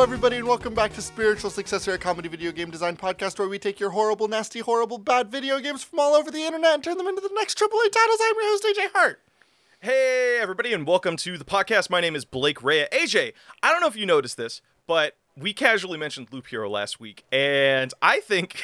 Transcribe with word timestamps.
Hello, 0.00 0.08
everybody, 0.08 0.36
and 0.36 0.48
welcome 0.48 0.72
back 0.72 0.94
to 0.94 1.02
Spiritual 1.02 1.50
Successor, 1.50 1.92
a 1.92 1.98
comedy 1.98 2.26
video 2.26 2.52
game 2.52 2.70
design 2.70 2.96
podcast 2.96 3.38
where 3.38 3.48
we 3.48 3.58
take 3.58 3.78
your 3.78 3.90
horrible, 3.90 4.28
nasty, 4.28 4.60
horrible, 4.60 4.96
bad 4.96 5.30
video 5.30 5.58
games 5.58 5.84
from 5.84 5.98
all 6.00 6.14
over 6.14 6.30
the 6.30 6.42
internet 6.42 6.72
and 6.72 6.82
turn 6.82 6.96
them 6.96 7.06
into 7.06 7.20
the 7.20 7.28
next 7.34 7.58
AAA 7.58 7.92
titles. 7.92 8.18
I'm 8.22 8.34
your 8.34 8.50
host, 8.50 8.64
AJ 8.64 8.92
Hart. 8.94 9.20
Hey, 9.80 10.38
everybody, 10.40 10.72
and 10.72 10.86
welcome 10.86 11.18
to 11.18 11.36
the 11.36 11.44
podcast. 11.44 11.90
My 11.90 12.00
name 12.00 12.16
is 12.16 12.24
Blake 12.24 12.62
Rea. 12.62 12.86
AJ, 12.90 13.34
I 13.62 13.70
don't 13.70 13.82
know 13.82 13.88
if 13.88 13.94
you 13.94 14.06
noticed 14.06 14.38
this, 14.38 14.62
but 14.86 15.18
we 15.36 15.52
casually 15.52 15.98
mentioned 15.98 16.28
Loop 16.32 16.46
Hero 16.46 16.70
last 16.70 16.98
week, 16.98 17.24
and 17.30 17.92
I 18.00 18.20
think 18.20 18.62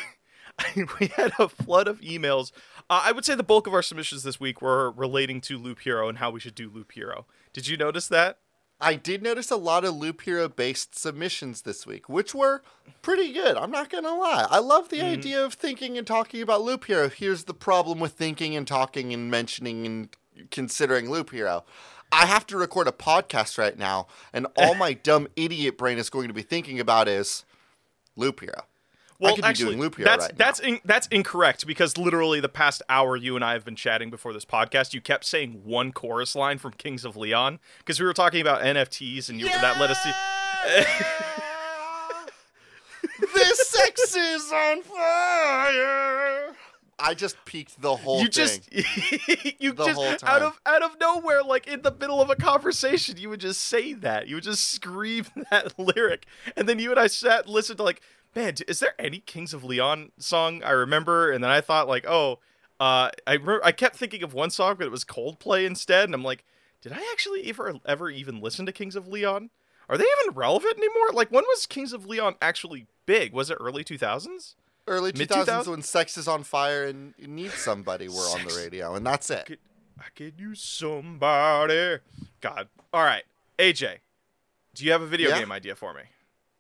we 0.99 1.09
had 1.09 1.33
a 1.39 1.51
flood 1.51 1.87
of 1.87 2.01
emails. 2.01 2.51
Uh, 2.89 3.03
I 3.05 3.13
would 3.13 3.27
say 3.27 3.35
the 3.35 3.43
bulk 3.43 3.67
of 3.67 3.75
our 3.75 3.83
submissions 3.83 4.23
this 4.23 4.41
week 4.41 4.63
were 4.63 4.91
relating 4.93 5.43
to 5.43 5.59
Loop 5.59 5.81
Hero 5.81 6.09
and 6.09 6.17
how 6.17 6.31
we 6.31 6.41
should 6.41 6.55
do 6.55 6.71
Loop 6.71 6.93
Hero. 6.93 7.27
Did 7.53 7.69
you 7.69 7.77
notice 7.77 8.09
that? 8.09 8.39
I 8.81 8.95
did 8.95 9.23
notice 9.23 9.51
a 9.51 9.57
lot 9.57 9.85
of 9.85 9.95
Loop 9.95 10.23
Hero 10.23 10.49
based 10.49 10.99
submissions 10.99 11.63
this 11.63 11.87
week, 11.87 12.09
which 12.09 12.35
were 12.35 12.63
pretty 13.01 13.33
good. 13.33 13.57
I'm 13.57 13.71
not 13.71 13.89
going 13.89 14.05
to 14.05 14.13
lie. 14.13 14.47
I 14.51 14.59
love 14.59 14.91
the 14.91 14.99
mm-hmm. 14.99 15.19
idea 15.19 15.45
of 15.45 15.55
thinking 15.55 15.97
and 15.97 16.07
talking 16.07 16.43
about 16.43 16.63
Loop 16.63 16.85
Hero. 16.85 17.09
Here's 17.09 17.45
the 17.45 17.55
problem 17.55 17.99
with 18.01 18.13
thinking 18.13 18.55
and 18.55 18.67
talking 18.67 19.15
and 19.15 19.31
mentioning 19.31 19.87
and 19.87 20.09
considering 20.51 21.11
Loop 21.11 21.31
Hero. 21.31 21.65
I 22.13 22.27
have 22.27 22.47
to 22.49 22.57
record 22.57 22.87
a 22.87 22.93
podcast 22.93 23.59
right 23.59 23.77
now, 23.79 24.07
and 24.33 24.47
all 24.57 24.75
my 24.77 24.93
dumb 24.93 25.29
idiot 25.37 25.79
brain 25.79 25.99
is 25.99 26.11
going 26.11 26.29
to 26.29 26.35
be 26.35 26.43
thinking 26.43 26.79
about 26.79 27.09
is 27.09 27.45
Loop 28.15 28.41
Hero. 28.41 28.65
I 29.23 29.31
could 29.33 29.43
be 29.43 29.49
actually, 29.49 29.65
doing 29.71 29.81
Loop 29.81 29.97
Hero 29.97 30.09
that's 30.09 30.25
right 30.27 30.37
that's 30.37 30.61
in, 30.61 30.81
that's 30.85 31.07
incorrect 31.09 31.67
because 31.67 31.97
literally 31.97 32.41
the 32.41 32.49
past 32.49 32.83
hour 32.89 33.17
you 33.17 33.35
and 33.37 33.45
I 33.45 33.53
have 33.55 33.65
been 33.65 33.77
chatting 33.77 34.11
before 34.11 34.33
this 34.33 34.45
podcast. 34.45 34.93
You 34.95 35.01
kept 35.01 35.25
saying 35.25 35.63
one 35.65 35.93
chorus 35.93 36.35
line 36.35 36.59
from 36.59 36.73
Kings 36.73 37.05
of 37.05 37.17
Leon 37.17 37.59
because 37.79 37.99
we 37.99 38.07
were 38.07 38.13
talking 38.13 38.41
about 38.41 38.63
NFTs 38.63 39.29
and 39.29 39.41
you, 39.41 39.47
that 39.47 39.81
led 39.81 39.91
us 39.91 40.03
to. 40.03 40.15
this 43.35 43.69
sex 43.69 44.17
is 44.17 44.53
on 44.53 44.83
fire. 44.83 46.55
I 46.99 47.15
just 47.15 47.37
peaked 47.45 47.81
the 47.83 47.95
whole 47.95 48.21
you 48.21 48.29
thing. 48.29 48.31
just 48.31 48.73
you 49.61 49.73
The 49.73 49.85
just 49.85 50.25
out 50.25 50.43
of 50.43 50.59
out 50.65 50.83
of 50.83 50.99
nowhere 50.99 51.43
like 51.43 51.67
in 51.67 51.83
the 51.83 51.91
middle 51.93 52.23
of 52.23 52.31
a 52.31 52.37
conversation 52.37 53.19
you 53.19 53.29
would 53.29 53.41
just 53.41 53.63
say 53.63 53.93
that 53.93 54.29
you 54.29 54.37
would 54.37 54.45
just 54.45 54.71
scream 54.71 55.27
that 55.51 55.79
lyric 55.79 56.27
and 56.57 56.69
then 56.69 56.79
you 56.79 56.91
and 56.91 56.99
i 56.99 57.07
sat 57.07 57.45
and 57.45 57.53
listened 57.53 57.77
to 57.79 57.83
like 57.83 58.01
man 58.37 58.55
is 58.69 58.79
there 58.81 58.95
any 58.99 59.19
kings 59.19 59.53
of 59.55 59.65
leon 59.65 60.13
song 60.19 60.63
i 60.63 60.71
remember 60.71 61.31
and 61.33 61.43
then 61.43 61.51
i 61.51 61.61
thought 61.61 61.89
like 61.89 62.05
oh 62.07 62.39
uh 62.79 63.11
i 63.27 63.33
remember 63.33 63.61
i 63.65 63.73
kept 63.73 63.97
thinking 63.97 64.23
of 64.23 64.35
one 64.35 64.51
song 64.51 64.77
but 64.79 64.87
it 64.87 64.91
was 64.91 65.05
coldplay 65.05 65.65
instead 65.67 66.05
and 66.05 66.15
i'm 66.15 66.23
like 66.23 66.45
did 66.83 66.93
i 66.93 67.09
actually 67.13 67.49
ever 67.49 67.75
ever 67.87 68.11
even 68.11 68.41
listen 68.41 68.65
to 68.67 68.71
kings 68.73 68.95
of 68.95 69.09
leon 69.09 69.51
are 69.89 69.97
they 69.99 70.05
even 70.21 70.35
relevant 70.35 70.77
anymore 70.77 71.11
like 71.13 71.31
when 71.31 71.45
was 71.45 71.67
kings 71.67 71.93
of 71.93 72.05
leon 72.07 72.35
actually 72.43 72.87
big 73.07 73.33
was 73.33 73.51
it 73.51 73.57
early 73.61 73.83
2000s 73.83 74.55
Early 74.89 75.11
Mid- 75.17 75.29
2000s 75.29 75.47
2000s? 75.47 75.67
when 75.67 75.83
Sex 75.83 76.17
is 76.17 76.29
on 76.29 76.45
Fire 76.45 76.85
and 76.85 77.13
You 77.19 77.27
Need 77.27 77.51
Somebody 77.51 78.07
were 78.09 78.21
on 78.21 78.45
the 78.47 78.55
radio, 78.57 78.95
and 78.95 79.05
that's 79.05 79.29
it. 79.31 79.45
could, 79.47 79.59
I 79.99 80.05
could 80.15 80.39
use 80.39 80.63
somebody. 80.63 81.97
God. 82.41 82.69
All 82.93 83.03
right, 83.03 83.25
AJ, 83.59 83.97
do 84.77 84.85
you 84.85 84.93
have 84.93 85.03
a 85.03 85.07
video 85.09 85.31
Yeah? 85.31 85.41
game 85.41 85.51
idea 85.51 85.75
for 85.75 85.93
me? 85.93 86.03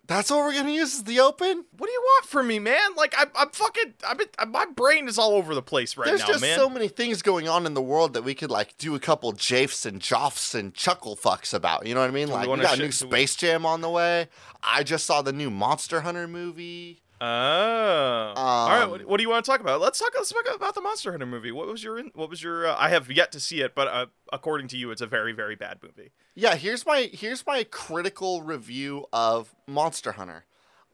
That's 0.07 0.31
what 0.31 0.39
we're 0.39 0.53
to 0.63 0.71
use 0.71 0.95
is 0.95 1.05
the 1.05 1.21
open? 1.21 1.65
What 1.77 1.87
do 1.87 1.93
you 1.93 2.01
want 2.01 2.27
from 2.27 2.47
me, 2.47 2.59
man? 2.59 2.95
Like 2.97 3.15
I'm, 3.19 3.29
I'm 3.37 3.51
fucking, 3.51 3.95
I'm, 4.07 4.51
my 4.53 4.67
brain 4.67 5.09
is 5.09 5.19
all 5.19 5.33
over 5.33 5.55
the 5.55 5.63
place 5.63 5.97
right 5.97 6.07
There's 6.07 6.21
now, 6.21 6.27
just 6.29 6.41
man. 6.43 6.57
so 6.59 6.69
many 6.71 6.89
things 6.89 7.23
going 7.23 7.49
on 7.49 7.67
in 7.67 7.75
the 7.75 7.83
world 7.83 8.15
that 8.15 8.23
we 8.23 8.35
could, 8.35 8.51
like, 8.51 8.79
do 8.79 8.95
a 8.95 9.01
couple 9.01 9.33
jafes 9.33 9.85
and 9.85 10.01
joffs 10.01 10.55
and 10.55 10.73
chuckle 10.75 11.17
fucks 11.17 11.53
about. 11.53 11.87
You 11.87 11.95
know 11.95 12.01
what 12.01 12.11
I 12.11 12.13
mean? 12.13 12.29
Do 12.29 12.33
we 12.33 12.37
like, 12.37 12.43
we, 12.47 12.49
wanna 12.51 12.63
got 12.63 12.75
a 12.75 12.77
sh- 12.77 12.81
new 12.81 12.85
do 12.91 13.07
we- 13.07 13.11
Space 13.11 13.37
Jam 13.37 13.67
on 13.67 13.81
the 13.81 13.91
way. 13.91 14.29
I 14.63 14.83
just 14.85 15.07
saw 15.07 15.23
the 15.23 15.33
new 15.33 15.51
Monster 15.51 16.03
Hunter 16.03 16.29
movie. 16.29 17.03
Oh. 17.21 18.33
all 18.37 18.69
right. 18.69 18.83
Um, 18.83 18.91
What, 18.91 19.05
what 19.07 19.17
do 19.17 19.23
you 19.23 19.31
want 19.31 19.45
to 19.45 19.51
talk 19.51 19.61
about? 19.61 19.81
Let's 19.81 19.99
talk. 19.99 20.13
Let's 20.15 20.31
talk 20.31 20.45
about 20.55 20.75
the 20.75 20.81
Monster 20.81 21.11
Hunter 21.13 21.27
movie. 21.27 21.53
What 21.53 21.67
was 21.67 21.83
your? 21.83 22.03
What 22.15 22.29
was 22.29 22.43
your? 22.43 22.67
Uh, 22.67 22.77
I 22.79 22.91
have 22.91 23.11
yet 23.11 23.33
to 23.33 23.41
see 23.41 23.61
it, 23.61 23.75
but 23.75 23.89
uh, 23.89 24.07
according 24.33 24.69
to 24.69 24.77
you, 24.77 24.91
it's 24.91 25.01
a 25.01 25.07
very, 25.07 25.33
very 25.33 25.57
bad 25.57 25.79
movie. 25.83 26.11
Yeah, 26.35 26.57
here's 26.57 26.85
my 26.85 27.11
here's 27.13 27.47
my 27.47 27.65
critical 27.65 28.43
review 28.43 29.07
of 29.13 29.55
Monster 29.67 30.13
Hunter. 30.13 30.45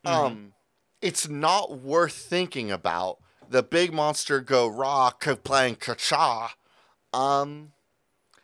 Mm-hmm. 0.06 0.25
Um, 0.25 0.53
it's 1.00 1.28
not 1.28 1.78
worth 1.78 2.15
thinking 2.15 2.71
about. 2.71 3.19
The 3.49 3.62
big 3.62 3.93
monster 3.93 4.41
go 4.41 4.66
raw 4.66 5.10
playing 5.10 5.77
Kacha. 5.77 6.50
Um, 7.12 7.72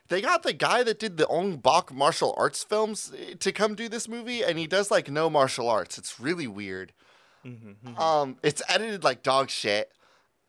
they 0.08 0.20
got 0.20 0.42
the 0.42 0.52
guy 0.52 0.82
that 0.82 0.98
did 0.98 1.16
the 1.16 1.26
Ong 1.28 1.56
Bak 1.56 1.92
martial 1.92 2.34
arts 2.36 2.62
films 2.64 3.12
eh, 3.16 3.34
to 3.38 3.52
come 3.52 3.74
do 3.74 3.88
this 3.88 4.08
movie, 4.08 4.42
and 4.42 4.58
he 4.58 4.66
does 4.66 4.90
like 4.90 5.10
no 5.10 5.30
martial 5.30 5.68
arts. 5.68 5.96
It's 5.96 6.20
really 6.20 6.46
weird. 6.46 6.92
Mm-hmm, 7.44 7.96
Um, 8.00 8.36
it's 8.42 8.62
edited 8.68 9.04
like 9.04 9.22
dog 9.22 9.50
shit. 9.50 9.90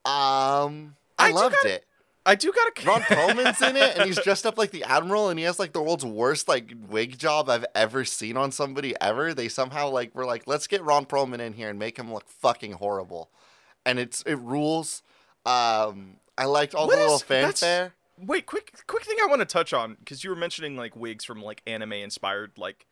Um, 0.06 0.96
I, 1.18 1.30
I 1.30 1.32
loved 1.32 1.56
gotta- 1.56 1.76
it. 1.76 1.86
I 2.26 2.36
do 2.36 2.52
gotta. 2.52 2.72
Ron 2.88 3.02
Perlman's 3.02 3.62
in 3.62 3.76
it, 3.76 3.98
and 3.98 4.06
he's 4.06 4.20
dressed 4.22 4.46
up 4.46 4.58
like 4.58 4.72
the 4.72 4.84
admiral, 4.84 5.30
and 5.30 5.40
he 5.40 5.46
has 5.46 5.58
like 5.58 5.74
the 5.74 5.82
world's 5.82 6.06
worst 6.06 6.48
like 6.48 6.74
wig 6.88 7.18
job 7.18 7.50
I've 7.50 7.66
ever 7.74 8.06
seen 8.06 8.38
on 8.38 8.52
somebody 8.52 8.94
ever. 9.02 9.34
They 9.34 9.48
somehow 9.48 9.90
like 9.90 10.14
were 10.14 10.26
like, 10.26 10.44
let's 10.46 10.68
get 10.68 10.84
Ron 10.84 11.06
Perlman 11.06 11.40
in 11.40 11.54
here 11.54 11.70
and 11.70 11.80
make 11.80 11.98
him 11.98 12.14
look 12.14 12.28
fucking 12.30 12.74
horrible, 12.74 13.30
and 13.86 13.98
it's 13.98 14.22
it 14.24 14.36
rules. 14.36 15.02
Um, 15.46 16.18
I 16.38 16.46
liked 16.46 16.76
all 16.76 16.88
What 16.88 16.96
the 16.98 17.02
little 17.02 17.16
is- 17.16 17.24
that's- 17.24 17.60
fanfare. 17.62 17.94
Wait, 18.22 18.46
quick, 18.46 18.74
quick 18.86 19.06
thing 19.06 19.16
I 19.24 19.28
want 19.28 19.40
to 19.40 19.46
touch 19.46 19.72
on 19.72 19.96
because 19.98 20.26
you 20.26 20.30
were 20.30 20.36
mentioning 20.36 20.76
like 20.76 20.94
wigs 20.94 21.24
from 21.24 21.42
like 21.42 21.62
anime 21.66 21.94
inspired, 21.94 22.52
like 22.58 22.86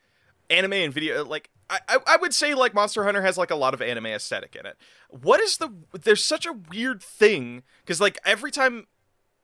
anime 0.49 0.71
and 0.73 0.93
video. 0.93 1.25
Like 1.25 1.49
I, 1.69 1.97
I, 2.07 2.17
would 2.17 2.33
say 2.33 2.53
like 2.53 2.73
Monster 2.73 3.03
Hunter 3.03 3.21
has 3.21 3.37
like 3.37 3.51
a 3.51 3.55
lot 3.55 3.73
of 3.73 3.81
anime 3.81 4.05
aesthetic 4.07 4.55
in 4.55 4.65
it. 4.65 4.77
What 5.09 5.41
is 5.41 5.57
the? 5.57 5.69
There's 5.91 6.23
such 6.23 6.45
a 6.45 6.53
weird 6.53 7.03
thing 7.03 7.63
because 7.83 7.99
like 7.99 8.17
every 8.25 8.51
time 8.51 8.87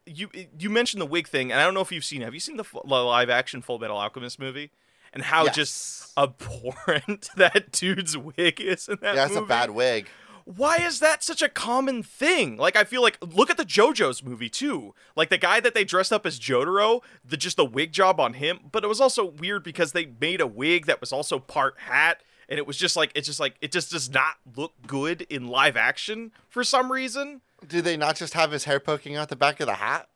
you 0.06 0.30
you 0.58 0.70
mentioned 0.70 1.02
the 1.02 1.06
wig 1.06 1.28
thing, 1.28 1.52
and 1.52 1.60
I 1.60 1.66
don't 1.66 1.74
know 1.74 1.82
if 1.82 1.92
you've 1.92 2.06
seen. 2.06 2.22
Have 2.22 2.34
you 2.34 2.40
seen 2.40 2.58
the, 2.58 2.64
the 2.64 2.96
live 2.96 3.30
action 3.30 3.62
Full 3.62 3.80
Metal 3.80 3.98
Alchemist 3.98 4.40
movie? 4.40 4.72
And 5.12 5.22
how 5.22 5.46
Yes. 5.46 5.56
just 5.56 6.14
abhorrent 6.18 7.30
that 7.36 7.72
dude's 7.72 8.18
wig 8.18 8.60
is 8.60 8.88
in 8.88 8.98
that 9.02 9.16
Yeah, 9.16 9.26
it's 9.26 9.36
movie 9.36 9.46
a 9.46 9.48
bad 9.48 9.70
wig. 9.70 10.08
Why 10.46 10.78
is 10.78 11.00
that 11.00 11.24
such 11.24 11.42
a 11.42 11.50
common 11.50 12.04
thing? 12.04 12.58
Like 12.58 12.76
I 12.76 12.84
feel 12.84 13.02
like 13.02 13.18
look 13.22 13.50
at 13.50 13.58
the 13.58 13.66
JoJo's 13.66 14.24
movie 14.24 14.50
too. 14.50 14.94
Like 15.16 15.30
the 15.30 15.38
guy 15.38 15.60
that 15.60 15.74
they 15.74 15.84
dressed 15.84 16.14
up 16.14 16.26
as 16.26 16.40
Jotaro, 16.40 17.02
the 17.24 17.38
just 17.38 17.58
the 17.58 17.66
wig 17.66 17.92
job 17.92 18.20
on 18.20 18.34
him, 18.34 18.60
but 18.72 18.84
it 18.84 18.88
was 18.88 19.02
also 19.02 19.26
weird 19.26 19.64
because 19.64 19.92
they 19.92 20.14
made 20.20 20.42
a 20.42 20.48
wig 20.48 20.86
that 20.86 21.02
was 21.02 21.12
also 21.12 21.40
part 21.40 21.80
hat 21.80 22.22
and 22.50 22.58
it 22.58 22.68
was 22.68 22.78
just 22.78 22.96
like 22.96 23.12
it's 23.16 23.28
just 23.28 23.40
like 23.40 23.56
it 23.62 23.72
just 23.72 23.92
does 23.92 24.10
not 24.10 24.36
look 24.56 24.74
good 24.86 25.22
in 25.24 25.48
live 25.48 25.78
action 25.78 26.32
for 26.50 26.64
some 26.64 26.92
reason. 26.92 27.42
Do 27.68 27.82
they 27.82 27.98
not 27.98 28.16
just 28.16 28.34
have 28.34 28.52
his 28.52 28.66
hair 28.66 28.80
poking 28.80 29.16
out 29.16 29.30
the 29.30 29.36
back 29.36 29.60
of 29.60 29.68
the 29.68 29.76
hat? 29.76 30.10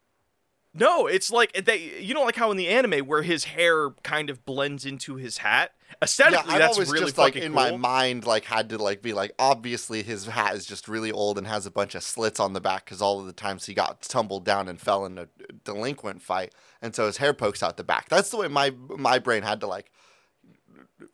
No, 0.74 1.08
it's 1.08 1.32
like 1.32 1.66
they 1.66 2.00
you 2.00 2.14
know 2.14 2.24
like 2.24 2.36
how 2.36 2.52
in 2.52 2.58
the 2.58 2.68
anime 2.68 3.06
where 3.08 3.24
his 3.24 3.46
hair 3.46 3.92
kind 4.04 4.30
of 4.30 4.46
blends 4.46 4.86
into 4.86 5.16
his 5.16 5.40
hat. 5.40 5.72
Yeah, 5.90 5.96
Aesthetically 6.04 6.54
I've 6.54 6.60
that's 6.60 6.74
always 6.78 6.92
really 6.92 7.06
just 7.06 7.18
like 7.18 7.36
in 7.36 7.54
cool. 7.54 7.56
my 7.56 7.76
mind 7.78 8.26
like 8.26 8.46
had 8.46 8.70
to 8.70 8.78
like 8.78 9.02
be 9.02 9.14
like 9.14 9.32
obviously 9.40 10.04
his 10.04 10.26
hat 10.26 10.56
is 10.56 10.66
just 10.66 10.88
really 10.88 11.12
old 11.12 11.38
and 11.38 11.48
has 11.48 11.66
a 11.66 11.72
bunch 11.72 11.96
of 11.96 12.04
slits 12.04 12.40
on 12.40 12.54
the 12.54 12.62
back 12.62 12.86
because 12.86 13.02
all 13.02 13.20
of 13.20 13.26
the 13.26 13.34
times 13.34 13.66
he 13.66 13.74
got 13.74 14.02
tumbled 14.02 14.46
down 14.46 14.68
and 14.68 14.80
fell 14.80 15.06
in 15.06 15.18
a 15.18 15.28
delinquent 15.64 16.22
fight, 16.22 16.54
and 16.82 16.94
so 16.94 17.06
his 17.06 17.18
hair 17.18 17.34
pokes 17.34 17.64
out 17.64 17.78
the 17.78 17.84
back. 17.84 18.10
That's 18.10 18.30
the 18.30 18.38
way 18.38 18.48
my 18.48 18.72
my 18.90 19.18
brain 19.20 19.44
had 19.44 19.60
to 19.62 19.68
like 19.68 19.92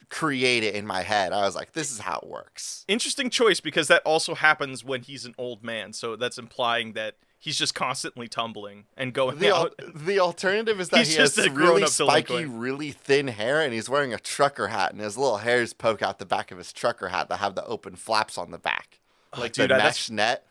create 0.09 0.63
it 0.63 0.75
in 0.75 0.85
my 0.85 1.01
head. 1.01 1.33
I 1.33 1.41
was 1.41 1.55
like, 1.55 1.73
this 1.73 1.91
is 1.91 1.99
how 1.99 2.19
it 2.23 2.27
works. 2.27 2.85
interesting 2.87 3.29
choice 3.29 3.59
because 3.59 3.87
that 3.87 4.01
also 4.05 4.35
happens 4.35 4.83
when 4.83 5.01
he's 5.01 5.25
an 5.25 5.35
old 5.37 5.63
man. 5.63 5.93
So 5.93 6.15
that's 6.15 6.37
implying 6.37 6.93
that 6.93 7.15
he's 7.43 7.57
just 7.57 7.75
constantly 7.75 8.27
tumbling 8.29 8.85
and 8.95 9.13
going 9.13 9.37
The, 9.39 9.49
al- 9.49 9.63
out. 9.65 9.73
the 9.95 10.19
alternative 10.19 10.79
is 10.79 10.87
that 10.89 10.99
He's 10.99 11.13
he 11.15 11.19
has 11.21 11.35
just 11.35 11.47
a 11.47 11.51
really 11.51 11.85
spiky, 11.87 12.27
delinquent. 12.35 12.61
really 12.61 12.91
thin 12.91 13.27
hair, 13.27 13.59
and 13.61 13.73
he's 13.73 13.89
wearing 13.89 14.13
a 14.13 14.19
trucker 14.19 14.69
hat, 14.69 14.93
and 14.93 15.01
his 15.01 15.17
little 15.17 15.39
hairs 15.39 15.73
poke 15.73 16.01
out 16.01 16.19
the 16.19 16.25
back 16.25 16.51
of 16.51 16.57
his 16.57 16.71
trucker 16.71 17.09
hat 17.09 17.27
that 17.27 17.37
have 17.37 17.55
the 17.55 17.65
open 17.65 17.95
flaps 17.97 18.37
on 18.37 18.51
the 18.51 18.57
back, 18.57 18.99
like 19.37 19.51
dude, 19.51 19.69
the 19.69 19.75
I- 19.75 19.77
that's- 19.77 20.09
mesh 20.09 20.15
net. 20.15 20.47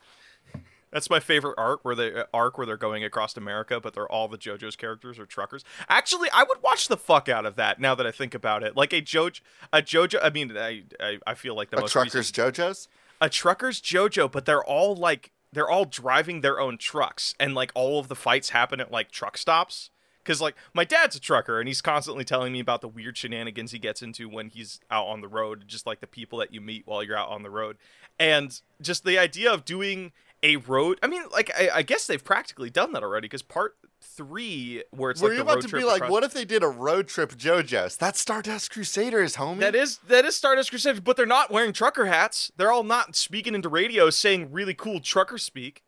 That's 0.91 1.09
my 1.09 1.21
favorite 1.21 1.55
arc 1.56 1.87
where 1.87 1.94
they 1.94 2.12
uh, 2.15 2.25
arc 2.35 2.59
where 2.59 2.67
they're 2.67 2.77
going 2.77 3.03
across 3.03 3.35
America, 3.39 3.81
but 3.81 3.94
they're 3.94 4.06
all 4.12 4.29
the 4.29 4.37
JoJo's 4.37 4.77
characters 4.77 5.19
are 5.19 5.25
truckers. 5.25 5.65
Actually, 5.89 6.29
I 6.35 6.43
would 6.43 6.62
watch 6.62 6.89
the 6.89 6.99
fuck 6.99 7.31
out 7.31 7.47
of 7.47 7.56
that. 7.56 7.81
Now 7.81 7.94
that 7.94 8.06
I 8.06 8.11
think 8.11 8.35
about 8.35 8.62
it, 8.62 8.77
like 8.77 8.93
a 8.93 9.00
JoJo, 9.00 9.41
a 9.73 9.81
JoJo. 9.81 10.19
I 10.23 10.29
mean, 10.29 10.55
I 10.55 10.83
I, 11.00 11.19
I 11.27 11.33
feel 11.35 11.55
like 11.56 11.71
the 11.71 11.79
A 11.79 11.81
most 11.81 11.93
trucker's 11.93 12.31
recent- 12.31 12.55
JoJo's. 12.56 12.89
a 13.23 13.31
trucker's 13.31 13.81
JoJo, 13.81 14.31
but 14.31 14.44
they're 14.44 14.62
all 14.62 14.94
like 14.94 15.31
they're 15.52 15.70
all 15.70 15.84
driving 15.84 16.40
their 16.40 16.58
own 16.58 16.78
trucks, 16.78 17.34
and 17.38 17.54
like 17.54 17.72
all 17.75 17.99
of 17.99 18.08
the 18.08 18.16
fights 18.16 18.50
happen 18.50 18.81
at 18.81 18.90
like 18.90 19.10
truck 19.10 19.37
stops. 19.37 19.90
Because 20.22 20.40
like 20.40 20.54
my 20.72 20.84
dad's 20.84 21.16
a 21.16 21.20
trucker, 21.20 21.58
and 21.58 21.69
he's 21.69 21.82
constantly 21.82 22.25
telling 22.25 22.52
me 22.52 22.60
about 22.60 22.81
the 22.81 22.88
weird 22.88 23.16
shenanigans 23.16 23.72
he 23.72 23.78
gets 23.78 24.02
into 24.02 24.28
when 24.28 24.50
he's 24.50 24.81
out 24.90 25.06
on 25.06 25.20
the 25.20 25.28
road, 25.28 25.64
just 25.66 25.87
like 25.87 26.00
the 26.00 26.06
people 26.06 26.38
that 26.38 26.54
you 26.54 26.60
meet 26.60 26.87
while 26.87 27.02
you're 27.02 27.16
out 27.16 27.31
on 27.31 27.43
the 27.43 27.50
road, 27.50 27.76
and 28.19 28.60
just 28.81 29.04
the 29.04 29.19
idea 29.19 29.52
of 29.52 29.64
doing 29.64 30.12
a 30.43 30.56
road. 30.56 30.99
I 31.02 31.06
mean, 31.08 31.22
like 31.32 31.50
I, 31.58 31.70
I 31.75 31.82
guess 31.82 32.06
they've 32.06 32.22
practically 32.22 32.70
done 32.70 32.93
that 32.93 33.02
already. 33.02 33.26
Because 33.26 33.43
part 33.43 33.76
three, 34.02 34.82
where 34.90 35.10
it's 35.10 35.20
Were 35.22 35.28
like 35.28 35.37
you 35.37 35.43
about 35.43 35.62
to 35.62 35.69
be 35.69 35.84
like, 35.84 35.96
across- 35.99 36.10
what 36.10 36.25
if 36.25 36.32
they 36.32 36.44
did 36.44 36.62
a 36.62 36.69
road 36.69 37.08
trip 37.08 37.32
JoJo's? 37.32 37.96
That's 37.96 38.20
Stardust 38.20 38.70
Crusaders, 38.70 39.37
homie. 39.37 39.60
That 39.60 39.75
is 39.75 39.99
that 40.08 40.25
is 40.25 40.37
Stardust 40.37 40.70
Crusaders, 40.70 41.00
but 41.00 41.16
they're 41.16 41.26
not 41.26 41.50
wearing 41.50 41.72
trucker 41.72 42.06
hats. 42.06 42.50
They're 42.56 42.72
all 42.72 42.84
not 42.84 43.16
speaking 43.16 43.54
into 43.54 43.69
radio, 43.69 44.10
saying 44.10 44.52
really 44.52 44.75
cool 44.75 45.00
trucker 45.00 45.38
speak. 45.38 45.82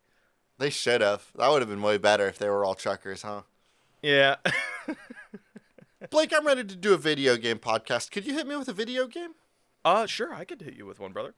They 0.57 0.69
should 0.69 1.01
have. 1.01 1.31
That 1.35 1.49
would 1.49 1.61
have 1.61 1.69
been 1.69 1.81
way 1.81 1.97
better 1.97 2.27
if 2.27 2.37
they 2.37 2.49
were 2.49 2.63
all 2.63 2.75
truckers, 2.75 3.23
huh? 3.23 3.41
Yeah. 4.01 4.35
Blake, 6.09 6.31
I'm 6.33 6.45
ready 6.45 6.63
to 6.63 6.75
do 6.75 6.93
a 6.93 6.97
video 6.97 7.35
game 7.35 7.57
podcast. 7.57 8.11
Could 8.11 8.25
you 8.25 8.33
hit 8.33 8.47
me 8.47 8.55
with 8.55 8.67
a 8.67 8.73
video 8.73 9.07
game? 9.07 9.31
Uh, 9.83 10.05
sure, 10.05 10.33
I 10.33 10.45
could 10.45 10.61
hit 10.61 10.75
you 10.75 10.85
with 10.85 10.99
one, 10.99 11.11
brother. 11.11 11.33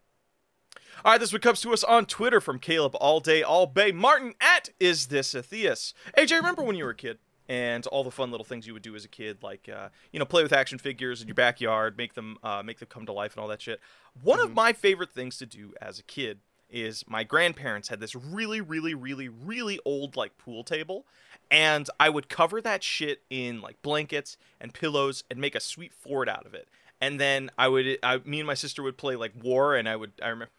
All 1.05 1.11
right, 1.11 1.19
this 1.19 1.31
one 1.31 1.41
comes 1.41 1.61
to 1.61 1.73
us 1.73 1.83
on 1.83 2.07
Twitter 2.07 2.41
from 2.41 2.57
Caleb 2.57 2.95
All 2.95 3.19
Day 3.19 3.43
All 3.43 3.67
Bay 3.67 3.91
Martin 3.91 4.33
at 4.41 4.69
Is 4.79 5.07
This 5.07 5.35
a 5.35 5.43
Theus? 5.43 5.93
AJ, 6.17 6.37
remember 6.37 6.63
when 6.63 6.75
you 6.75 6.85
were 6.85 6.89
a 6.89 6.95
kid 6.95 7.19
and 7.47 7.85
all 7.87 8.03
the 8.03 8.09
fun 8.09 8.31
little 8.31 8.43
things 8.43 8.65
you 8.65 8.73
would 8.73 8.81
do 8.81 8.95
as 8.95 9.05
a 9.05 9.07
kid, 9.07 9.43
like 9.43 9.69
uh, 9.71 9.89
you 10.11 10.17
know, 10.17 10.25
play 10.25 10.41
with 10.41 10.51
action 10.51 10.79
figures 10.79 11.21
in 11.21 11.27
your 11.27 11.35
backyard, 11.35 11.97
make 11.99 12.15
them 12.15 12.37
uh, 12.41 12.63
make 12.65 12.79
them 12.79 12.87
come 12.89 13.05
to 13.05 13.11
life, 13.11 13.35
and 13.35 13.41
all 13.41 13.47
that 13.47 13.61
shit. 13.61 13.79
One 14.23 14.39
of 14.39 14.55
my 14.55 14.73
favorite 14.73 15.11
things 15.11 15.37
to 15.37 15.45
do 15.45 15.75
as 15.79 15.99
a 15.99 16.03
kid 16.03 16.39
is 16.67 17.05
my 17.07 17.23
grandparents 17.23 17.89
had 17.89 17.99
this 17.99 18.15
really, 18.15 18.59
really, 18.59 18.95
really, 18.95 19.29
really 19.29 19.79
old 19.85 20.15
like 20.15 20.35
pool 20.39 20.63
table, 20.63 21.05
and 21.51 21.87
I 21.99 22.09
would 22.09 22.27
cover 22.27 22.59
that 22.61 22.83
shit 22.83 23.21
in 23.29 23.61
like 23.61 23.83
blankets 23.83 24.35
and 24.59 24.73
pillows 24.73 25.23
and 25.29 25.39
make 25.39 25.53
a 25.53 25.59
sweet 25.59 25.93
fort 25.93 26.27
out 26.27 26.47
of 26.47 26.55
it. 26.55 26.67
And 26.99 27.19
then 27.19 27.51
I 27.55 27.67
would, 27.67 27.99
I, 28.01 28.17
me 28.25 28.39
and 28.39 28.47
my 28.47 28.55
sister 28.55 28.81
would 28.81 28.97
play 28.97 29.15
like 29.15 29.33
war, 29.39 29.75
and 29.75 29.87
I 29.87 29.95
would, 29.95 30.13
I 30.23 30.29
remember. 30.29 30.51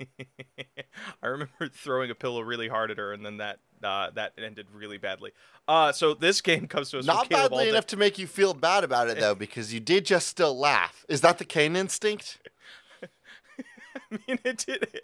I 1.22 1.26
remember 1.26 1.68
throwing 1.72 2.10
a 2.10 2.14
pillow 2.14 2.40
really 2.40 2.68
hard 2.68 2.90
at 2.90 2.98
her, 2.98 3.12
and 3.12 3.24
then 3.24 3.38
that 3.38 3.58
uh, 3.82 4.10
that 4.14 4.32
ended 4.38 4.66
really 4.72 4.98
badly. 4.98 5.32
Uh, 5.68 5.92
so 5.92 6.14
this 6.14 6.40
game 6.40 6.66
comes 6.66 6.90
to 6.90 6.98
us. 6.98 7.06
from 7.06 7.14
Not 7.14 7.28
badly 7.28 7.68
enough 7.68 7.86
to 7.88 7.96
make 7.96 8.18
you 8.18 8.26
feel 8.26 8.54
bad 8.54 8.84
about 8.84 9.08
it, 9.08 9.18
though, 9.18 9.34
because 9.46 9.72
you 9.74 9.80
did 9.80 10.06
just 10.06 10.28
still 10.28 10.56
laugh. 10.58 11.04
Is 11.08 11.20
that 11.22 11.38
the 11.38 11.44
Cain 11.44 11.76
instinct? 11.76 12.38
I 14.12 14.18
mean, 14.26 14.38
it 14.44 14.58
did. 14.66 15.00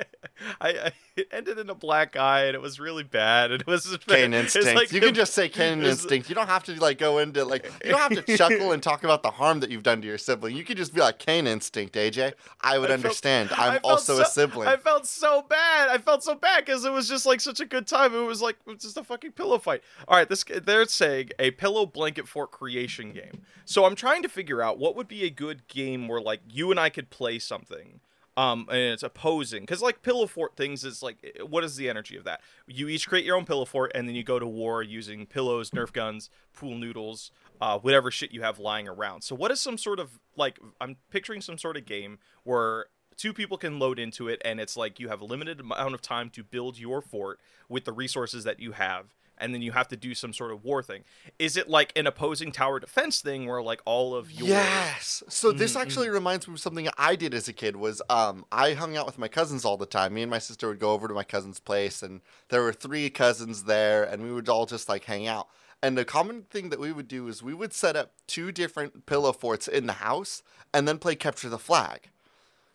I, 0.61 0.69
I 0.71 0.93
it 1.17 1.29
ended 1.31 1.59
in 1.59 1.69
a 1.71 1.75
black 1.75 2.17
eye, 2.17 2.44
and 2.44 2.55
it 2.55 2.61
was 2.62 2.81
really 2.81 3.03
bad. 3.05 3.50
And 3.53 3.61
it 3.61 3.67
was 3.67 3.85
Cain 4.06 4.33
it's 4.33 4.56
instinct. 4.56 4.77
like 4.77 4.93
you 4.93 5.00
the- 5.00 5.06
can 5.06 5.15
just 5.15 5.35
say 5.35 5.49
Cain 5.49 5.83
instinct. 5.83 6.29
You 6.29 6.35
don't 6.35 6.47
have 6.49 6.65
to 6.65 6.75
like 6.81 6.99
go 6.99 7.19
into 7.19 7.44
like 7.44 7.65
you 7.85 7.91
don't 7.91 8.00
have 8.15 8.25
to 8.25 8.37
chuckle 8.37 8.73
and 8.73 8.83
talk 8.83 9.05
about 9.05 9.23
the 9.23 9.31
harm 9.31 9.61
that 9.61 9.71
you've 9.71 9.83
done 9.83 10.00
to 10.00 10.06
your 10.06 10.19
sibling. 10.19 10.56
You 10.56 10.65
could 10.65 10.77
just 10.77 10.94
be 10.94 11.00
like 11.00 11.19
Cain 11.19 11.47
instinct, 11.47 11.94
AJ. 11.94 12.33
I 12.61 12.79
would 12.79 12.91
I 12.91 12.94
understand. 12.94 13.50
I 13.56 13.75
I'm 13.77 13.81
also 13.85 14.17
so- 14.17 14.23
a 14.23 14.27
sibling. 14.27 14.69
I 14.69 14.77
felt 14.77 15.06
so 15.06 15.43
bad. 15.43 15.89
I 15.89 15.99
felt 15.99 16.25
so 16.25 16.35
bad 16.35 16.65
because 16.65 16.85
it 16.85 16.93
was 16.93 17.09
just 17.09 17.27
like 17.27 17.41
such 17.41 17.61
a 17.61 17.67
good 17.67 17.87
time. 17.87 18.15
It 18.15 18.21
was 18.27 18.41
like 18.43 18.56
it 18.67 18.71
was 18.73 18.83
just 18.83 18.97
a 18.97 19.05
fucking 19.05 19.33
pillow 19.33 19.59
fight. 19.59 19.83
All 20.09 20.17
right, 20.17 20.29
this 20.29 20.44
they're 20.65 20.87
saying 20.87 21.31
a 21.39 21.50
pillow 21.53 21.87
blanket 21.87 22.27
fort 22.27 22.50
creation 22.50 23.12
game. 23.12 23.43
So 23.65 23.85
I'm 23.85 23.94
trying 23.94 24.23
to 24.23 24.29
figure 24.29 24.62
out 24.62 24.79
what 24.79 24.97
would 24.97 25.09
be 25.09 25.25
a 25.25 25.31
good 25.31 25.67
game 25.69 26.09
where 26.09 26.21
like 26.21 26.41
you 26.50 26.71
and 26.71 26.81
I 26.81 26.89
could 26.89 27.11
play 27.11 27.39
something. 27.39 28.00
Um, 28.37 28.67
and 28.70 28.79
it's 28.79 29.02
opposing 29.02 29.61
because 29.61 29.82
like 29.82 30.00
pillow 30.02 30.26
fort 30.26 30.56
things 30.56 30.84
is 30.84 31.02
like 31.02 31.19
eh, 31.23 31.43
what 31.43 31.64
is 31.64 31.76
the 31.76 31.90
energy 31.90 32.17
of 32.17 32.25
that? 32.25 32.40
You 32.67 32.88
each 32.88 33.06
create 33.06 33.26
your 33.26 33.37
own 33.37 33.44
pillow 33.44 33.67
fort 33.67 33.93
and 33.94 34.08
then 34.08 34.14
you 34.14 34.25
go 34.25 34.38
to 34.38 34.46
war 34.46 34.82
using 34.82 35.26
pillows, 35.26 35.70
Nerf 35.70 35.93
guns, 35.93 36.31
pool 36.55 36.76
noodles, 36.76 37.31
uh, 37.61 37.79
whatever 37.79 38.11
shit 38.11 38.32
you 38.32 38.40
have 38.40 38.58
lying 38.58 38.88
around. 38.88 39.23
So 39.23 39.34
what 39.34 39.50
is 39.50 39.61
some 39.61 39.76
sort 39.76 40.00
of 40.00 40.19
like 40.34 40.58
I'm 40.81 40.96
picturing 41.11 41.43
some 41.43 41.58
sort 41.58 41.76
of 41.76 41.84
game 41.84 42.19
where 42.44 42.87
two 43.17 43.34
people 43.34 43.58
can 43.58 43.79
load 43.79 43.99
into 43.99 44.29
it 44.29 44.40
and 44.44 44.58
it's 44.58 44.76
like 44.76 44.99
you 44.99 45.08
have 45.08 45.20
a 45.20 45.25
limited 45.26 45.61
amount 45.61 45.94
of 45.94 46.00
time 46.00 46.31
to 46.31 46.43
build 46.43 46.79
your 46.79 47.02
fort 47.02 47.38
with 47.69 47.84
the 47.84 47.93
resources 47.93 48.44
that 48.44 48.61
you 48.61 48.73
have 48.73 49.14
and 49.43 49.53
then 49.53 49.61
you 49.61 49.73
have 49.73 49.89
to 49.89 49.97
do 49.97 50.15
some 50.15 50.33
sort 50.33 50.53
of 50.53 50.65
war 50.65 50.83
thing 50.83 51.03
is 51.39 51.56
it 51.56 51.69
like 51.69 51.93
an 51.97 52.06
opposing 52.06 52.53
tower 52.53 52.81
defense 52.81 53.21
thing 53.21 53.47
where 53.47 53.61
like 53.62 53.83
all 53.85 54.15
of 54.15 54.31
your 54.33 54.49
Yes. 54.49 55.23
So 55.29 55.53
this 55.53 55.75
Mhm, 55.75 55.81
actually 55.81 56.09
reminds 56.09 56.49
me 56.49 56.55
of 56.55 56.61
something 56.61 56.89
I 56.97 57.17
did 57.17 57.35
as 57.35 57.49
a 57.49 57.53
kid. 57.53 57.77
Was 57.77 58.00
um 58.09 58.44
I 58.50 58.73
hung 58.75 58.97
out 58.97 59.06
with 59.06 59.19
my 59.19 59.29
cousins 59.29 59.65
all 59.65 59.77
the 59.77 59.87
time. 59.87 60.15
Me 60.15 60.23
and 60.23 60.31
my 60.31 60.39
sister 60.39 60.69
would 60.69 60.79
go 60.79 60.93
over 60.93 61.09
to 61.09 61.15
my 61.15 61.25
cousin's 61.25 61.61
place, 61.61 62.03
and 62.03 62.21
there 62.49 62.62
were 62.62 62.73
three 62.73 63.11
cousins 63.11 63.65
there, 63.65 64.05
and 64.05 64.23
we 64.23 64.33
would 64.33 64.49
all 64.49 64.67
just 64.67 64.89
like 64.89 65.05
hang 65.05 65.27
out. 65.27 65.49
And 65.83 65.99
the 65.99 66.05
common 66.05 66.43
thing 66.43 66.71
that 66.71 66.79
we 66.79 66.93
would 66.93 67.09
do 67.09 67.27
is 67.29 67.43
we 67.43 67.55
would 67.55 67.73
set 67.73 67.97
up 67.97 68.12
two 68.29 68.53
different 68.53 69.05
pillow 69.05 69.33
forts 69.33 69.67
in 69.67 69.87
the 69.87 69.94
house, 69.94 70.43
and 70.73 70.87
then 70.87 70.99
play 70.99 71.17
capture 71.17 71.49
the 71.49 71.59
flag. 71.59 72.09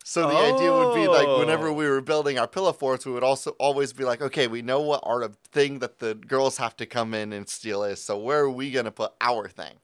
So 0.08 0.24
the 0.24 0.40
idea 0.40 0.72
would 0.72 0.90
be 0.90 1.06
like 1.06 1.34
whenever 1.34 1.70
Oh. 1.70 1.72
we 1.72 1.86
were 1.86 2.00
building 2.00 2.38
our 2.38 2.48
pillow 2.48 2.72
forts, 2.72 3.04
we 3.04 3.12
would 3.12 3.22
also 3.22 3.50
always 3.52 3.92
be 3.92 4.04
like, 4.04 4.22
okay, 4.22 4.46
we 4.48 4.62
know 4.62 4.80
what 4.80 5.00
our 5.04 5.28
thing 5.52 5.80
that 5.80 5.98
the 5.98 6.14
girls 6.14 6.56
have 6.56 6.74
to 6.78 6.86
come 6.86 7.12
in 7.12 7.30
and 7.32 7.46
steal 7.48 7.84
is. 7.84 8.02
So 8.02 8.16
where 8.18 8.40
are 8.40 8.50
we 8.50 8.70
gonna 8.70 8.90
put 8.90 9.12
our 9.20 9.48
thing? 9.48 9.80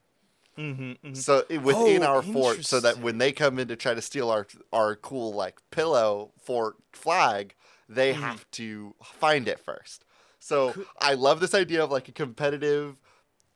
Mhm, 0.57 0.99
mhm. 1.03 1.27
So 1.27 1.45
within 1.63 2.03
Oh, 2.03 2.03
our 2.03 2.23
fort, 2.23 2.65
so 2.65 2.81
that 2.81 2.99
when 2.99 3.19
they 3.19 3.31
come 3.31 3.59
in 3.59 3.69
to 3.69 3.77
try 3.77 3.95
to 3.95 4.03
steal 4.03 4.31
our 4.31 4.47
our 4.73 4.97
cool 4.97 5.33
like 5.33 5.61
pillow 5.71 6.33
fort 6.43 6.77
flag, 6.93 7.55
they 7.89 8.13
Mhm. 8.13 8.15
have 8.15 8.51
to 8.53 8.97
find 9.03 9.47
it 9.47 9.61
first. 9.61 10.05
So 10.41 10.77
I 10.99 11.15
love 11.15 11.39
this 11.41 11.55
idea 11.55 11.85
of 11.85 11.91
like 11.93 12.09
a 12.09 12.13
competitive 12.13 12.99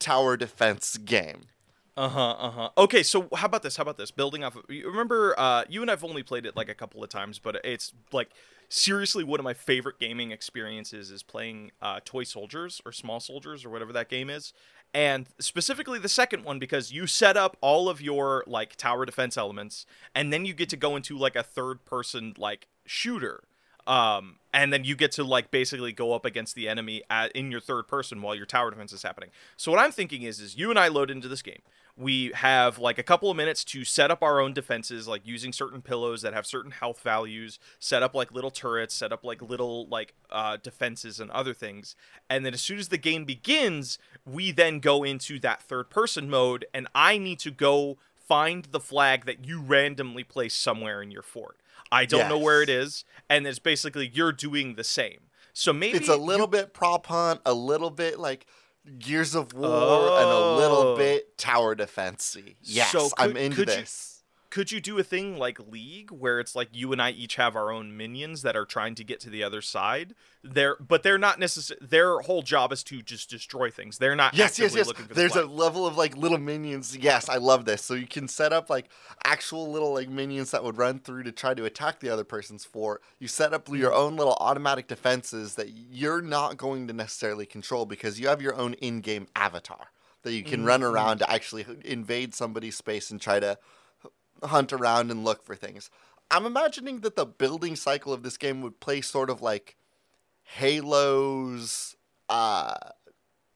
tower 0.00 0.36
defense 0.36 0.98
game. 0.98 1.48
Uh-huh, 1.98 2.30
uh-huh. 2.38 2.70
Okay, 2.78 3.02
so 3.02 3.28
how 3.34 3.46
about 3.46 3.64
this? 3.64 3.76
How 3.76 3.82
about 3.82 3.96
this? 3.96 4.12
Building 4.12 4.44
off 4.44 4.54
of 4.54 4.64
remember 4.68 5.34
uh 5.36 5.64
you 5.68 5.82
and 5.82 5.90
I've 5.90 6.04
only 6.04 6.22
played 6.22 6.46
it 6.46 6.54
like 6.56 6.68
a 6.68 6.74
couple 6.74 7.02
of 7.02 7.10
times, 7.10 7.40
but 7.40 7.60
it's 7.64 7.92
like 8.12 8.30
seriously 8.68 9.24
one 9.24 9.40
of 9.40 9.44
my 9.44 9.52
favorite 9.54 9.98
gaming 9.98 10.30
experiences 10.30 11.10
is 11.10 11.24
playing 11.24 11.72
uh 11.82 11.98
Toy 12.04 12.22
Soldiers 12.22 12.80
or 12.86 12.92
Small 12.92 13.18
Soldiers 13.18 13.64
or 13.64 13.70
whatever 13.70 13.92
that 13.94 14.08
game 14.08 14.30
is. 14.30 14.52
And 14.94 15.26
specifically 15.40 15.98
the 15.98 16.08
second 16.08 16.44
one 16.44 16.60
because 16.60 16.92
you 16.92 17.08
set 17.08 17.36
up 17.36 17.56
all 17.60 17.88
of 17.88 18.00
your 18.00 18.44
like 18.46 18.76
tower 18.76 19.04
defense 19.04 19.36
elements 19.36 19.84
and 20.14 20.32
then 20.32 20.44
you 20.44 20.54
get 20.54 20.68
to 20.68 20.76
go 20.76 20.94
into 20.94 21.18
like 21.18 21.34
a 21.34 21.42
third 21.42 21.84
person 21.84 22.32
like 22.38 22.68
shooter. 22.86 23.42
Um, 23.88 24.37
and 24.52 24.70
then 24.70 24.85
you 24.85 24.94
get 24.94 25.12
to 25.12 25.25
like 25.25 25.50
basically 25.50 25.93
go 25.93 26.12
up 26.12 26.26
against 26.26 26.55
the 26.55 26.69
enemy 26.69 27.02
at, 27.08 27.32
in 27.32 27.50
your 27.50 27.61
third 27.61 27.88
person 27.88 28.20
while 28.20 28.35
your 28.35 28.44
tower 28.44 28.70
defense 28.70 28.93
is 28.93 29.02
happening. 29.02 29.31
So 29.56 29.73
what 29.73 29.81
I'm 29.81 29.93
thinking 29.93 30.23
is, 30.23 30.40
is 30.40 30.56
you 30.56 30.69
and 30.69 30.79
I 30.79 30.88
load 30.88 31.11
into 31.11 31.26
this 31.26 31.40
game. 31.40 31.62
We 31.96 32.31
have 32.35 32.79
like 32.79 32.99
a 32.99 33.02
couple 33.02 33.30
of 33.30 33.37
minutes 33.37 33.64
to 33.64 33.85
set 33.85 34.11
up 34.11 34.23
our 34.23 34.40
own 34.40 34.52
defenses, 34.52 35.09
like 35.09 35.23
using 35.26 35.52
certain 35.52 35.80
pillows 35.80 36.23
that 36.23 36.35
have 36.35 36.47
certain 36.47 36.71
health 36.71 37.00
values, 37.00 37.59
set 37.80 38.02
up 38.02 38.14
like 38.14 38.30
little 38.30 38.50
turrets, 38.50 38.95
set 38.95 39.11
up 39.11 39.25
like 39.25 39.40
little 39.42 39.87
like 39.88 40.14
uh, 40.30 40.59
defenses 40.62 41.18
and 41.18 41.30
other 41.30 41.54
things. 41.54 41.97
And 42.28 42.45
then 42.45 42.54
as 42.54 42.61
soon 42.61 42.78
as 42.78 42.88
the 42.88 42.99
game 42.99 43.25
begins, 43.25 43.99
we 44.25 44.52
then 44.52 44.80
go 44.80 45.02
into 45.02 45.40
that 45.40 45.62
third 45.62 45.88
person 45.88 46.28
mode, 46.28 46.66
and 46.75 46.87
I 46.95 47.18
need 47.18 47.38
to 47.40 47.50
go 47.50 47.97
find 48.14 48.66
the 48.66 48.80
flag 48.80 49.25
that 49.25 49.47
you 49.47 49.61
randomly 49.61 50.23
place 50.23 50.54
somewhere 50.54 51.00
in 51.00 51.11
your 51.11 51.23
fort. 51.23 51.57
I 51.90 52.04
don't 52.04 52.28
know 52.28 52.38
where 52.38 52.62
it 52.62 52.68
is, 52.68 53.04
and 53.30 53.47
it's 53.47 53.59
basically 53.59 54.09
you're 54.12 54.33
doing 54.33 54.75
the 54.75 54.85
same. 54.85 55.21
So 55.52 55.73
maybe 55.73 55.99
It's 55.99 56.09
a 56.09 56.16
little 56.16 56.47
bit 56.47 56.73
prop 56.75 57.07
hunt, 57.07 57.40
a 57.45 57.52
little 57.54 57.90
bit 57.90 58.18
like 58.18 58.47
Gears 58.99 59.35
of 59.35 59.52
War, 59.52 59.66
and 60.21 60.30
a 60.30 60.57
little 60.57 60.92
Oh. 60.92 60.97
bit 60.97 61.37
tower 61.37 61.75
defensey. 61.75 62.57
Yes, 62.62 62.92
So 62.92 63.11
I'm 63.18 63.37
into 63.37 63.57
could 63.57 63.68
you- 63.68 63.75
this. 63.76 64.07
Could 64.50 64.73
you 64.73 64.81
do 64.81 64.99
a 64.99 65.02
thing 65.02 65.37
like 65.37 65.59
League 65.69 66.11
where 66.11 66.40
it's 66.40 66.57
like 66.57 66.69
you 66.73 66.90
and 66.93 67.02
I 67.02 67.11
each 67.11 67.37
have 67.37 67.55
our 67.55 67.71
own 67.71 67.97
minions 67.97 68.40
that 68.43 68.57
are 68.57 68.64
trying 68.64 68.95
to 68.95 69.05
get 69.05 69.21
to 69.21 69.31
the 69.31 69.43
other 69.43 69.61
side? 69.61 70.14
They're 70.43 70.76
but 70.81 71.02
they're 71.02 71.19
not 71.19 71.38
necessarily 71.38 71.87
their 71.87 72.21
whole 72.21 72.40
job 72.43 72.73
is 72.73 72.83
to 72.85 73.02
just 73.02 73.28
destroy 73.28 73.71
things. 73.71 73.99
They're 73.99 74.17
not 74.17 74.35
Yes, 74.35 74.59
yes, 74.59 74.75
yes. 74.75 74.90
for 74.90 75.02
the 75.02 75.12
There's 75.14 75.37
a 75.37 75.45
level 75.45 75.87
of 75.87 75.97
like 75.99 76.17
little 76.17 76.38
minions. 76.38 76.97
Yes, 76.97 77.28
I 77.28 77.37
love 77.37 77.67
this. 77.67 77.85
So 77.85 77.93
you 77.95 78.07
can 78.07 78.26
set 78.28 78.52
up 78.52 78.71
like 78.71 78.88
actual 79.25 79.71
little 79.71 79.93
like 79.93 80.09
minions 80.09 80.50
that 80.52 80.64
would 80.64 80.78
run 80.78 80.99
through 81.00 81.25
to 81.25 81.33
try 81.33 81.52
to 81.52 81.64
attack 81.67 82.00
the 82.00 82.09
other 82.09 82.25
person's 82.25 82.64
fort. 82.64 83.02
You 83.19 83.28
set 83.28 83.52
up 83.52 83.69
your 83.69 83.93
own 83.93 84.17
little 84.17 84.37
automatic 84.40 84.88
defenses 84.88 85.57
that 85.57 85.69
you're 85.71 86.23
not 86.23 86.57
going 86.57 86.87
to 86.87 86.95
necessarily 86.95 87.45
control 87.45 87.85
because 87.85 88.19
you 88.19 88.28
have 88.28 88.40
your 88.40 88.55
own 88.55 88.75
in-game 88.75 89.28
avatar 89.37 89.88
that 90.23 90.33
you 90.33 90.43
can 90.43 90.64
run 90.64 90.81
Mhm. 90.81 90.90
around 90.90 91.19
to 91.19 91.31
actually 91.31 91.64
invade 91.85 92.35
somebody's 92.35 92.76
space 92.76 93.11
and 93.11 93.21
try 93.21 93.38
to 93.40 93.59
hunt 94.42 94.73
around 94.73 95.11
and 95.11 95.25
look 95.25 95.42
for 95.42 95.54
things. 95.54 95.90
I'm 96.30 96.47
imagining 96.47 97.00
that 97.00 97.16
the 97.16 97.26
building 97.26 97.76
cycle 97.76 98.12
of 98.12 98.23
this 98.23 98.37
game 98.37 98.61
would 98.62 98.80
play 98.80 99.00
sort 99.00 99.30
of 99.30 99.40
like 99.40 99.76
Halo's 100.45 101.97
uh 102.28 102.75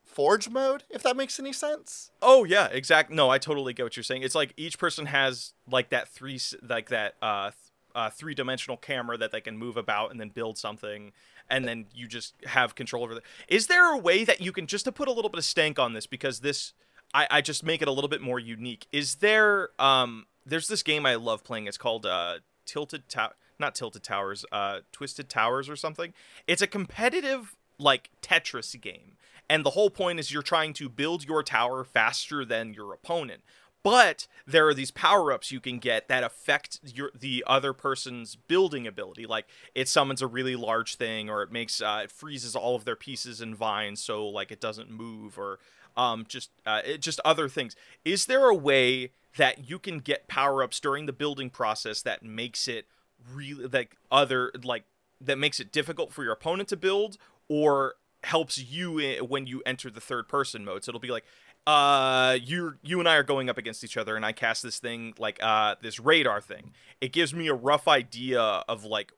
forge 0.04 0.48
mode, 0.50 0.84
if 0.90 1.02
that 1.02 1.16
makes 1.16 1.40
any 1.40 1.52
sense. 1.52 2.10
Oh 2.20 2.44
yeah, 2.44 2.66
exact. 2.66 3.10
No, 3.10 3.30
I 3.30 3.38
totally 3.38 3.72
get 3.72 3.82
what 3.82 3.96
you're 3.96 4.04
saying. 4.04 4.22
It's 4.22 4.34
like 4.34 4.52
each 4.56 4.78
person 4.78 5.06
has 5.06 5.54
like 5.70 5.90
that 5.90 6.08
three 6.08 6.38
like 6.62 6.90
that 6.90 7.14
uh, 7.22 7.50
th- 7.50 7.54
uh 7.94 8.10
three 8.10 8.34
dimensional 8.34 8.76
camera 8.76 9.16
that 9.16 9.32
they 9.32 9.40
can 9.40 9.56
move 9.56 9.76
about 9.76 10.10
and 10.10 10.20
then 10.20 10.28
build 10.28 10.58
something, 10.58 11.12
and 11.48 11.66
then 11.66 11.86
you 11.94 12.06
just 12.06 12.34
have 12.46 12.74
control 12.74 13.04
over. 13.04 13.20
Is 13.48 13.66
there 13.66 13.92
a 13.92 13.98
way 13.98 14.24
that 14.24 14.40
you 14.40 14.52
can 14.52 14.66
just 14.66 14.84
to 14.84 14.92
put 14.92 15.08
a 15.08 15.12
little 15.12 15.30
bit 15.30 15.38
of 15.38 15.44
stank 15.44 15.78
on 15.78 15.94
this 15.94 16.06
because 16.06 16.40
this 16.40 16.74
I 17.14 17.26
I 17.30 17.40
just 17.40 17.64
make 17.64 17.82
it 17.82 17.88
a 17.88 17.92
little 17.92 18.10
bit 18.10 18.20
more 18.20 18.38
unique. 18.38 18.86
Is 18.92 19.16
there 19.16 19.70
um 19.78 20.26
there's 20.46 20.68
this 20.68 20.82
game 20.82 21.06
I 21.06 21.14
love 21.14 21.44
playing. 21.44 21.66
It's 21.66 21.78
called 21.78 22.06
uh 22.06 22.38
Tilted 22.64 23.08
Tower. 23.08 23.32
Not 23.58 23.74
Tilted 23.74 24.02
Towers, 24.02 24.44
uh, 24.50 24.80
Twisted 24.90 25.28
Towers 25.28 25.68
or 25.68 25.76
something. 25.76 26.14
It's 26.48 26.62
a 26.62 26.66
competitive 26.66 27.54
like 27.78 28.10
Tetris 28.20 28.80
game, 28.80 29.16
and 29.48 29.64
the 29.64 29.70
whole 29.70 29.90
point 29.90 30.18
is 30.18 30.32
you're 30.32 30.42
trying 30.42 30.72
to 30.74 30.88
build 30.88 31.24
your 31.24 31.42
tower 31.42 31.84
faster 31.84 32.44
than 32.44 32.74
your 32.74 32.92
opponent. 32.92 33.42
But 33.82 34.28
there 34.46 34.68
are 34.68 34.74
these 34.74 34.92
power 34.92 35.32
ups 35.32 35.50
you 35.50 35.58
can 35.58 35.78
get 35.78 36.06
that 36.08 36.22
affect 36.22 36.78
your 36.84 37.10
the 37.18 37.42
other 37.46 37.72
person's 37.72 38.36
building 38.36 38.86
ability. 38.86 39.26
Like 39.26 39.46
it 39.74 39.88
summons 39.88 40.22
a 40.22 40.26
really 40.26 40.54
large 40.54 40.94
thing, 40.96 41.28
or 41.28 41.42
it 41.42 41.50
makes 41.50 41.80
uh, 41.80 42.02
it 42.04 42.12
freezes 42.12 42.54
all 42.54 42.76
of 42.76 42.84
their 42.84 42.96
pieces 42.96 43.40
and 43.40 43.56
vines, 43.56 44.00
so 44.00 44.26
like 44.26 44.52
it 44.52 44.60
doesn't 44.60 44.90
move, 44.90 45.36
or 45.36 45.58
um, 45.96 46.24
just 46.28 46.50
uh, 46.64 46.80
it, 46.84 47.00
just 47.00 47.20
other 47.24 47.48
things. 47.48 47.74
Is 48.04 48.26
there 48.26 48.48
a 48.48 48.54
way 48.54 49.10
that 49.36 49.68
you 49.70 49.78
can 49.78 49.98
get 49.98 50.28
power 50.28 50.62
ups 50.62 50.78
during 50.80 51.06
the 51.06 51.12
building 51.12 51.50
process 51.50 52.02
that 52.02 52.22
makes 52.22 52.68
it 52.68 52.86
really 53.32 53.66
like 53.66 53.96
other 54.10 54.52
like 54.64 54.84
that 55.20 55.38
makes 55.38 55.60
it 55.60 55.72
difficult 55.72 56.12
for 56.12 56.24
your 56.24 56.32
opponent 56.32 56.68
to 56.68 56.76
build, 56.76 57.16
or 57.48 57.94
helps 58.24 58.58
you 58.58 58.98
in, 58.98 59.28
when 59.28 59.46
you 59.46 59.62
enter 59.64 59.90
the 59.90 60.00
third 60.00 60.28
person 60.28 60.64
mode? 60.64 60.84
So 60.84 60.90
it'll 60.90 61.00
be 61.00 61.10
like, 61.10 61.24
uh 61.66 62.36
you 62.42 62.74
you 62.82 62.98
and 62.98 63.08
I 63.08 63.14
are 63.16 63.22
going 63.22 63.48
up 63.48 63.56
against 63.56 63.84
each 63.84 63.96
other 63.96 64.16
and 64.16 64.26
I 64.26 64.32
cast 64.32 64.64
this 64.64 64.78
thing 64.80 65.14
like 65.18 65.38
uh 65.40 65.76
this 65.80 66.00
radar 66.00 66.40
thing. 66.40 66.72
It 67.00 67.12
gives 67.12 67.32
me 67.32 67.46
a 67.48 67.54
rough 67.54 67.86
idea 67.86 68.40
of 68.40 68.84
like 68.84 69.12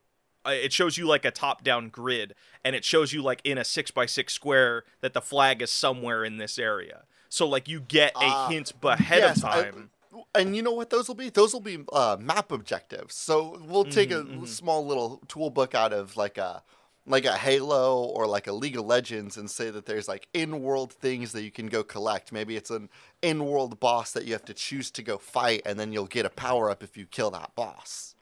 uh, 0.47 0.51
it 0.51 0.71
shows 0.71 0.99
you 0.99 1.07
like 1.07 1.25
a 1.25 1.31
top 1.31 1.65
down 1.65 1.89
grid 1.89 2.35
and 2.63 2.77
it 2.77 2.85
shows 2.85 3.15
you 3.15 3.23
like 3.23 3.41
in 3.45 3.57
a 3.57 3.65
6 3.65 3.91
by 3.93 4.05
6 4.05 4.31
square 4.31 4.85
that 5.01 5.15
the 5.15 5.23
flag 5.23 5.63
is 5.63 5.71
somewhere 5.71 6.23
in 6.23 6.37
this 6.37 6.59
area. 6.59 7.05
So 7.31 7.49
like 7.49 7.67
you 7.67 7.81
get 7.81 8.13
a 8.15 8.27
Uh, 8.27 8.49
hint 8.51 8.73
ahead 8.83 9.21
yes, 9.21 9.39
of 9.39 9.43
time. 9.51 9.91
And 10.35 10.55
you 10.57 10.63
know 10.63 10.73
what 10.73 10.91
those 10.91 11.09
will 11.09 11.15
be? 11.15 11.29
Those 11.31 11.53
will 11.53 11.61
be 11.61 11.79
uh, 11.93 12.17
map 12.21 12.53
objectives. 12.53 13.15
So 13.15 13.61
we'll 13.67 13.85
take 13.85 14.11
a 14.11 14.23
Mhm, 14.23 14.41
mhm. 14.43 14.49
small 14.49 14.87
little 14.87 15.21
tool 15.29 15.51
book 15.51 15.75
out 15.75 15.93
of 15.93 16.17
like 16.17 16.39
a 16.39 16.63
like 17.07 17.27
a 17.27 17.37
Halo 17.37 18.03
or 18.03 18.27
like 18.27 18.47
a 18.47 18.53
League 18.53 18.79
of 18.79 18.87
Legends 18.87 19.37
and 19.37 19.51
say 19.51 19.69
that 19.71 19.85
there's 19.85 20.09
like 20.09 20.27
in-world 20.33 20.91
things 20.91 21.33
that 21.33 21.43
you 21.43 21.51
can 21.51 21.67
go 21.67 21.85
collect. 21.85 22.33
Maybe 22.33 22.57
it's 22.57 22.71
an 22.71 22.89
in-world 23.21 23.79
boss 23.79 24.13
that 24.13 24.25
you 24.25 24.33
have 24.33 24.45
to 24.47 24.55
choose 24.55 24.91
to 24.93 25.03
go 25.03 25.19
fight, 25.19 25.61
and 25.67 25.79
then 25.79 25.93
you'll 25.93 26.07
get 26.07 26.25
a 26.25 26.31
power 26.31 26.71
up 26.71 26.83
if 26.83 26.97
you 26.97 27.05
kill 27.05 27.31
that 27.33 27.55
boss. 27.55 28.15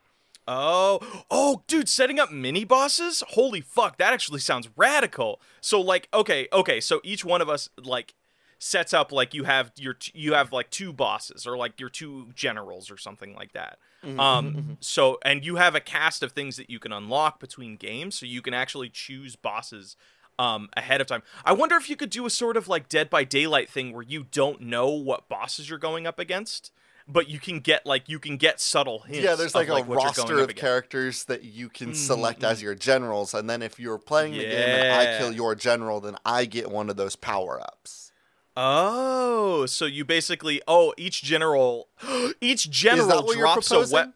Oh, 0.49 0.99
oh, 1.31 1.63
dude, 1.69 1.89
setting 1.89 2.19
up 2.19 2.33
mini 2.33 2.65
bosses? 2.65 3.23
Holy 3.29 3.61
fuck, 3.61 3.99
that 3.99 4.13
actually 4.13 4.41
sounds 4.41 4.69
radical. 4.77 5.41
So 5.61 5.81
like, 5.81 6.09
okay, 6.13 6.49
okay, 6.53 6.81
so 6.81 7.01
each 7.05 7.25
one 7.25 7.41
of 7.41 7.49
us 7.49 7.69
like 7.79 8.15
sets 8.63 8.95
up 8.95 9.11
like 9.11 9.35
you 9.35 9.45
have 9.45 9.73
your 9.77 9.95
t- 9.95 10.13
you 10.15 10.35
have 10.35 10.53
like 10.53 10.71
two 10.71 10.93
bosses 10.93 11.47
or 11.47 11.57
like 11.57 11.81
your 11.81 11.89
two 11.89 12.31
generals 12.35 12.91
or 12.91 12.97
something 12.97 13.35
like 13.35 13.53
that. 13.53 13.79
Mhm, 14.03 14.19
Um 14.19 14.55
mhm, 14.55 14.77
so 14.81 15.19
and 15.25 15.45
you 15.45 15.57
have 15.57 15.75
a 15.75 15.81
cast 15.81 16.23
of 16.23 16.33
things 16.33 16.57
that 16.57 16.71
you 16.71 16.79
can 16.79 16.93
unlock 16.93 17.41
between 17.41 17.77
games 17.77 18.17
so 18.19 18.27
you 18.27 18.43
can 18.43 18.55
actually 18.55 18.89
choose 18.89 19.35
bosses 19.37 19.97
um 20.39 20.69
ahead 20.77 21.01
of 21.01 21.07
time. 21.07 21.23
I 21.45 21.53
wonder 21.53 21.77
if 21.77 21.91
you 21.91 21.97
could 21.97 22.11
do 22.11 22.25
a 22.27 22.31
sort 22.31 22.57
of 22.57 22.69
like 22.69 22.89
Dead 22.89 23.11
by 23.11 23.25
Daylight 23.25 23.69
thing 23.69 23.93
where 23.93 24.03
you 24.03 24.25
don't 24.25 24.61
know 24.61 24.91
what 24.91 25.29
bosses 25.29 25.69
you're 25.69 25.79
going 25.79 26.07
up 26.07 26.19
against. 26.19 26.71
But 27.09 27.29
you 27.29 27.41
can 27.41 27.59
get 27.59 27.85
like 27.85 28.09
you 28.09 28.21
can 28.21 28.37
get 28.37 28.61
subtle 28.61 29.01
hints. 29.01 29.19
Yeah, 29.19 29.35
there's 29.35 29.57
of, 29.57 29.69
like, 29.69 29.69
a 29.69 29.83
roster 29.83 30.41
of 30.41 30.55
characters 30.55 31.25
that 31.25 31.43
you 31.43 31.69
can 31.69 31.89
Mhm, 31.89 31.95
select 31.95 32.45
as 32.45 32.63
your 32.63 32.75
generals, 32.77 33.35
and 33.35 33.51
then 33.51 33.61
if 33.61 33.79
you're 33.81 33.99
playing 33.99 34.37
the 34.37 34.45
game 34.45 34.73
and 34.73 34.85
I 34.89 35.07
kill 35.07 35.33
your 35.33 35.55
general, 35.57 36.01
then 36.01 36.17
I 36.25 36.45
get 36.45 36.71
one 36.71 36.89
of 36.89 36.97
those 36.97 37.17
power 37.17 37.61
ups. 37.61 38.12
Oh, 38.57 39.67
so 39.67 39.87
you 39.87 40.05
basically 40.05 40.61
oh 40.69 40.93
each 40.97 41.23
general 41.23 41.89
each 42.41 42.71
general 42.71 43.09
Is 43.09 43.15
that 43.15 43.25
what 43.25 43.37
you're 43.37 43.47
drops 43.47 43.71
a 43.71 43.87
wet. 43.93 44.09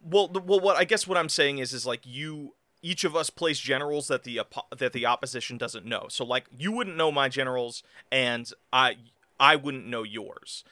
Well, 0.00 0.28
well, 0.28 0.60
what 0.60 0.76
I 0.76 0.84
guess 0.84 1.06
what 1.06 1.18
I'm 1.18 1.28
saying 1.28 1.58
is 1.58 1.72
is 1.72 1.86
like 1.86 2.00
you 2.04 2.54
each 2.82 3.04
of 3.04 3.16
us 3.16 3.30
place 3.30 3.58
generals 3.58 4.08
that 4.08 4.24
the 4.24 4.40
that 4.76 4.92
the 4.92 5.06
opposition 5.06 5.56
doesn't 5.56 5.86
know. 5.86 6.06
So 6.08 6.24
like 6.24 6.46
you 6.56 6.70
wouldn't 6.72 6.96
know 6.96 7.10
my 7.10 7.28
generals, 7.28 7.82
and 8.12 8.50
I 8.72 8.96
I 9.40 9.56
wouldn't 9.56 9.86
know 9.86 10.02
yours. 10.02 10.64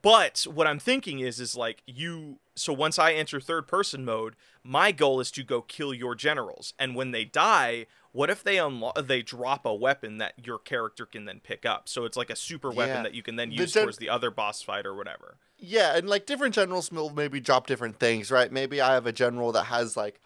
But 0.00 0.46
what 0.48 0.66
I'm 0.66 0.78
thinking 0.78 1.20
is 1.20 1.40
is 1.40 1.56
like 1.56 1.82
you. 1.86 2.38
So 2.54 2.72
once 2.72 2.98
I 2.98 3.12
enter 3.12 3.40
third 3.40 3.68
person 3.68 4.04
mode, 4.04 4.36
my 4.64 4.92
goal 4.92 5.20
is 5.20 5.30
to 5.32 5.42
go 5.42 5.62
kill 5.62 5.92
your 5.92 6.14
generals, 6.14 6.74
and 6.78 6.94
when 6.94 7.10
they 7.10 7.24
die. 7.24 7.86
What 8.12 8.28
if 8.30 8.44
they 8.44 8.58
unlock? 8.58 9.06
They 9.06 9.22
drop 9.22 9.64
a 9.66 9.74
weapon 9.74 10.18
that 10.18 10.34
your 10.46 10.58
character 10.58 11.06
can 11.06 11.24
then 11.24 11.40
pick 11.42 11.64
up. 11.64 11.88
So 11.88 12.04
it's 12.04 12.16
like 12.16 12.30
a 12.30 12.36
super 12.36 12.70
weapon 12.70 12.96
Yeah. 12.96 13.02
that 13.04 13.14
you 13.14 13.22
can 13.22 13.36
then 13.36 13.48
The 13.50 13.56
use 13.56 13.72
gen- 13.72 13.84
towards 13.84 13.98
the 13.98 14.10
other 14.10 14.30
boss 14.30 14.62
fight 14.62 14.84
or 14.86 14.94
whatever. 14.94 15.38
Yeah, 15.58 15.96
and 15.96 16.08
like 16.08 16.26
different 16.26 16.54
generals 16.54 16.90
will 16.92 17.10
maybe 17.10 17.40
drop 17.40 17.66
different 17.66 17.98
things, 17.98 18.30
right? 18.30 18.52
Maybe 18.52 18.80
I 18.80 18.92
have 18.94 19.06
a 19.06 19.12
general 19.12 19.52
that 19.52 19.64
has 19.64 19.96
like 19.96 20.20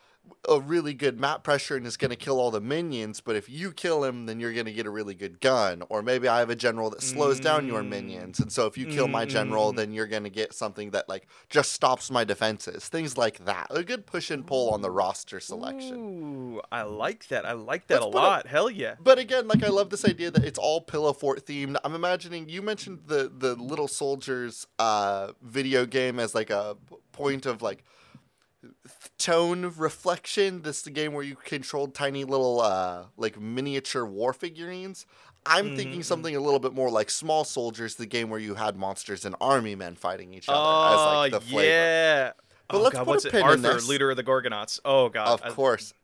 a 0.48 0.60
really 0.60 0.94
good 0.94 1.18
map 1.18 1.42
pressure 1.42 1.76
and 1.76 1.86
is 1.86 1.96
going 1.96 2.10
to 2.10 2.16
kill 2.16 2.38
all 2.38 2.50
the 2.52 2.60
minions, 2.60 3.20
but 3.20 3.34
if 3.34 3.48
you 3.48 3.72
kill 3.72 4.04
him, 4.04 4.26
then 4.26 4.38
you're 4.38 4.52
going 4.52 4.66
to 4.66 4.72
get 4.72 4.86
a 4.86 4.90
really 4.90 5.14
good 5.14 5.40
gun. 5.40 5.82
Or 5.88 6.02
maybe 6.02 6.28
I 6.28 6.38
have 6.38 6.50
a 6.50 6.54
general 6.56 6.88
that 6.90 7.02
slows 7.02 7.40
down 7.40 7.66
your 7.66 7.82
Mm. 7.82 7.88
minions, 7.88 8.38
and 8.38 8.52
so 8.52 8.66
if 8.66 8.78
you 8.78 8.86
kill 8.86 9.08
my 9.08 9.24
general, 9.24 9.72
Mm. 9.72 9.76
then 9.76 9.92
you're 9.92 10.06
going 10.06 10.22
to 10.24 10.30
get 10.30 10.54
something 10.54 10.90
that 10.90 11.08
like 11.08 11.26
just 11.50 11.72
stops 11.72 12.10
my 12.10 12.22
defenses. 12.22 12.88
Things 12.88 13.18
like 13.18 13.44
that. 13.44 13.66
A 13.70 13.82
good 13.82 14.06
push 14.06 14.30
and 14.30 14.46
pull 14.46 14.70
on 14.70 14.82
the 14.82 14.90
roster 14.90 15.40
selection. 15.40 15.96
Ooh, 15.96 16.62
I 16.70 16.82
like 16.82 17.26
that. 17.28 17.44
I 17.44 17.52
like 17.52 17.88
that 17.88 17.94
Let's 18.02 18.06
a 18.06 18.10
put 18.10 18.18
a- 18.22 18.26
lot. 18.26 18.46
Hell 18.46 18.70
yeah. 18.70 18.94
But 19.00 19.18
again, 19.18 19.48
like 19.48 19.64
I 19.64 19.68
love 19.68 19.90
this 19.90 20.04
idea 20.04 20.30
that 20.30 20.44
it's 20.44 20.58
all 20.58 20.80
Pillow 20.80 21.12
Fort 21.12 21.44
themed. 21.44 21.76
I'm 21.84 21.94
imagining 21.94 22.48
you 22.48 22.62
mentioned 22.62 23.00
the 23.06 23.32
the 23.36 23.54
Little 23.56 23.88
Soldiers 23.88 24.66
uh, 24.78 25.32
video 25.42 25.86
game 25.86 26.20
as 26.20 26.34
like 26.34 26.50
a 26.50 26.76
point 27.12 27.46
of 27.46 27.62
like 27.62 27.84
tone 29.18 29.72
reflection. 29.76 30.62
This 30.62 30.78
is 30.78 30.82
the 30.82 30.90
game 30.90 31.12
where 31.12 31.24
you 31.24 31.36
controlled 31.36 31.94
tiny 31.94 32.24
little 32.24 32.60
uh, 32.60 33.04
like 33.16 33.40
miniature 33.40 34.04
war 34.04 34.32
figurines. 34.32 35.06
I'm 35.48 35.70
Mhm, 35.70 35.76
thinking 35.76 36.02
something 36.02 36.34
a 36.34 36.40
little 36.40 36.58
bit 36.58 36.72
more 36.74 36.90
like 36.90 37.08
Small 37.08 37.44
Soldiers, 37.44 37.94
the 37.94 38.06
game 38.06 38.30
where 38.30 38.40
you 38.40 38.54
had 38.56 38.76
monsters 38.76 39.24
and 39.24 39.36
army 39.40 39.74
men 39.76 39.94
fighting 39.94 40.34
each 40.34 40.48
other 40.48 40.58
Oh 40.60 40.92
as 40.92 41.32
like 41.32 41.32
the 41.32 41.40
flavor. 41.40 41.68
yeah. 41.70 42.32
But 42.68 42.78
oh, 42.78 42.80
let's 42.82 42.94
God, 42.94 43.04
put 43.04 43.06
a 43.06 43.10
what's 43.10 43.24
it? 43.26 43.30
pin 43.32 43.40
in 43.42 43.46
Arthur, 43.46 43.74
this. 43.74 43.88
leader 43.88 44.10
of 44.10 44.16
the 44.16 44.24
Gorgonauts. 44.24 44.80
Oh 44.84 45.08
god. 45.08 45.28
Of 45.28 45.42
I- 45.44 45.50
course, 45.50 45.94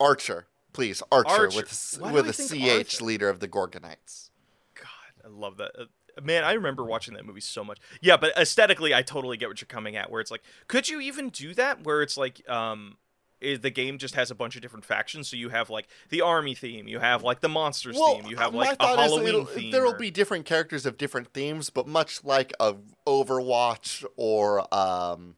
Archer, 0.00 0.46
please, 0.72 1.02
Archer, 1.12 1.28
Archer. 1.28 1.56
with 1.58 1.98
a 2.00 2.10
with 2.12 2.28
a 2.28 2.32
ch 2.32 2.52
Arthur? 2.62 3.04
leader 3.04 3.28
of 3.28 3.40
the 3.40 3.48
Gorgonites. 3.48 4.30
God, 4.74 4.86
I 5.24 5.28
love 5.28 5.58
that. 5.58 5.72
Uh, 6.16 6.20
Man, 6.22 6.44
I 6.44 6.52
remember 6.52 6.84
watching 6.84 7.14
that 7.14 7.24
movie 7.26 7.40
so 7.40 7.62
much. 7.64 7.78
Yeah, 8.00 8.16
but 8.16 8.36
aesthetically, 8.36 8.94
I 8.94 9.02
totally 9.02 9.36
get 9.36 9.48
what 9.48 9.60
you're 9.60 9.66
coming 9.66 9.96
at. 9.96 10.10
Where 10.10 10.20
it's 10.20 10.30
like, 10.30 10.42
could 10.68 10.88
you 10.88 11.00
even 11.00 11.28
do 11.30 11.54
that? 11.54 11.84
Where 11.84 12.02
it's 12.02 12.16
like, 12.16 12.48
um, 12.48 12.96
i 13.42 13.56
the 13.56 13.70
game 13.70 13.96
just 13.96 14.14
has 14.16 14.30
a 14.30 14.34
bunch 14.34 14.54
of 14.56 14.62
different 14.62 14.84
factions. 14.84 15.28
So 15.28 15.36
you 15.36 15.48
have 15.48 15.70
like 15.70 15.88
the 16.10 16.20
army 16.20 16.54
theme, 16.54 16.86
you 16.88 16.98
have 16.98 17.22
like 17.22 17.40
the 17.40 17.48
monsters 17.48 17.96
theme, 17.96 18.26
you 18.26 18.36
have 18.36 18.54
uh, 18.54 18.58
like 18.58 18.76
a 18.80 18.86
Halloween 18.86 19.46
theme. 19.46 19.70
There 19.70 19.82
will 19.82 19.92
or- 19.94 19.98
be 19.98 20.10
different 20.10 20.44
characters 20.44 20.84
of 20.86 20.98
different 20.98 21.32
themes, 21.32 21.70
but 21.70 21.86
much 21.86 22.22
like 22.24 22.52
a 22.60 22.74
Overwatch 23.06 24.04
or 24.16 24.72
um, 24.74 25.36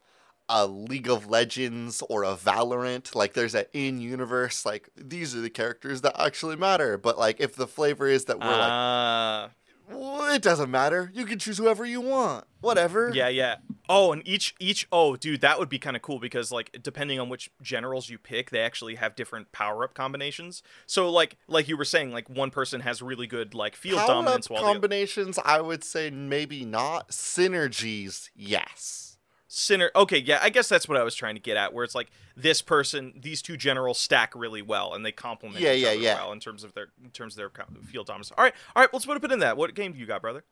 a 0.48 0.66
League 0.66 1.08
of 1.08 1.28
Legends 1.30 2.02
or 2.08 2.24
a 2.24 2.34
Valorant, 2.34 3.14
like 3.14 3.32
there's 3.34 3.54
an 3.54 3.64
in-universe. 3.72 4.66
Like 4.66 4.88
these 4.96 5.34
are 5.36 5.40
the 5.40 5.50
characters 5.50 6.00
that 6.02 6.20
actually 6.20 6.56
matter. 6.56 6.98
But 6.98 7.18
like 7.18 7.40
if 7.40 7.54
the 7.54 7.66
flavor 7.66 8.06
is 8.08 8.24
that 8.26 8.38
we're 8.38 8.46
like, 8.46 8.58
Ah. 8.60 9.50
Well, 9.94 10.34
it 10.34 10.42
doesn't 10.42 10.70
matter. 10.70 11.10
You 11.14 11.24
can 11.24 11.38
choose 11.38 11.58
whoever 11.58 11.84
you 11.84 12.00
want. 12.00 12.44
Whatever. 12.60 13.10
Yeah, 13.12 13.28
yeah. 13.28 13.56
Oh, 13.88 14.12
and 14.12 14.26
each 14.26 14.54
each 14.60 14.86
oh, 14.92 15.16
dude, 15.16 15.40
that 15.40 15.58
would 15.58 15.68
be 15.68 15.78
kind 15.78 15.96
of 15.96 16.02
cool 16.02 16.18
because 16.18 16.50
like 16.52 16.78
depending 16.82 17.18
on 17.20 17.28
which 17.28 17.50
generals 17.60 18.08
you 18.08 18.18
pick, 18.18 18.50
they 18.50 18.60
actually 18.60 18.94
have 18.94 19.16
different 19.16 19.52
power 19.52 19.84
up 19.84 19.94
combinations. 19.94 20.62
So 20.86 21.10
like 21.10 21.36
like 21.48 21.68
you 21.68 21.76
were 21.76 21.84
saying, 21.84 22.12
like 22.12 22.30
one 22.30 22.50
person 22.50 22.80
has 22.80 23.02
really 23.02 23.26
good 23.26 23.54
like 23.54 23.74
field 23.76 23.98
Power 23.98 24.08
dominance, 24.08 24.46
up 24.46 24.52
while 24.52 24.62
the 24.62 24.68
other- 24.68 24.74
combinations, 24.74 25.38
I 25.44 25.60
would 25.60 25.84
say 25.84 26.10
maybe 26.10 26.64
not. 26.64 27.08
Synergies, 27.10 28.30
yes. 28.34 29.11
Sinner. 29.54 29.90
Okay, 29.94 30.16
yeah, 30.16 30.38
I 30.40 30.48
guess 30.48 30.66
that's 30.66 30.88
what 30.88 30.96
I 30.96 31.02
was 31.02 31.14
trying 31.14 31.34
to 31.34 31.40
get 31.40 31.58
at. 31.58 31.74
Where 31.74 31.84
it's 31.84 31.94
like 31.94 32.10
this 32.34 32.62
person, 32.62 33.12
these 33.20 33.42
two 33.42 33.58
generals 33.58 33.98
stack 33.98 34.34
really 34.34 34.62
well, 34.62 34.94
and 34.94 35.04
they 35.04 35.12
complement 35.12 35.60
Yeah, 35.60 35.72
each 35.74 35.82
yeah, 35.82 35.88
other 35.90 35.98
yeah. 35.98 36.14
well 36.14 36.32
in 36.32 36.40
terms 36.40 36.64
of 36.64 36.72
their 36.72 36.86
in 37.04 37.10
terms 37.10 37.34
of 37.34 37.36
their 37.36 37.66
field 37.84 38.06
dominance. 38.06 38.32
All 38.38 38.42
right, 38.42 38.54
all 38.74 38.82
right, 38.82 38.88
let's 38.94 39.04
put 39.04 39.16
a 39.16 39.20
pin 39.20 39.30
in 39.30 39.40
that. 39.40 39.58
What 39.58 39.74
game 39.74 39.92
do 39.92 39.98
you 39.98 40.06
got, 40.06 40.22
brother? 40.22 40.42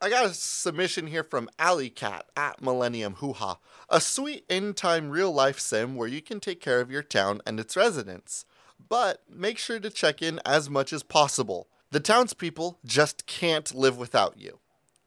I 0.00 0.08
got 0.08 0.24
a 0.24 0.32
submission 0.32 1.06
here 1.06 1.22
from 1.22 1.50
Alley 1.58 1.90
Cat 1.90 2.24
at 2.34 2.62
Millennium 2.62 3.14
Hoo 3.16 3.34
Ha. 3.34 3.58
A 3.90 4.00
sweet 4.00 4.46
in 4.48 4.72
time 4.72 5.10
real 5.10 5.30
life 5.30 5.60
sim 5.60 5.94
where 5.94 6.08
you 6.08 6.22
can 6.22 6.40
take 6.40 6.62
care 6.62 6.80
of 6.80 6.90
your 6.90 7.02
town 7.02 7.42
and 7.46 7.60
its 7.60 7.76
residents. 7.76 8.46
But 8.88 9.22
make 9.30 9.58
sure 9.58 9.78
to 9.78 9.90
check 9.90 10.22
in 10.22 10.40
as 10.46 10.70
much 10.70 10.94
as 10.94 11.02
possible. 11.02 11.68
The 11.90 12.00
townspeople 12.00 12.80
just 12.86 13.26
can't 13.26 13.72
live 13.74 13.98
without 13.98 14.38
you. 14.38 14.60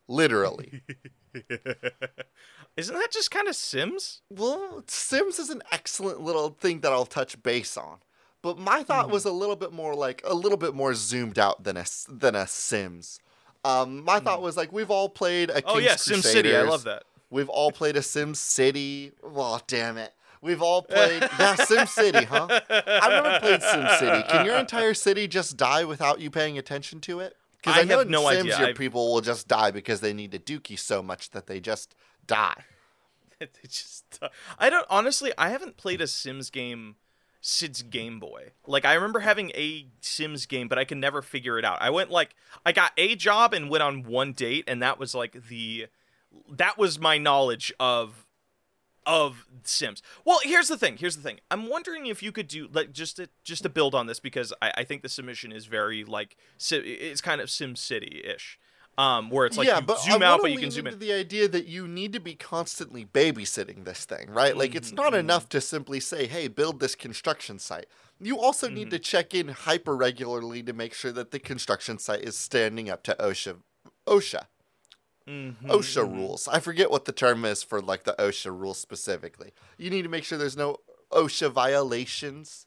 Literally. 0.08 0.84
Isn't 2.78 2.96
that 2.96 3.12
just 3.12 3.32
kind 3.32 3.48
of 3.48 3.56
Sims? 3.56 4.22
well, 4.30 4.84
Sims 4.88 5.40
is 5.40 5.50
an 5.50 5.64
excellent 5.72 6.22
little 6.22 6.50
thing 6.50 6.82
that 6.82 6.92
I'll 6.92 7.06
touch 7.06 7.42
base 7.42 7.76
on. 7.78 7.98
But 8.44 8.60
my 8.60 8.84
thought 8.84 9.10
was 9.10 9.26
a 9.26 9.32
little 9.32 9.56
bit 9.56 9.74
more 9.74 9.96
like 9.96 10.22
a 10.24 10.34
little 10.34 10.58
bit 10.58 10.74
more 10.76 10.94
zoomed 10.94 11.40
out 11.40 11.64
than 11.64 11.76
a 11.76 11.86
than 12.08 12.36
a 12.36 12.46
Sims. 12.48 13.20
Um, 13.66 14.04
my 14.06 14.20
thought 14.20 14.42
was 14.42 14.56
like 14.56 14.72
we've 14.72 14.92
all 14.92 15.10
played 15.10 15.50
a 15.50 15.62
King's 15.62 15.66
Oh 15.68 15.78
yeah, 15.80 15.96
Sim 15.96 16.22
City. 16.22 16.56
I 16.56 16.62
love 16.62 16.84
that. 16.84 17.04
We've 17.30 17.50
all 17.50 17.72
played 17.72 17.98
a 17.98 18.02
Sim 18.02 18.36
City. 18.36 19.12
Oh, 19.24 19.60
damn 19.68 19.98
it. 19.98 20.14
We've 20.42 20.62
all 20.62 20.82
played. 20.84 21.24
yeah, 21.40 21.56
Sim 21.56 21.88
City, 21.88 22.26
huh? 22.26 22.48
I've 22.70 23.12
never 23.24 23.40
played 23.40 23.62
Sim 23.64 23.88
City. 24.00 24.24
Can 24.30 24.46
your 24.46 24.56
entire 24.56 24.94
city 24.94 25.28
just 25.28 25.58
die 25.58 25.84
without 25.84 26.22
you 26.22 26.30
paying 26.30 26.58
attention 26.58 27.02
to 27.02 27.20
it? 27.20 27.36
Because 27.58 27.78
I, 27.78 27.82
I 27.82 27.84
know 27.84 27.98
have 28.00 28.08
in 28.08 28.12
no 28.12 28.30
Sims 28.30 28.40
idea. 28.42 28.58
your 28.60 28.68
I've- 28.70 28.78
people 28.78 29.14
will 29.14 29.22
just 29.22 29.48
die 29.48 29.72
because 29.72 30.00
they 30.02 30.14
need 30.14 30.34
a 30.34 30.40
dookie 30.40 30.78
so 30.80 31.02
much 31.04 31.32
that 31.32 31.48
they 31.48 31.60
just 31.60 31.96
die. 32.26 32.64
It 33.40 33.56
just, 33.70 34.18
uh, 34.20 34.30
I 34.58 34.72
don't 34.72 34.88
honestly. 34.90 35.32
I 35.38 35.50
haven't 35.50 35.78
played 35.78 36.02
a 36.02 36.08
Sims 36.08 36.50
game 36.50 36.96
since 37.40 37.84
Game 37.84 38.20
Boy. 38.20 38.54
Like 38.66 38.84
I 38.84 38.96
remember 38.96 39.20
having 39.20 39.52
a 39.52 39.86
Sims 40.02 40.48
game, 40.48 40.68
but 40.68 40.80
I 40.80 40.86
can 40.86 41.00
never 41.00 41.22
figure 41.22 41.60
it 41.60 41.64
out. 41.66 41.78
I 41.80 41.92
went 41.92 42.10
like 42.10 42.36
I 42.66 42.72
got 42.72 42.94
a 42.98 43.16
job 43.16 43.54
and 43.54 43.70
went 43.70 43.84
on 43.84 44.02
one 44.02 44.34
date, 44.34 44.64
and 44.68 44.82
that 44.82 44.98
was 44.98 45.14
like 45.14 45.48
the 45.50 45.86
that 46.50 46.80
was 46.80 46.98
my 47.00 47.20
knowledge 47.20 47.72
of 47.80 48.26
of 49.08 49.48
Sims. 49.64 50.04
Well, 50.26 50.40
here's 50.44 50.68
the 50.68 50.78
thing. 50.78 50.98
Here's 50.98 51.16
the 51.16 51.24
thing. 51.24 51.40
I'm 51.50 51.68
wondering 51.68 52.06
if 52.06 52.22
you 52.22 52.32
could 52.32 52.48
do 52.48 52.68
like 52.72 52.92
just 52.94 53.16
to 53.16 53.30
just 53.44 53.64
to 53.64 53.70
build 53.70 53.96
on 53.96 54.06
this 54.06 54.20
because 54.20 54.54
I, 54.62 54.72
I 54.78 54.84
think 54.84 55.02
the 55.02 55.10
submission 55.10 55.52
is 55.52 55.66
very 55.66 56.04
like 56.04 56.38
it's 56.70 57.22
kind 57.22 57.42
of 57.42 57.50
Sim 57.50 57.76
City 57.76 58.22
ish. 58.24 58.60
Um, 59.00 59.30
where 59.30 59.46
it's 59.46 59.58
like 59.60 59.68
yeah, 59.68 59.80
you 59.80 59.86
but 59.86 60.00
zoom 60.02 60.24
I 60.24 60.26
out, 60.26 60.42
but 60.42 60.52
you 60.52 60.58
can 60.58 60.72
zoom 60.72 60.88
in. 60.88 60.98
the 60.98 61.14
idea 61.14 61.48
that 61.48 61.68
you 61.68 61.88
need 61.88 62.14
to 62.14 62.20
be 62.20 62.34
constantly 62.34 63.06
babysitting 63.06 63.86
this 63.86 64.06
thing, 64.06 64.32
right? 64.32 64.58
Like 64.58 64.74
it's 64.74 64.92
not 64.92 65.14
Mhm. 65.14 65.20
enough 65.20 65.48
to 65.50 65.62
simply 65.62 66.00
say, 66.00 66.26
"Hey, 66.26 66.48
build 66.48 66.80
this 66.80 66.96
construction 66.96 67.60
site." 67.60 67.86
You 68.20 68.40
also 68.40 68.68
need 68.70 68.88
Mhm. 68.88 68.92
to 68.92 69.00
check 69.00 69.36
in 69.36 69.50
hyper 69.50 69.96
regularly 69.96 70.64
to 70.64 70.74
make 70.74 70.96
sure 70.96 71.12
that 71.12 71.30
the 71.30 71.38
construction 71.38 72.00
site 72.00 72.24
is 72.24 72.36
standing 72.36 72.90
up 72.90 73.04
to 73.04 73.16
OSHA. 73.20 73.58
OSHA. 74.08 74.48
Mhm, 75.28 75.56
OSHA 75.68 76.04
rules. 76.12 76.48
I 76.48 76.60
forget 76.60 76.90
what 76.90 77.06
the 77.06 77.12
term 77.12 77.44
is 77.46 77.62
for 77.64 77.82
like 77.82 78.04
the 78.06 78.16
OSHA 78.18 78.58
rules 78.58 78.78
specifically. 78.78 79.52
You 79.78 79.90
need 79.90 80.04
to 80.04 80.10
make 80.10 80.24
sure 80.24 80.38
there's 80.38 80.56
no 80.58 80.78
OSHA 81.12 81.52
violations. 81.52 82.66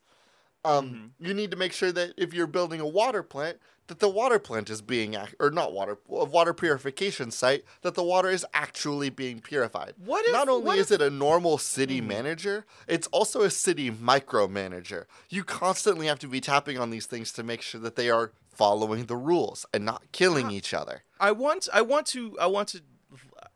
Um, 0.63 1.15
you 1.19 1.33
need 1.33 1.51
to 1.53 1.57
make 1.57 1.73
sure 1.73 1.91
that 1.93 2.13
if 2.19 2.35
you're 2.35 2.47
building 2.47 2.81
a 2.81 2.87
water 2.87 3.23
plant, 3.23 3.59
that 3.87 3.99
the 3.99 4.11
water 4.11 4.39
plant 4.39 4.69
is 4.69 4.83
being 4.83 5.17
or 5.41 5.51
not 5.51 5.73
water 5.73 5.99
a 6.11 6.25
water 6.27 6.53
purification 6.53 7.31
site, 7.31 7.65
that 7.81 7.95
the 7.95 8.03
water 8.05 8.29
is 8.29 8.45
actually 8.53 9.09
being 9.09 9.41
purified. 9.41 9.95
What 9.97 10.27
if 10.27 10.33
Not 10.33 10.49
only 10.51 10.79
is 10.79 10.91
if- 10.91 11.01
it 11.01 11.03
a 11.07 11.09
normal 11.11 11.57
city 11.57 12.01
Mhm. 12.03 12.07
manager, 12.09 12.67
it's 12.87 13.07
also 13.09 13.41
a 13.41 13.51
city 13.51 13.91
micromanager. 13.91 15.07
You 15.31 15.45
constantly 15.45 16.07
have 16.07 16.19
to 16.21 16.29
be 16.29 16.41
tapping 16.43 16.79
on 16.79 16.91
these 16.91 17.07
things 17.07 17.33
to 17.33 17.43
make 17.43 17.63
sure 17.63 17.81
that 17.81 17.97
they 17.97 18.11
are 18.11 18.31
following 18.55 19.07
the 19.07 19.17
rules 19.17 19.65
and 19.73 19.85
not 19.85 20.13
killing 20.13 20.51
Yeah. 20.51 20.57
each 20.59 20.75
other. 20.75 21.03
I 21.19 21.33
want 21.33 21.69
I 21.73 21.83
want 21.83 22.07
to 22.09 22.39
I 22.39 22.47
want 22.47 22.69
to 22.69 22.83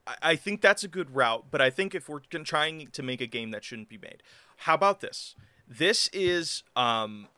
I- 0.06 0.16
I 0.22 0.36
think 0.36 0.60
that's 0.60 0.84
a 0.84 0.88
good 0.88 1.14
route, 1.14 1.46
but 1.50 1.60
I 1.60 1.70
think 1.70 1.94
if 1.94 2.08
we're 2.08 2.20
trying 2.20 2.88
to 2.88 3.02
make 3.02 3.20
a 3.20 3.26
game 3.26 3.50
that 3.52 3.64
shouldn't 3.64 3.88
be 3.88 3.98
made, 3.98 4.22
how 4.58 4.74
about 4.74 5.00
this? 5.00 5.34
This 5.66 6.08
is 6.12 6.62
um 6.76 7.28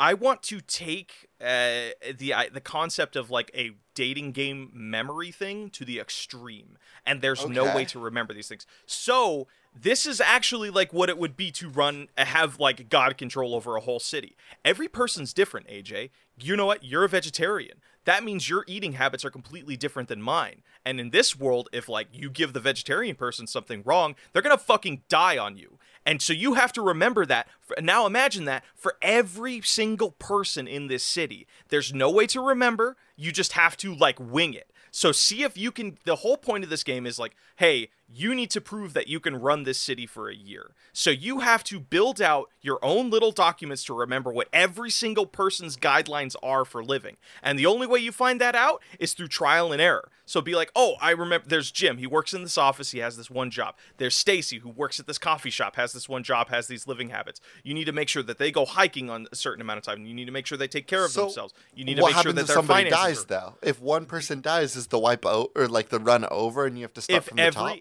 I 0.00 0.14
want 0.14 0.44
to 0.44 0.60
take 0.60 1.28
uh, 1.40 1.90
the 2.16 2.32
I, 2.32 2.48
the 2.50 2.60
concept 2.60 3.16
of 3.16 3.30
like 3.30 3.50
a 3.52 3.72
dating 3.94 4.30
game 4.32 4.70
memory 4.72 5.32
thing 5.32 5.70
to 5.70 5.84
the 5.84 5.98
extreme, 5.98 6.78
and 7.04 7.20
there's 7.20 7.46
no 7.48 7.74
way 7.74 7.84
to 7.86 7.98
remember 7.98 8.32
these 8.32 8.46
things. 8.48 8.64
So 8.86 9.48
this 9.82 10.06
is 10.06 10.20
actually 10.20 10.70
like 10.70 10.92
what 10.92 11.08
it 11.08 11.18
would 11.18 11.36
be 11.36 11.50
to 11.52 11.68
run 11.68 12.08
uh, 12.16 12.24
have 12.24 12.58
like 12.58 12.88
god 12.88 13.16
control 13.16 13.54
over 13.54 13.76
a 13.76 13.80
whole 13.80 14.00
city. 14.00 14.36
Every 14.64 14.88
person's 14.88 15.32
different, 15.32 15.68
AJ. 15.68 16.10
You 16.40 16.56
know 16.56 16.66
what? 16.66 16.84
You're 16.84 17.04
a 17.04 17.08
vegetarian. 17.08 17.80
That 18.04 18.24
means 18.24 18.48
your 18.48 18.64
eating 18.66 18.92
habits 18.94 19.24
are 19.24 19.30
completely 19.30 19.76
different 19.76 20.08
than 20.08 20.22
mine. 20.22 20.62
And 20.84 20.98
in 20.98 21.10
this 21.10 21.38
world, 21.38 21.68
if 21.72 21.88
like 21.88 22.08
you 22.12 22.30
give 22.30 22.52
the 22.52 22.60
vegetarian 22.60 23.16
person 23.16 23.46
something 23.46 23.82
wrong, 23.84 24.14
they're 24.32 24.42
gonna 24.42 24.58
fucking 24.58 25.02
die 25.08 25.36
on 25.36 25.56
you. 25.56 25.78
And 26.06 26.22
so 26.22 26.32
you 26.32 26.54
have 26.54 26.72
to 26.72 26.82
remember 26.82 27.26
that. 27.26 27.48
Now 27.82 28.06
imagine 28.06 28.46
that 28.46 28.64
for 28.74 28.96
every 29.02 29.60
single 29.60 30.12
person 30.12 30.66
in 30.66 30.86
this 30.86 31.02
city. 31.02 31.46
There's 31.68 31.92
no 31.92 32.10
way 32.10 32.26
to 32.28 32.40
remember. 32.40 32.96
You 33.16 33.30
just 33.30 33.52
have 33.52 33.76
to 33.78 33.94
like 33.94 34.18
wing 34.18 34.54
it. 34.54 34.70
So 34.90 35.12
see 35.12 35.42
if 35.42 35.56
you 35.56 35.70
can. 35.70 35.98
The 36.04 36.16
whole 36.16 36.38
point 36.38 36.64
of 36.64 36.70
this 36.70 36.82
game 36.82 37.06
is 37.06 37.18
like, 37.18 37.36
hey, 37.56 37.90
you 38.10 38.34
need 38.34 38.50
to 38.50 38.60
prove 38.60 38.94
that 38.94 39.06
you 39.06 39.20
can 39.20 39.36
run 39.36 39.64
this 39.64 39.78
city 39.78 40.06
for 40.06 40.30
a 40.30 40.34
year. 40.34 40.70
So 40.94 41.10
you 41.10 41.40
have 41.40 41.62
to 41.64 41.78
build 41.78 42.22
out 42.22 42.48
your 42.62 42.78
own 42.82 43.10
little 43.10 43.32
documents 43.32 43.84
to 43.84 43.94
remember 43.94 44.32
what 44.32 44.48
every 44.52 44.90
single 44.90 45.26
person's 45.26 45.76
guidelines 45.76 46.34
are 46.42 46.64
for 46.64 46.82
living. 46.82 47.18
And 47.42 47.58
the 47.58 47.66
only 47.66 47.86
way 47.86 48.00
you 48.00 48.10
find 48.10 48.40
that 48.40 48.54
out 48.54 48.82
is 48.98 49.12
through 49.12 49.28
trial 49.28 49.72
and 49.72 49.80
error. 49.82 50.08
So 50.24 50.40
be 50.40 50.54
like, 50.54 50.70
oh, 50.74 50.94
I 51.00 51.10
remember 51.10 51.46
there's 51.48 51.70
Jim. 51.70 51.98
He 51.98 52.06
works 52.06 52.32
in 52.34 52.42
this 52.42 52.58
office. 52.58 52.90
He 52.90 52.98
has 52.98 53.16
this 53.16 53.30
one 53.30 53.50
job. 53.50 53.74
There's 53.98 54.14
Stacy 54.16 54.58
who 54.58 54.70
works 54.70 54.98
at 54.98 55.06
this 55.06 55.18
coffee 55.18 55.50
shop, 55.50 55.76
has 55.76 55.92
this 55.92 56.08
one 56.08 56.22
job, 56.22 56.48
has 56.48 56.66
these 56.66 56.86
living 56.86 57.10
habits. 57.10 57.40
You 57.62 57.74
need 57.74 57.84
to 57.86 57.92
make 57.92 58.08
sure 58.08 58.22
that 58.22 58.38
they 58.38 58.50
go 58.50 58.64
hiking 58.64 59.10
on 59.10 59.26
a 59.32 59.36
certain 59.36 59.60
amount 59.60 59.78
of 59.78 59.84
time. 59.84 60.04
You 60.06 60.14
need 60.14 60.26
to 60.26 60.32
make 60.32 60.46
sure 60.46 60.56
they 60.58 60.68
take 60.68 60.86
care 60.86 61.04
of 61.04 61.10
So, 61.12 61.22
themselves. 61.22 61.54
You 61.74 61.84
need 61.84 61.96
to 61.96 62.02
make 62.02 62.08
sure 62.10 62.16
happens 62.16 62.34
that 62.36 62.40
if 62.42 62.46
their 62.48 62.56
somebody 62.56 62.90
finances 62.90 63.24
dies 63.24 63.24
are- 63.24 63.26
though? 63.26 63.54
If 63.62 63.80
one 63.80 64.06
person 64.06 64.40
dies, 64.40 64.76
is 64.76 64.86
the 64.88 64.98
wipe 64.98 65.24
out 65.26 65.50
or 65.54 65.66
like 65.68 65.88
the 65.90 66.00
run 66.00 66.26
over, 66.30 66.66
and 66.66 66.76
you 66.78 66.82
have 66.84 66.94
to 66.94 67.00
start 67.02 67.18
if 67.18 67.24
from 67.28 67.36
the 67.36 67.42
every 67.42 67.52
top? 67.54 67.78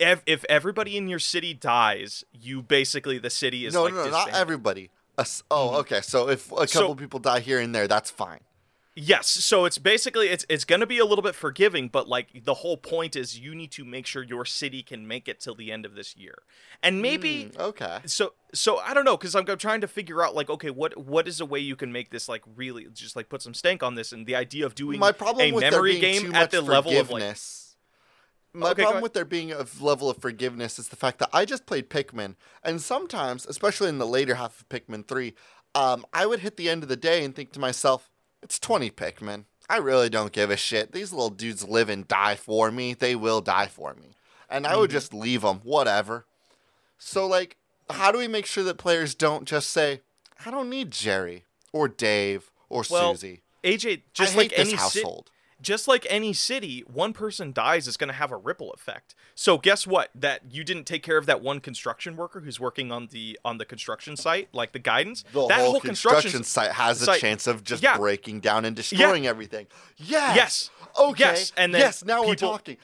If, 0.00 0.22
if 0.26 0.44
everybody 0.48 0.96
in 0.96 1.08
your 1.08 1.18
city 1.20 1.54
dies, 1.54 2.24
you 2.32 2.62
basically 2.62 3.18
the 3.18 3.30
city 3.30 3.66
is 3.66 3.74
No, 3.74 3.84
like 3.84 3.94
no, 3.94 4.04
no, 4.06 4.10
not 4.10 4.30
everybody. 4.30 4.90
S- 5.18 5.42
oh, 5.50 5.76
okay. 5.80 6.00
So 6.00 6.28
if 6.28 6.50
a 6.50 6.56
couple 6.66 6.68
So- 6.68 6.94
people 6.94 7.20
die 7.20 7.40
here 7.40 7.60
and 7.60 7.74
there, 7.74 7.86
that's 7.86 8.10
fine. 8.10 8.40
Yes, 8.96 9.28
so 9.28 9.66
it's 9.66 9.78
basically 9.78 10.28
it's 10.28 10.44
it's 10.48 10.64
going 10.64 10.80
to 10.80 10.86
be 10.86 10.98
a 10.98 11.04
little 11.04 11.22
bit 11.22 11.34
forgiving, 11.36 11.88
but 11.88 12.08
like 12.08 12.44
the 12.44 12.54
whole 12.54 12.76
point 12.76 13.14
is 13.14 13.38
you 13.38 13.54
need 13.54 13.70
to 13.70 13.84
make 13.84 14.04
sure 14.04 14.22
your 14.22 14.44
city 14.44 14.82
can 14.82 15.06
make 15.06 15.28
it 15.28 15.38
till 15.40 15.54
the 15.54 15.70
end 15.70 15.86
of 15.86 15.94
this 15.94 16.16
year. 16.16 16.34
And 16.82 17.00
maybe 17.00 17.50
Mm, 17.54 17.60
okay. 17.60 17.98
so 18.04 18.32
so 18.52 18.78
I 18.78 18.92
don't 18.92 19.04
know 19.04 19.16
cuz 19.16 19.34
I'm, 19.36 19.48
I'm 19.48 19.58
trying 19.58 19.80
to 19.82 19.88
figure 19.88 20.22
out 20.24 20.34
like 20.34 20.50
okay, 20.50 20.70
what 20.70 20.98
what 20.98 21.28
is 21.28 21.40
a 21.40 21.46
way 21.46 21.60
you 21.60 21.76
can 21.76 21.92
make 21.92 22.10
this 22.10 22.28
like 22.28 22.42
really 22.56 22.88
just 22.92 23.14
like 23.14 23.28
put 23.28 23.42
some 23.42 23.54
stank 23.54 23.82
on 23.84 23.94
this 23.94 24.10
and 24.12 24.26
the 24.26 24.34
idea 24.34 24.66
of 24.66 24.74
doing 24.74 24.98
My 24.98 25.12
problem 25.12 25.46
a 25.48 25.52
with 25.52 25.62
memory 25.62 25.98
game 26.00 26.22
too 26.22 26.28
at 26.28 26.32
much 26.32 26.50
the 26.50 26.60
level 26.60 26.90
of 26.90 26.96
like 26.96 27.06
forgiveness. 27.06 27.59
My 28.52 28.70
Okay, 28.72 28.82
problem 28.82 29.02
with 29.02 29.12
there 29.14 29.24
being 29.24 29.52
a 29.52 29.64
level 29.80 30.10
of 30.10 30.18
forgiveness 30.18 30.78
is 30.78 30.88
the 30.88 30.96
fact 30.96 31.18
that 31.20 31.30
I 31.32 31.44
just 31.44 31.66
played 31.66 31.88
Pikmin, 31.88 32.34
and 32.64 32.80
sometimes, 32.80 33.46
especially 33.46 33.88
in 33.88 33.98
the 33.98 34.06
later 34.06 34.34
half 34.34 34.60
of 34.60 34.68
Pikmin 34.68 35.06
3, 35.06 35.34
um, 35.74 36.04
I 36.12 36.26
would 36.26 36.40
hit 36.40 36.56
the 36.56 36.68
end 36.68 36.82
of 36.82 36.88
the 36.88 36.96
day 36.96 37.24
and 37.24 37.34
think 37.34 37.52
to 37.52 37.60
myself, 37.60 38.10
it's 38.42 38.58
20 38.58 38.90
Pikmin. 38.90 39.44
I 39.68 39.76
really 39.76 40.08
don't 40.10 40.32
give 40.32 40.50
a 40.50 40.56
shit. 40.56 40.90
These 40.90 41.12
little 41.12 41.30
dudes 41.30 41.68
live 41.68 41.88
and 41.88 42.08
die 42.08 42.34
for 42.34 42.72
me. 42.72 42.92
They 42.94 43.14
will 43.14 43.40
die 43.40 43.68
for 43.68 43.94
me. 43.94 44.16
And 44.48 44.66
I 44.66 44.70
Mm-hmm. 44.70 44.80
would 44.80 44.90
just 44.90 45.14
leave 45.14 45.42
them, 45.42 45.60
whatever. 45.62 46.26
So, 46.98 47.26
like, 47.28 47.56
how 47.88 48.10
do 48.10 48.18
we 48.18 48.26
make 48.26 48.46
sure 48.46 48.64
that 48.64 48.78
players 48.78 49.14
don't 49.14 49.44
just 49.46 49.70
say, 49.70 50.00
I 50.44 50.50
don't 50.50 50.68
need 50.70 50.90
Jerry 50.90 51.44
or 51.72 51.86
Dave 51.86 52.50
or 52.68 52.82
Well, 52.90 53.14
Susie? 53.14 53.42
AJ 53.62 53.90
I 53.90 54.00
just 54.14 54.32
hate 54.32 54.38
like 54.38 54.56
this 54.56 54.68
any 54.68 54.76
household. 54.76 55.30
Just 55.62 55.88
like 55.88 56.06
any 56.08 56.32
city, 56.32 56.84
one 56.86 57.12
person 57.12 57.52
dies 57.52 57.86
is 57.86 57.96
going 57.96 58.08
to 58.08 58.14
have 58.14 58.32
a 58.32 58.36
ripple 58.36 58.72
effect. 58.72 59.14
So 59.34 59.58
guess 59.58 59.86
what? 59.86 60.10
That 60.14 60.42
you 60.50 60.64
didn't 60.64 60.84
take 60.84 61.02
care 61.02 61.16
of 61.16 61.26
that 61.26 61.42
one 61.42 61.60
construction 61.60 62.16
worker 62.16 62.40
who's 62.40 62.58
working 62.58 62.90
on 62.92 63.08
the 63.10 63.38
on 63.44 63.58
the 63.58 63.64
construction 63.64 64.16
site, 64.16 64.48
like 64.52 64.72
the 64.72 64.78
guidance. 64.78 65.24
the 65.32 65.46
that 65.48 65.60
whole, 65.60 65.80
construction, 65.80 66.44
site 66.44 66.72
has 66.72 67.06
a 67.06 67.18
chance 67.18 67.46
of 67.46 67.64
just 67.64 67.82
yeah. 67.82 67.96
breaking 67.96 68.40
down 68.40 68.64
and 68.64 68.76
destroying 68.76 69.26
everything. 69.26 69.66
Yes. 69.96 70.36
Yes. 70.36 70.70
Okay. 70.98 71.24
Yes, 71.24 71.52
and 71.56 71.74
then 71.74 71.80
yes. 71.80 72.04
Now 72.04 72.26
we're 72.26 72.34
talking. 72.34 72.76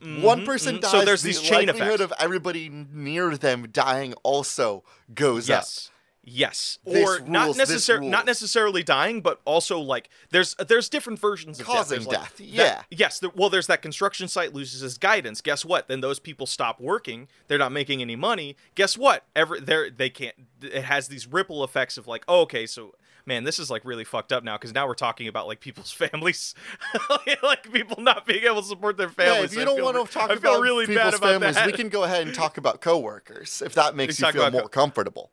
One 0.00 0.40
Mhm, 0.42 0.46
person 0.46 0.76
mhm. 0.76 0.80
dies. 0.80 0.90
So 0.92 1.04
there's 1.04 1.22
the 1.22 1.28
these 1.28 1.42
chain 1.42 1.66
likelihood 1.66 2.00
effects. 2.00 2.12
of 2.12 2.24
everybody 2.24 2.70
near 2.70 3.36
them 3.36 3.68
dying 3.70 4.14
also 4.22 4.82
goes 5.14 5.50
up. 5.50 5.58
Yes. 5.60 5.90
Yes. 6.32 6.78
This 6.84 7.08
or 7.08 7.20
not 7.20 7.56
necessarily 7.56 8.08
not 8.08 8.24
necessarily 8.26 8.82
dying, 8.82 9.20
but 9.20 9.40
also 9.44 9.80
like 9.80 10.08
there's 10.30 10.54
there's 10.54 10.88
different 10.88 11.18
versions 11.18 11.58
of 11.58 11.66
Causing 11.66 12.04
death. 12.04 12.10
Death, 12.10 12.40
Like, 12.40 12.48
yeah. 12.52 12.64
that- 12.64 12.86
yes. 12.90 13.18
There, 13.18 13.30
well, 13.34 13.50
there's 13.50 13.66
that 13.66 13.82
construction 13.82 14.28
site 14.28 14.54
loses 14.54 14.82
its 14.82 14.96
guidance. 14.98 15.40
Guess 15.40 15.64
what? 15.64 15.88
Then 15.88 16.00
those 16.00 16.18
people 16.20 16.46
stop 16.46 16.80
working. 16.80 17.28
They're 17.48 17.58
not 17.58 17.72
making 17.72 18.00
any 18.00 18.16
money. 18.16 18.56
Guess 18.74 18.96
what? 18.96 19.24
Every 19.34 19.60
they 19.60 19.90
they 19.90 20.10
can't. 20.10 20.34
It 20.62 20.84
has 20.84 21.08
these 21.08 21.26
ripple 21.26 21.64
effects 21.64 21.96
of 21.98 22.06
like, 22.06 22.24
oh, 22.28 22.42
okay, 22.42 22.66
so 22.66 22.94
man, 23.26 23.44
this 23.44 23.58
is 23.58 23.70
like 23.70 23.84
really 23.84 24.04
fucked 24.04 24.32
up 24.32 24.42
now 24.44 24.56
because 24.56 24.72
now 24.74 24.86
we're 24.86 24.94
talking 24.94 25.26
about 25.28 25.46
like 25.46 25.60
people's 25.60 25.90
families, 26.02 26.54
like 27.42 27.70
people 27.72 28.02
not 28.02 28.26
being 28.26 28.44
able 28.44 28.62
to 28.62 28.68
support 28.68 28.96
their 28.96 29.08
families. 29.08 29.38
Yeah, 29.38 29.44
if 29.44 29.54
you 29.54 29.62
I 29.62 29.64
don't 29.64 29.76
feel 29.76 29.84
want 29.92 30.06
to 30.06 30.12
talk 30.12 30.30
I 30.30 30.36
feel 30.36 30.52
about 30.52 30.62
really 30.62 30.86
people's 30.86 31.04
bad 31.04 31.14
about 31.14 31.32
families, 31.32 31.54
that. 31.56 31.66
we 31.66 31.72
can 31.72 31.88
go 31.88 32.04
ahead 32.04 32.26
and 32.26 32.34
talk 32.34 32.56
about 32.56 32.80
coworkers 32.80 33.62
if 33.64 33.74
that 33.74 33.94
makes 33.96 34.20
you 34.20 34.30
feel 34.30 34.50
more 34.50 34.62
co- 34.62 34.68
comfortable. 34.68 35.30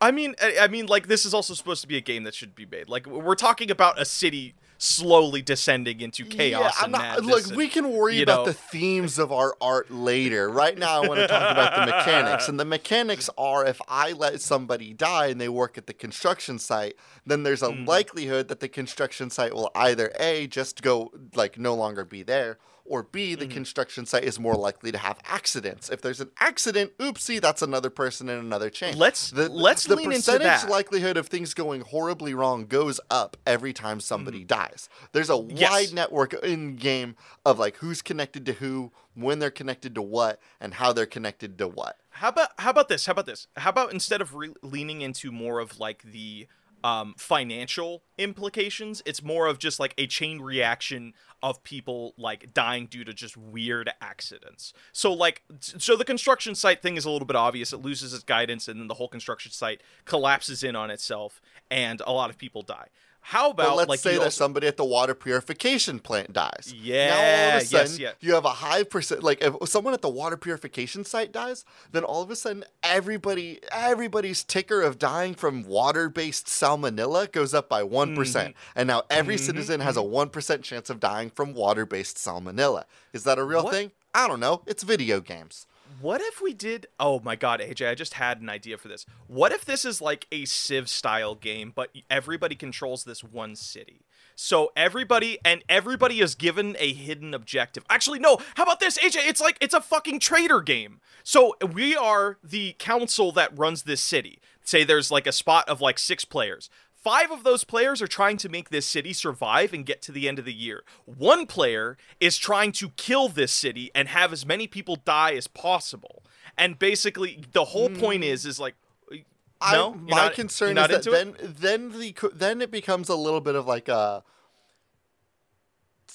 I 0.00 0.12
mean, 0.12 0.36
I, 0.40 0.68
mean, 0.68 0.86
like 0.86 1.08
this 1.08 1.24
is 1.24 1.34
also 1.34 1.54
supposed 1.54 1.82
to 1.82 1.88
be 1.88 1.96
a 1.96 2.00
game 2.00 2.22
that 2.24 2.34
should 2.34 2.54
be 2.54 2.66
made. 2.66 2.88
Like 2.88 3.06
we're 3.06 3.34
talking 3.34 3.70
about 3.70 4.00
a 4.00 4.04
city 4.04 4.54
slowly 4.80 5.42
descending 5.42 6.00
into 6.00 6.24
chaos 6.24 6.72
Yeah, 6.80 6.86
not. 6.86 7.24
Look, 7.24 7.48
and- 7.48 7.56
we 7.56 7.66
can 7.66 7.90
worry 7.90 8.22
about 8.22 8.46
know. 8.46 8.52
the 8.52 8.52
themes 8.52 9.18
of 9.18 9.32
our 9.32 9.56
art 9.60 9.90
later. 9.90 10.48
Right 10.48 10.78
now, 10.78 11.02
I 11.02 11.08
want 11.08 11.18
to 11.18 11.26
talk 11.26 11.50
about 11.50 11.74
the 11.74 11.92
mechanics, 11.92 12.48
and 12.48 12.60
the 12.60 12.64
mechanics 12.64 13.28
are: 13.36 13.66
if 13.66 13.80
I 13.88 14.12
let 14.12 14.40
somebody 14.40 14.94
die 14.94 15.26
and 15.26 15.40
they 15.40 15.48
work 15.48 15.76
at 15.78 15.88
the 15.88 15.94
construction 15.94 16.60
site, 16.60 16.94
then 17.26 17.42
there's 17.42 17.62
a 17.62 17.70
Mm. 17.70 17.88
likelihood 17.88 18.46
that 18.48 18.60
the 18.60 18.68
construction 18.68 19.30
site 19.30 19.52
will 19.52 19.70
either 19.74 20.12
a 20.20 20.46
just 20.46 20.80
go 20.80 21.10
like 21.34 21.58
no 21.58 21.74
longer 21.74 22.04
be 22.04 22.22
there, 22.22 22.58
or 22.88 23.02
B, 23.02 23.32
Mm-hmm. 23.32 23.40
the 23.40 23.46
construction 23.48 24.06
site 24.06 24.24
is 24.24 24.38
more 24.40 24.54
likely 24.54 24.90
to 24.92 24.98
have 24.98 25.18
accidents. 25.26 25.88
If 25.90 26.00
there's 26.02 26.20
an 26.20 26.30
accident, 26.40 26.96
oopsie, 26.98 27.40
that's 27.40 27.62
another 27.62 27.90
person 27.90 28.28
in 28.28 28.38
another 28.38 28.70
chain. 28.70 28.96
Let's- 28.98 29.30
the, 29.30 29.48
let's 29.48 29.84
the 29.84 29.96
lean 29.96 30.12
into 30.12 30.32
percentage 30.32 30.68
likelihood 30.68 31.16
of 31.16 31.26
things 31.28 31.54
going 31.54 31.82
horribly 31.82 32.34
wrong 32.34 32.66
goes 32.66 33.00
up 33.10 33.36
every 33.46 33.72
time 33.72 34.00
somebody 34.00 34.44
dies. 34.44 34.88
There's 35.12 35.30
a 35.30 35.34
Mm-hmm. 35.34 35.56
Yes. 35.56 35.70
wide 35.70 35.92
network 35.94 36.34
in 36.34 36.76
game 36.76 37.14
of 37.46 37.58
like 37.58 37.76
who's 37.76 38.02
connected 38.02 38.44
to 38.46 38.52
who, 38.54 38.92
when 39.14 39.38
they're 39.38 39.50
connected 39.50 39.94
to 39.94 40.02
what, 40.02 40.40
and 40.60 40.74
how 40.74 40.92
they're 40.92 41.06
connected 41.06 41.58
to 41.58 41.68
what. 41.68 41.96
How 42.10 42.28
about 42.30 42.50
how 42.58 42.70
about 42.70 42.88
this? 42.88 43.06
How 43.06 43.12
about 43.12 43.26
this? 43.26 43.46
How 43.56 43.70
about 43.70 43.92
instead 43.92 44.20
of 44.20 44.34
re- 44.34 44.52
leaning 44.62 45.02
into 45.02 45.30
more 45.30 45.60
of 45.60 45.78
like 45.78 46.02
the 46.02 46.48
um, 46.84 47.14
financial 47.16 48.02
implications, 48.18 49.02
it's 49.04 49.22
more 49.22 49.46
of 49.46 49.58
just 49.58 49.80
like 49.80 49.94
a 49.98 50.06
chain 50.06 50.40
reaction 50.40 51.14
of 51.42 51.62
people 51.62 52.14
like 52.16 52.52
dying 52.52 52.86
due 52.86 53.04
to 53.04 53.12
just 53.12 53.36
weird 53.36 53.90
accidents. 54.00 54.72
So 54.92 55.12
like 55.12 55.42
so 55.60 55.96
the 55.96 56.04
construction 56.04 56.54
site 56.54 56.82
thing 56.82 56.96
is 56.96 57.04
a 57.04 57.10
little 57.10 57.26
bit 57.26 57.36
obvious. 57.36 57.72
It 57.72 57.78
loses 57.78 58.12
its 58.12 58.24
guidance 58.24 58.68
and 58.68 58.80
then 58.80 58.88
the 58.88 58.94
whole 58.94 59.08
construction 59.08 59.52
site 59.52 59.82
collapses 60.04 60.62
in 60.62 60.76
on 60.76 60.90
itself 60.90 61.40
and 61.70 62.02
a 62.06 62.12
lot 62.12 62.30
of 62.30 62.38
people 62.38 62.62
die. 62.62 62.88
How 63.28 63.52
But 63.52 63.66
about 63.66 63.76
let's 63.76 63.88
like 63.90 64.00
say 64.00 64.12
that 64.14 64.20
also- 64.24 64.30
somebody 64.30 64.66
at 64.68 64.78
the 64.78 64.86
water 64.86 65.14
purification 65.14 65.98
plant 65.98 66.32
dies. 66.32 66.72
Yeah. 66.74 67.08
now 67.08 67.16
all 67.16 67.20
of 67.20 67.26
a 67.26 67.58
yes, 67.58 67.68
sudden 67.68 67.96
yeah. 68.00 68.12
you 68.20 68.32
have 68.32 68.46
a 68.46 68.56
high 68.64 68.84
percent. 68.84 69.22
Like 69.22 69.42
if 69.42 69.68
someone 69.68 69.92
at 69.92 70.00
the 70.00 70.08
water 70.08 70.38
purification 70.38 71.04
site 71.04 71.30
dies, 71.30 71.66
then 71.92 72.04
all 72.04 72.22
of 72.22 72.30
a 72.30 72.36
sudden 72.36 72.64
everybody, 72.82 73.60
everybody's 73.70 74.42
ticker 74.44 74.80
of 74.80 74.98
dying 74.98 75.34
from 75.34 75.64
water-based 75.64 76.46
salmonella 76.46 77.30
goes 77.30 77.52
up 77.52 77.68
by 77.68 77.82
one 77.82 78.16
Mm-hmm. 78.16 78.52
and 78.74 78.86
now 78.86 79.02
every 79.10 79.36
citizen 79.36 79.80
has 79.80 79.98
a 79.98 80.02
one 80.02 80.30
percent 80.30 80.62
chance 80.62 80.88
of 80.88 80.98
dying 80.98 81.28
from 81.28 81.52
water-based 81.52 82.16
salmonella. 82.16 82.84
Is 83.12 83.24
that 83.24 83.38
a 83.38 83.44
real 83.44 83.64
What? 83.64 83.74
thing? 83.74 83.90
I 84.14 84.26
don't 84.26 84.40
know. 84.40 84.62
It's 84.66 84.82
video 84.82 85.20
games. 85.20 85.66
What 86.00 86.20
if 86.20 86.40
we 86.40 86.54
did? 86.54 86.86
Oh 87.00 87.18
my 87.20 87.34
god, 87.34 87.60
AJ, 87.60 87.88
I 87.88 87.94
just 87.94 88.14
had 88.14 88.40
an 88.40 88.48
idea 88.48 88.78
for 88.78 88.88
this. 88.88 89.04
What 89.26 89.52
if 89.52 89.64
this 89.64 89.84
is 89.84 90.00
like 90.00 90.26
a 90.30 90.44
Civ 90.44 90.88
style 90.88 91.34
game, 91.34 91.72
but 91.74 91.90
everybody 92.08 92.54
controls 92.54 93.04
this 93.04 93.24
one 93.24 93.56
city? 93.56 94.02
So 94.36 94.70
everybody 94.76 95.38
and 95.44 95.64
everybody 95.68 96.20
is 96.20 96.36
given 96.36 96.76
a 96.78 96.92
hidden 96.92 97.34
objective. 97.34 97.84
Actually, 97.90 98.20
no. 98.20 98.38
How 98.54 98.62
about 98.62 98.78
this, 98.78 98.96
AJ? 98.98 99.28
It's 99.28 99.40
like 99.40 99.58
it's 99.60 99.74
a 99.74 99.80
fucking 99.80 100.20
trader 100.20 100.60
game. 100.60 101.00
So 101.24 101.56
we 101.72 101.96
are 101.96 102.38
the 102.44 102.76
council 102.78 103.32
that 103.32 103.58
runs 103.58 103.82
this 103.82 104.00
city. 104.00 104.38
Say 104.62 104.84
there's 104.84 105.10
like 105.10 105.26
a 105.26 105.32
spot 105.32 105.68
of 105.68 105.80
like 105.80 105.98
six 105.98 106.24
players. 106.24 106.70
Five 107.08 107.30
of 107.30 107.42
those 107.42 107.64
players 107.64 108.02
are 108.02 108.06
trying 108.06 108.36
to 108.36 108.50
make 108.50 108.68
this 108.68 108.84
city 108.84 109.14
survive 109.14 109.72
and 109.72 109.86
get 109.86 110.02
to 110.02 110.12
the 110.12 110.28
end 110.28 110.38
of 110.38 110.44
the 110.44 110.52
year. 110.52 110.82
One 111.06 111.46
player 111.46 111.96
is 112.20 112.36
trying 112.36 112.70
to 112.72 112.90
kill 112.90 113.30
this 113.30 113.50
city 113.50 113.90
and 113.94 114.08
have 114.08 114.30
as 114.30 114.44
many 114.44 114.66
people 114.66 114.96
die 114.96 115.32
as 115.32 115.46
possible. 115.46 116.22
And 116.58 116.78
basically, 116.78 117.44
the 117.52 117.64
whole 117.64 117.88
point 117.88 118.24
is, 118.24 118.44
is 118.44 118.60
like, 118.60 118.74
no, 119.10 119.94
You're 119.94 119.94
my 119.94 120.16
not- 120.26 120.34
concern 120.34 120.76
is 120.76 120.86
that 120.86 120.90
into 120.90 121.12
it? 121.12 121.38
then 121.38 121.54
then 121.58 121.98
the 121.98 122.14
then 122.34 122.60
it 122.60 122.70
becomes 122.70 123.08
a 123.08 123.16
little 123.16 123.40
bit 123.40 123.54
of 123.54 123.66
like 123.66 123.88
a 123.88 124.22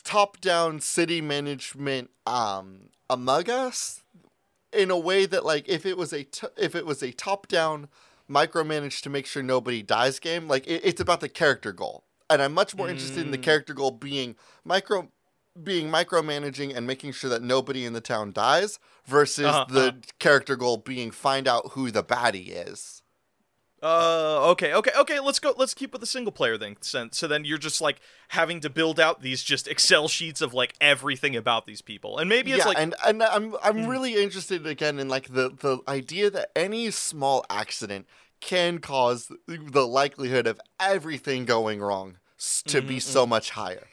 top 0.04 0.40
down 0.42 0.80
city 0.80 1.22
management 1.22 2.12
um 2.28 2.90
among 3.10 3.50
us 3.50 4.04
in 4.72 4.92
a 4.92 4.98
way 5.00 5.26
that 5.26 5.44
like 5.44 5.68
if 5.68 5.88
it 5.88 5.98
was 5.98 6.14
a 6.14 6.24
t- 6.24 6.48
if 6.56 6.76
it 6.76 6.86
was 6.86 7.02
a 7.02 7.12
top 7.12 7.48
down 7.48 7.88
micromanage 8.30 9.02
to 9.02 9.10
make 9.10 9.26
sure 9.26 9.44
nobody 9.44 9.82
dies 9.84 10.20
game 10.20 10.48
like 10.48 10.66
it, 10.68 10.82
it's 10.84 11.02
about 11.02 11.20
the 11.20 11.30
character 11.30 11.72
goal 11.72 12.04
and 12.30 12.42
i'm 12.42 12.54
much 12.54 12.76
more 12.76 12.90
interested 12.90 13.24
in 13.26 13.32
the 13.32 13.38
Mm. 13.38 13.44
character 13.44 13.74
goal 13.74 13.92
being 13.92 14.36
micro 14.64 15.10
being 15.62 15.90
micromanaging 15.92 16.76
and 16.76 16.88
making 16.88 17.12
sure 17.12 17.30
that 17.30 17.44
nobody 17.44 17.86
in 17.86 17.94
the 17.94 18.02
town 18.02 18.32
dies 18.32 18.80
versus 19.06 19.46
Uh-huh, 19.46 19.66
the 19.70 19.88
uh-huh. 19.90 19.98
character 20.20 20.56
goal 20.56 20.78
being 20.78 21.12
find 21.12 21.48
out 21.48 21.74
who 21.74 21.92
the 21.92 22.04
baddie 22.04 22.50
is 22.50 23.03
Uh, 23.84 24.50
okay, 24.52 24.74
okay, 24.74 24.92
okay. 24.98 25.20
Let's 25.20 25.40
go. 25.40 25.54
Let's 25.58 25.74
keep 25.74 25.92
with 25.92 26.00
the 26.00 26.08
single 26.08 26.32
player 26.32 26.58
thing. 26.58 26.78
So, 26.82 27.28
then 27.28 27.44
you're 27.44 27.58
just 27.58 27.82
like 27.82 28.00
having 28.30 28.62
to 28.62 28.70
build 28.70 28.98
out 29.00 29.22
these 29.22 29.44
just 29.44 29.68
Excel 29.68 30.08
sheets 30.08 30.42
of 30.42 30.54
like 30.54 30.74
everything 30.80 31.36
about 31.36 31.66
these 31.68 31.82
people, 31.82 32.18
and 32.18 32.30
maybe 32.30 32.54
it's 32.54 32.66
yeah, 32.66 32.66
like 32.66 32.78
and 32.78 32.96
and 33.06 33.22
I'm 33.22 33.56
I'm 33.62 33.76
Mm. 33.78 33.90
really 33.90 34.16
interested 34.24 34.66
again 34.66 35.00
in 35.00 35.10
like 35.10 35.34
the 35.34 35.50
the 35.50 35.80
idea 35.88 36.30
that 36.30 36.52
any 36.56 36.92
small 36.92 37.46
accident 37.50 38.08
can 38.40 38.80
cause 38.80 39.32
the 39.48 39.88
likelihood 39.88 40.48
of 40.48 40.60
everything 40.80 41.46
going 41.46 41.80
wrong 41.82 42.18
to 42.68 42.82
Mm-hmm, 42.82 42.88
be 42.88 43.00
so 43.00 43.26
much 43.26 43.52
higher. 43.52 43.88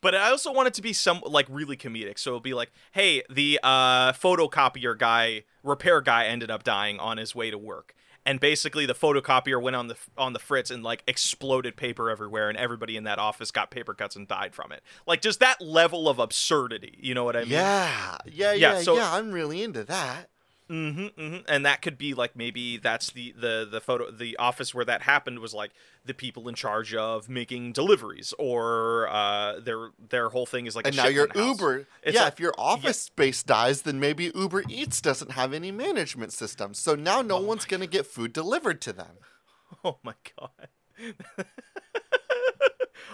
But 0.00 0.14
I 0.14 0.30
also 0.30 0.52
want 0.52 0.68
it 0.68 0.74
to 0.74 0.82
be 0.82 0.92
some 0.94 1.20
like 1.26 1.46
really 1.50 1.76
comedic. 1.76 2.18
So 2.18 2.30
it'll 2.30 2.40
be 2.40 2.54
like, 2.54 2.70
hey, 2.92 3.22
the 3.28 3.60
uh, 3.62 4.12
photocopier 4.12 4.96
guy, 4.98 5.44
repair 5.62 6.00
guy, 6.00 6.26
ended 6.26 6.50
up 6.50 6.64
dying 6.64 6.98
on 6.98 7.18
his 7.18 7.34
way 7.34 7.50
to 7.50 7.58
work, 7.58 7.94
and 8.26 8.38
basically 8.40 8.86
the 8.86 8.94
photocopier 8.94 9.60
went 9.60 9.76
on 9.76 9.88
the 9.88 9.96
on 10.16 10.32
the 10.32 10.38
fritz 10.38 10.70
and 10.70 10.82
like 10.82 11.02
exploded 11.06 11.76
paper 11.76 12.10
everywhere, 12.10 12.48
and 12.48 12.58
everybody 12.58 12.96
in 12.96 13.04
that 13.04 13.18
office 13.18 13.50
got 13.50 13.70
paper 13.70 13.94
cuts 13.94 14.16
and 14.16 14.28
died 14.28 14.54
from 14.54 14.72
it. 14.72 14.82
Like 15.06 15.20
just 15.22 15.40
that 15.40 15.60
level 15.60 16.08
of 16.08 16.18
absurdity. 16.18 16.98
You 17.00 17.14
know 17.14 17.24
what 17.24 17.36
I 17.36 17.40
mean? 17.40 17.50
Yeah, 17.50 18.18
yeah, 18.26 18.32
Yeah, 18.32 18.52
yeah, 18.52 18.72
yeah. 18.74 18.80
so- 18.82 18.98
I'm 18.98 19.32
really 19.32 19.62
into 19.62 19.84
that. 19.84 20.28
Mm-hmm, 20.70 21.20
mm-hmm. 21.20 21.36
And 21.48 21.66
that 21.66 21.82
could 21.82 21.98
be 21.98 22.14
like 22.14 22.36
maybe 22.36 22.76
that's 22.76 23.10
the 23.10 23.32
the 23.32 23.66
the 23.68 23.80
photo 23.80 24.10
the 24.10 24.36
office 24.36 24.72
where 24.72 24.84
that 24.84 25.02
happened 25.02 25.40
was 25.40 25.52
like 25.52 25.72
the 26.04 26.14
people 26.14 26.48
in 26.48 26.54
charge 26.54 26.94
of 26.94 27.28
making 27.28 27.72
deliveries 27.72 28.32
or 28.38 29.08
uh 29.08 29.58
their 29.58 29.90
their 29.98 30.28
whole 30.28 30.46
thing 30.46 30.66
is 30.66 30.76
like 30.76 30.86
And 30.86 30.94
a 30.94 30.96
now 30.98 31.08
your. 31.08 31.28
Uber, 31.34 31.86
It's 32.04 32.14
yeah. 32.14 32.22
like- 32.24 32.34
if 32.34 32.40
your 32.40 32.54
office 32.56 33.02
space 33.02 33.42
dies, 33.42 33.82
then 33.82 33.98
maybe 33.98 34.30
Uber 34.34 34.62
Eats 34.68 35.00
doesn't 35.00 35.32
have 35.32 35.52
any 35.52 35.72
management 35.72 36.32
systems. 36.32 36.78
So 36.78 36.94
now 36.94 37.20
no 37.20 37.40
one's 37.40 37.64
gonna 37.64 37.88
get 37.88 38.06
food 38.06 38.32
delivered 38.32 38.80
to 38.82 38.92
them. 38.92 39.16
Oh 39.84 39.98
my 40.02 40.14
god. 40.38 40.68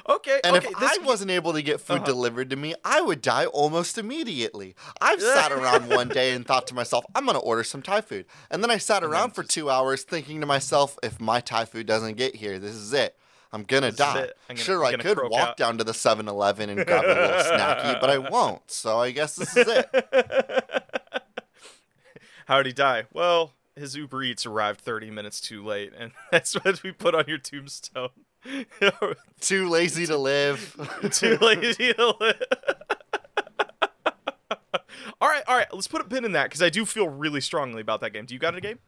okay. 0.08 0.40
And 0.44 0.56
okay, 0.56 0.68
if 0.68 0.78
this 0.78 0.98
I 1.00 1.04
wasn't 1.04 1.30
able 1.30 1.52
to 1.52 1.62
get 1.62 1.80
food 1.80 1.96
Uh-huh. 1.96 2.04
delivered 2.06 2.50
to 2.50 2.56
me, 2.56 2.74
I 2.84 3.00
would 3.00 3.20
die 3.22 3.46
almost 3.46 3.98
immediately. 3.98 4.74
I've 5.00 5.20
sat 5.22 5.52
around 5.52 5.88
one 5.94 6.08
day 6.08 6.32
and 6.32 6.46
thought 6.46 6.66
to 6.68 6.74
myself, 6.74 7.04
I'm 7.14 7.24
going 7.24 7.34
to 7.36 7.40
order 7.42 7.64
some 7.64 7.82
Thai 7.82 8.00
food. 8.00 8.26
And 8.50 8.62
then 8.62 8.70
I 8.70 8.78
sat 8.78 9.02
around 9.04 9.30
for 9.34 9.42
two 9.42 9.70
hours 9.70 10.02
thinking 10.02 10.40
to 10.40 10.46
myself, 10.46 10.98
if 11.02 11.20
my 11.20 11.40
Thai 11.40 11.64
food 11.64 11.86
doesn't 11.86 12.16
get 12.16 12.36
here, 12.36 12.58
this 12.58 12.74
is 12.74 12.92
it. 12.92 13.16
I'm 13.52 13.62
going 13.62 13.84
to 13.84 13.92
die. 13.92 14.28
Gonna- 14.48 14.60
sure, 14.60 14.84
I 14.84 14.96
could 14.96 15.18
walk 15.30 15.50
out. 15.50 15.56
down 15.56 15.78
to 15.78 15.84
the 15.84 15.94
7 15.94 16.28
Eleven 16.28 16.68
and 16.68 16.84
grab 16.84 17.04
a 17.04 17.08
little 17.08 17.40
snacky, 17.58 18.00
but 18.00 18.10
I 18.10 18.18
won't. 18.30 18.70
So 18.70 18.98
I 18.98 19.12
guess 19.12 19.36
this 19.36 19.56
is 19.56 19.66
it. 19.68 20.82
How'd 22.46 22.66
he 22.66 22.72
die? 22.72 23.04
Well, 23.12 23.52
his 23.74 23.96
Uber 23.96 24.22
Eats 24.22 24.46
arrived 24.46 24.80
30 24.80 25.10
minutes 25.10 25.40
too 25.40 25.64
late, 25.64 25.92
and 25.96 26.12
that's 26.30 26.54
what 26.54 26.82
we 26.82 26.92
put 26.92 27.14
on 27.14 27.24
your 27.26 27.38
tombstone. 27.38 28.10
Too 29.40 29.68
lazy 29.68 30.06
to 30.06 30.16
live. 30.16 30.76
too 31.12 31.38
lazy 31.40 31.92
to 31.92 32.14
live. 32.20 32.42
all 35.20 35.28
right, 35.28 35.42
all 35.46 35.56
right. 35.56 35.72
Let's 35.72 35.88
put 35.88 36.00
a 36.00 36.04
pin 36.04 36.24
in 36.24 36.32
that 36.32 36.44
because 36.44 36.62
I 36.62 36.70
do 36.70 36.84
feel 36.84 37.08
really 37.08 37.40
strongly 37.40 37.80
about 37.80 38.00
that 38.00 38.12
game. 38.12 38.26
Do 38.26 38.34
you 38.34 38.40
got 38.40 38.56
a 38.56 38.60
game? 38.60 38.78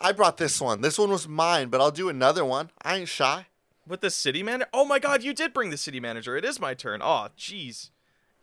I 0.00 0.12
brought 0.12 0.36
this 0.36 0.60
one. 0.60 0.80
This 0.80 0.98
one 0.98 1.10
was 1.10 1.26
mine, 1.26 1.68
but 1.68 1.80
I'll 1.80 1.90
do 1.90 2.08
another 2.08 2.44
one. 2.44 2.70
I 2.82 2.96
ain't 2.96 3.08
shy. 3.08 3.46
With 3.86 4.00
the 4.00 4.10
city 4.10 4.42
manager? 4.42 4.68
Oh 4.72 4.84
my 4.84 4.98
god, 4.98 5.22
you 5.22 5.32
did 5.32 5.54
bring 5.54 5.70
the 5.70 5.76
city 5.76 5.98
manager. 5.98 6.36
It 6.36 6.44
is 6.44 6.60
my 6.60 6.74
turn. 6.74 7.00
Oh, 7.02 7.28
jeez. 7.36 7.90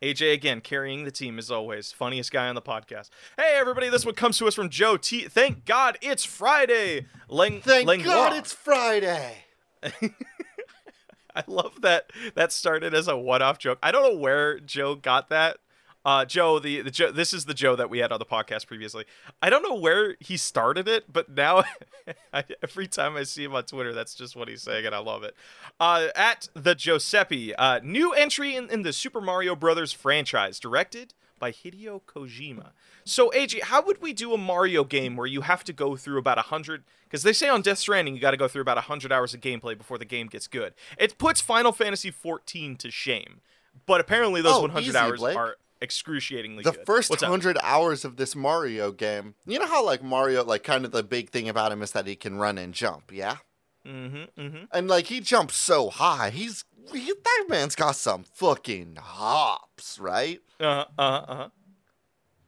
AJ 0.01 0.33
again 0.33 0.59
carrying 0.59 1.05
the 1.05 1.11
team 1.11 1.39
as 1.39 1.49
always. 1.49 1.91
Funniest 1.91 2.31
guy 2.31 2.47
on 2.47 2.55
the 2.55 2.61
podcast. 2.61 3.09
Hey 3.37 3.55
everybody, 3.55 3.89
this 3.89 4.05
one 4.05 4.15
comes 4.15 4.37
to 4.39 4.47
us 4.47 4.55
from 4.55 4.69
Joe 4.69 4.97
T. 4.97 5.21
Thank 5.23 5.65
God 5.65 5.97
it's 6.01 6.25
Friday. 6.25 7.05
Lang- 7.29 7.61
Thank 7.61 7.87
Langlois. 7.87 8.03
God 8.05 8.33
it's 8.35 8.51
Friday. 8.53 9.44
I 11.35 11.43
love 11.47 11.81
that 11.81 12.11
that 12.35 12.51
started 12.51 12.93
as 12.93 13.07
a 13.07 13.17
one-off 13.17 13.59
joke. 13.59 13.77
I 13.83 13.91
don't 13.91 14.03
know 14.03 14.19
where 14.19 14.59
Joe 14.59 14.95
got 14.95 15.29
that. 15.29 15.57
Uh, 16.05 16.23
Joe, 16.23 16.59
the 16.59 16.81
the 16.81 16.91
Joe, 16.91 17.11
this 17.11 17.33
is 17.33 17.45
the 17.45 17.55
Joe 17.55 17.75
that 17.75 17.89
we 17.89 17.97
had 17.97 18.11
on 18.11 18.19
the 18.19 18.25
podcast 18.25 18.67
previously. 18.67 19.05
I 19.41 19.49
don't 19.49 19.63
know 19.63 19.73
where 19.73 20.15
he 20.19 20.37
started 20.37 20.87
it, 20.87 21.11
but 21.11 21.29
now 21.29 21.63
I, 22.33 22.43
every 22.61 22.87
time 22.87 23.17
I 23.17 23.23
see 23.23 23.43
him 23.43 23.55
on 23.55 23.63
Twitter, 23.63 23.91
that's 23.91 24.13
just 24.13 24.35
what 24.35 24.47
he's 24.47 24.61
saying, 24.61 24.85
and 24.85 24.93
I 24.93 24.99
love 24.99 25.23
it. 25.23 25.35
Uh, 25.79 26.07
at 26.15 26.47
the 26.53 26.75
Giuseppe, 26.75 27.55
uh, 27.55 27.79
new 27.83 28.13
entry 28.13 28.55
in, 28.55 28.69
in 28.69 28.83
the 28.83 28.93
Super 28.93 29.19
Mario 29.19 29.55
Brothers 29.55 29.91
franchise, 29.91 30.59
directed 30.59 31.15
by 31.45 31.51
Hideo 31.51 32.01
Kojima. 32.07 32.71
So, 33.03 33.29
AJ, 33.35 33.61
how 33.63 33.83
would 33.83 34.01
we 34.01 34.13
do 34.13 34.33
a 34.33 34.37
Mario 34.37 34.83
game 34.83 35.15
where 35.15 35.27
you 35.27 35.41
have 35.41 35.63
to 35.65 35.73
go 35.73 35.95
through 35.95 36.17
about 36.17 36.39
a 36.39 36.43
hundred? 36.43 36.83
Because 37.03 37.21
they 37.21 37.33
say 37.33 37.47
on 37.49 37.61
Death 37.61 37.77
Stranding 37.77 38.15
you 38.15 38.19
got 38.19 38.31
to 38.31 38.37
go 38.37 38.47
through 38.47 38.63
about 38.63 38.79
a 38.79 38.81
hundred 38.81 39.11
hours 39.11 39.35
of 39.35 39.41
gameplay 39.41 39.77
before 39.77 39.99
the 39.99 40.05
game 40.05 40.25
gets 40.25 40.47
good. 40.47 40.73
It 40.97 41.19
puts 41.19 41.39
Final 41.41 41.71
Fantasy 41.71 42.09
14 42.09 42.77
to 42.77 42.89
shame, 42.89 43.41
but 43.85 44.01
apparently 44.01 44.41
those 44.41 44.55
Oh, 44.55 44.61
100 44.61 44.87
easy, 44.89 44.97
hours 44.97 45.19
Blake. 45.19 45.37
are 45.37 45.57
excruciatingly 45.81 46.63
the 46.63 46.71
good. 46.71 46.85
first 46.87 47.11
What's 47.11 47.21
up? 47.21 47.29
hundred 47.29 47.57
hours 47.61 48.05
of 48.05 48.15
this 48.17 48.35
Mario 48.35 48.91
game, 48.91 49.35
you 49.45 49.59
know 49.59 49.67
how 49.67 49.85
like 49.85 50.01
Mario, 50.01 50.43
like 50.43 50.63
kind 50.63 50.83
of 50.83 50.91
the 50.91 51.03
big 51.03 51.29
thing 51.29 51.47
about 51.47 51.71
him 51.71 51.83
is 51.83 51.91
that 51.91 52.07
he 52.07 52.15
can 52.15 52.37
run 52.37 52.57
and 52.57 52.73
jump, 52.73 53.11
yeah. 53.13 53.37
Mm-hmm. 53.85 54.41
Mm-hmm. 54.41 54.63
And 54.71 54.87
like 54.87 55.07
he 55.07 55.19
jumps 55.19 55.55
so 55.55 55.89
high, 55.89 56.29
he's 56.29 56.63
he, 56.91 57.13
that 57.23 57.45
man's 57.49 57.75
got 57.75 57.95
some 57.95 58.23
fucking 58.23 58.97
hops, 59.01 59.97
right? 59.99 60.39
Uh-huh. 60.59 60.85
Uh-huh. 60.97 61.25
uh-huh. 61.27 61.49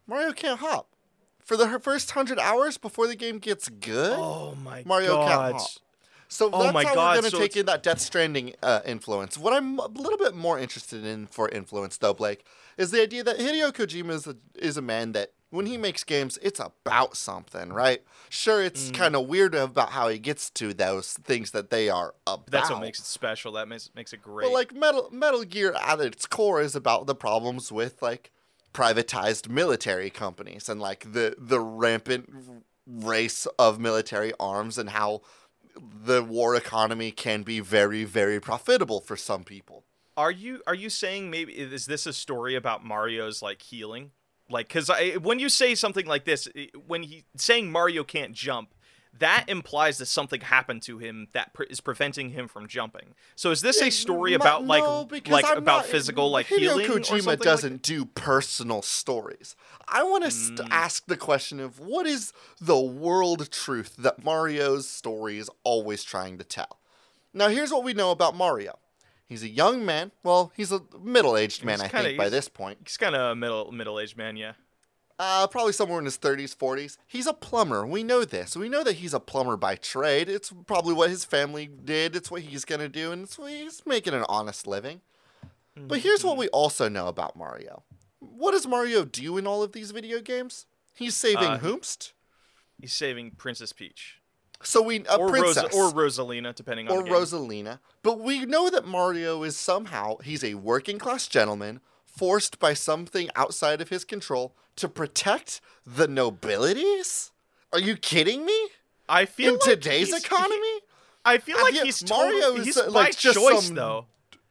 Mario 0.08 0.32
can't 0.32 0.60
hop. 0.60 0.88
For 1.44 1.56
the 1.58 1.80
first 1.80 2.12
hundred 2.12 2.40
hours 2.40 2.78
before 2.78 3.08
the 3.08 3.16
game 3.16 3.40
gets 3.40 3.70
good, 3.70 4.16
Oh 4.18 4.56
my 4.64 4.84
Mario 4.86 5.16
god. 5.16 5.28
can't 5.52 5.62
hop. 5.62 5.70
So 6.30 6.50
Oh 6.52 6.64
that's 6.72 6.88
how 6.88 6.94
God, 6.96 7.16
we're 7.18 7.22
to 7.22 7.30
so 7.32 7.38
take 7.38 7.52
it's- 7.52 7.60
in 7.62 7.66
that 7.68 7.84
Death 7.84 8.00
Stranding 8.02 8.54
uh, 8.62 8.82
influence. 8.86 9.38
What 9.38 9.54
I'm 9.54 9.80
a 9.80 9.88
little 9.88 10.18
bit 10.18 10.36
more 10.36 10.60
interested 10.60 11.06
in 11.06 11.28
for 11.28 11.48
influence, 11.50 11.98
though, 11.98 12.14
Blake, 12.14 12.46
is 12.78 12.92
the 12.92 13.02
idea 13.02 13.24
that 13.24 13.38
Hideo 13.38 13.72
Kojima 13.72 14.12
is 14.12 14.28
a, 14.28 14.36
is 14.56 14.76
a 14.76 14.82
man 14.82 15.14
that 15.14 15.32
when 15.50 15.66
he 15.66 15.78
makes 15.78 16.04
games, 16.04 16.38
it's 16.42 16.60
about 16.60 17.16
something, 17.16 17.72
right? 17.72 18.04
Sure, 18.30 18.62
Mm. 18.62 18.66
it's 18.68 18.92
kind 18.92 19.16
of 19.16 19.28
weird 19.28 19.56
about 19.56 19.92
how 19.92 20.10
he 20.10 20.20
gets 20.20 20.50
to 20.52 20.74
those 20.74 21.14
things 21.14 21.52
that 21.52 21.70
they 21.70 21.90
are 21.90 22.14
about. 22.26 22.48
That's 22.52 22.70
what 22.70 22.82
makes 22.82 23.00
it 23.00 23.06
special. 23.06 23.54
That 23.54 23.68
makes 23.68 23.90
makes 23.96 24.12
it 24.14 24.22
great. 24.22 24.46
But 24.48 24.54
like 24.54 24.74
Metal 24.74 25.10
Metal 25.12 25.44
Gear 25.44 25.74
at 25.74 26.00
its 26.02 26.26
core 26.26 26.62
is 26.62 26.76
about 26.76 27.08
the 27.08 27.16
problems 27.16 27.72
with 27.72 28.02
like 28.02 28.32
privatized 28.74 29.50
military 29.50 30.10
companies 30.10 30.70
and 30.70 30.80
like 30.82 31.12
the 31.14 31.36
the 31.38 31.60
rampant 31.60 32.32
race 32.86 33.46
of 33.58 33.80
military 33.80 34.34
arms 34.40 34.78
and 34.78 34.90
how 34.92 35.22
the 35.76 36.24
war 36.24 36.56
economy 36.56 37.12
can 37.12 37.44
be 37.44 37.60
very 37.60 38.04
very 38.04 38.40
profitable 38.40 39.00
for 39.00 39.16
some 39.16 39.44
people. 39.44 39.84
Are 40.16 40.32
you 40.32 40.62
are 40.68 40.76
you 40.76 40.90
saying 40.90 41.30
maybe 41.30 41.54
is 41.58 41.86
this 41.86 42.06
a 42.06 42.14
story 42.14 42.56
about 42.56 42.84
Mario's 42.84 43.42
like 43.42 43.62
healing? 43.62 44.12
Like 44.50 44.74
I 44.90 45.18
when 45.22 45.40
you 45.40 45.50
say 45.50 45.76
something 45.76 46.06
like 46.06 46.26
this 46.26 46.48
when 46.88 47.04
he 47.04 47.24
saying 47.36 47.72
Mario 47.72 48.04
can't 48.04 48.34
jump 48.34 48.74
that 49.20 49.46
implies 49.48 49.98
that 49.98 50.06
something 50.06 50.42
happened 50.42 50.84
to 50.84 51.00
him 51.00 51.28
that 51.34 51.52
pre- 51.52 51.66
is 51.72 51.82
preventing 51.82 52.30
him 52.30 52.48
from 52.48 52.68
jumping. 52.68 53.16
So 53.36 53.50
is 53.50 53.62
this 53.62 53.82
a 53.82 53.90
story 53.90 54.32
Ma- 54.32 54.44
about 54.44 54.66
like 54.68 54.84
no, 54.84 55.08
like 55.32 55.44
I'm 55.46 55.58
about 55.58 55.78
not- 55.78 55.86
physical 55.88 56.30
like 56.30 56.46
Hideo 56.48 56.60
healing 56.60 56.86
or 56.86 56.94
Kojima 57.00 57.06
something 57.06 57.26
like 57.26 57.40
doesn't 57.40 57.82
do 57.82 58.06
personal 58.06 58.84
stories. 58.84 59.56
I 59.88 60.04
want 60.04 60.24
to 60.26 60.30
st- 60.32 60.60
Mm. 60.60 60.68
ask 60.70 61.06
the 61.08 61.18
question 61.18 61.60
of 61.60 61.80
what 61.80 62.06
is 62.06 62.32
the 62.62 62.80
world 62.80 63.50
truth 63.52 63.96
that 63.98 64.24
Mario's 64.24 64.88
story 64.88 65.40
is 65.40 65.50
always 65.64 66.04
trying 66.04 66.38
to 66.38 66.44
tell. 66.44 66.80
Now, 67.34 67.50
here's 67.50 67.72
what 67.72 67.84
we 67.84 67.94
know 67.94 68.12
about 68.12 68.36
Mario. 68.36 68.78
He's 69.28 69.44
a 69.44 69.50
young 69.50 69.86
man. 69.86 70.12
Well, 70.24 70.52
he's 70.56 70.72
a 70.72 70.82
middle-aged 71.00 71.64
man, 71.64 71.76
He's 71.80 71.84
I 71.84 71.88
kinda- 71.90 72.04
think, 72.10 72.18
by 72.18 72.30
this 72.30 72.48
point. 72.48 72.80
He's 72.86 72.98
kind 72.98 73.16
of 73.16 73.32
a 73.32 73.36
middle 73.36 73.72
middle-aged 73.72 74.16
man, 74.18 74.38
yeah. 74.38 74.54
Uh, 75.20 75.48
probably 75.48 75.74
somewhere 75.74 75.98
in 76.00 76.06
his 76.06 76.18
30s, 76.18 76.56
40s. 76.56 76.98
He's 77.08 77.26
a 77.26 77.34
plumber. 77.34 77.86
We 77.88 78.04
know 78.04 78.24
this. 78.24 78.56
We 78.56 78.70
know 78.70 78.84
that 78.84 78.98
he's 78.98 79.16
a 79.16 79.20
plumber 79.20 79.58
by 79.58 79.76
trade. 79.76 80.30
It's 80.30 80.54
probably 80.68 80.94
what 80.94 81.10
his 81.10 81.26
family 81.26 81.66
did. 81.68 82.16
It's 82.16 82.30
what 82.30 82.44
he's 82.44 82.66
going 82.66 82.82
to 82.82 82.88
do, 82.90 83.12
and 83.12 83.28
he's 83.48 83.82
making 83.86 84.14
an 84.14 84.26
honest 84.30 84.68
living. 84.68 85.02
But 85.76 86.00
here's 86.00 86.24
what 86.24 86.38
we 86.38 86.48
also 86.50 86.88
know 86.88 87.08
about 87.08 87.36
Mario. 87.36 87.84
What 88.20 88.52
does 88.52 88.66
Mario 88.68 89.06
do 89.06 89.38
in 89.38 89.46
all 89.48 89.62
of 89.64 89.72
these 89.74 89.92
video 89.92 90.22
games? 90.22 90.66
He's 90.94 91.16
saving 91.16 91.44
Uh, 91.48 91.60
Hoomst. 91.60 92.14
He's 92.80 92.94
saving 92.94 93.32
Princess 93.32 93.74
Peach 93.74 94.20
So 94.64 94.82
we 94.82 95.06
a 95.06 95.16
or 95.18 95.30
princess 95.30 95.74
Rosa 95.74 95.78
or 95.78 95.92
Rosalina 95.92 96.54
depending 96.56 96.88
on 96.90 96.96
or 96.98 97.04
the 97.04 97.10
game. 97.10 97.14
Rosalina. 97.14 97.80
But 98.04 98.20
we 98.20 98.46
know 98.46 98.70
that 98.70 98.86
Mario 98.86 99.44
is 99.44 99.56
somehow 99.58 100.18
he's 100.18 100.44
a 100.44 100.56
working 100.56 100.98
class 100.98 101.28
gentleman 101.28 101.80
forced 102.06 102.60
by 102.60 102.74
something 102.74 103.30
outside 103.36 103.82
of 103.82 103.90
his 103.90 104.04
control 104.04 104.56
to 104.78 104.88
protect 104.88 105.62
the 105.86 106.08
nobilities. 106.08 107.32
Are 107.72 107.80
you 107.80 107.96
kidding 107.96 108.46
me? 108.46 108.70
I 109.08 109.26
feel 109.26 109.54
In 109.54 109.60
like 109.60 109.64
today's 109.70 110.14
economy? 110.14 110.80
I 111.24 111.38
feel 111.38 111.62
like 111.62 111.76
he's 111.76 112.08
Mario 112.10 112.56
he's 112.56 112.78
uh, 112.78 112.86
by 112.86 112.92
like, 112.92 113.18
just 113.18 113.38
choice 113.38 113.66
some- 113.68 113.76
though. 113.76 114.06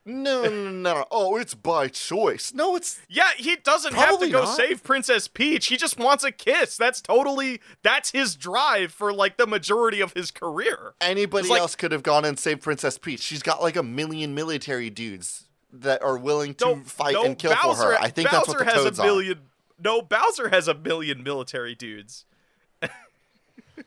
No, 0.09 0.43
no, 0.45 0.49
no, 0.49 0.71
no. 0.71 1.05
Oh, 1.11 1.37
it's 1.37 1.55
by 1.55 1.89
choice. 1.89 2.55
No, 2.55 2.77
it's 2.77 3.01
Yeah, 3.09 3.31
he 3.37 3.57
doesn't 3.57 3.93
have 3.95 4.21
to 4.21 4.29
go 4.31 4.45
not. 4.45 4.57
save 4.57 4.85
Princess 4.85 5.27
Peach. 5.27 5.67
He 5.67 5.77
just 5.77 5.99
wants 5.99 6.23
a 6.23 6.31
kiss. 6.31 6.77
That's 6.77 7.01
totally 7.01 7.61
that's 7.83 8.13
his 8.13 8.37
drive 8.37 8.93
for 8.93 9.13
like 9.13 9.37
the 9.37 9.47
majority 9.49 10.01
of 10.01 10.13
his 10.13 10.31
career. 10.31 10.95
anybody 11.01 11.49
like- 11.49 11.61
else 11.61 11.75
could 11.75 11.91
have 11.91 12.05
gone 12.05 12.25
and 12.25 12.39
saved 12.39 12.63
Princess 12.63 12.99
Peach. 12.99 13.21
She's 13.21 13.43
got 13.43 13.61
like 13.61 13.75
a 13.75 13.83
million 13.83 14.35
military 14.35 14.91
dudes 14.91 15.45
that 15.73 16.01
are 16.03 16.17
willing 16.17 16.55
to 16.55 16.65
No, 16.65 16.77
fight 16.85 17.15
no, 17.15 17.25
and 17.25 17.37
kill 17.37 17.53
Bowser, 17.61 17.83
for 17.83 17.91
her. 17.91 17.99
I 18.01 18.09
think 18.09 18.31
Bowser 18.31 18.37
that's 18.37 18.49
what 18.49 18.59
the 18.61 18.65
has 18.67 18.75
toads 18.85 18.99
a 19.01 19.03
million. 19.03 19.41
No, 19.83 20.01
Bowser 20.03 20.49
has 20.51 20.69
a 20.69 20.75
million 20.75 21.23
military 21.23 21.75
dudes. 21.75 22.25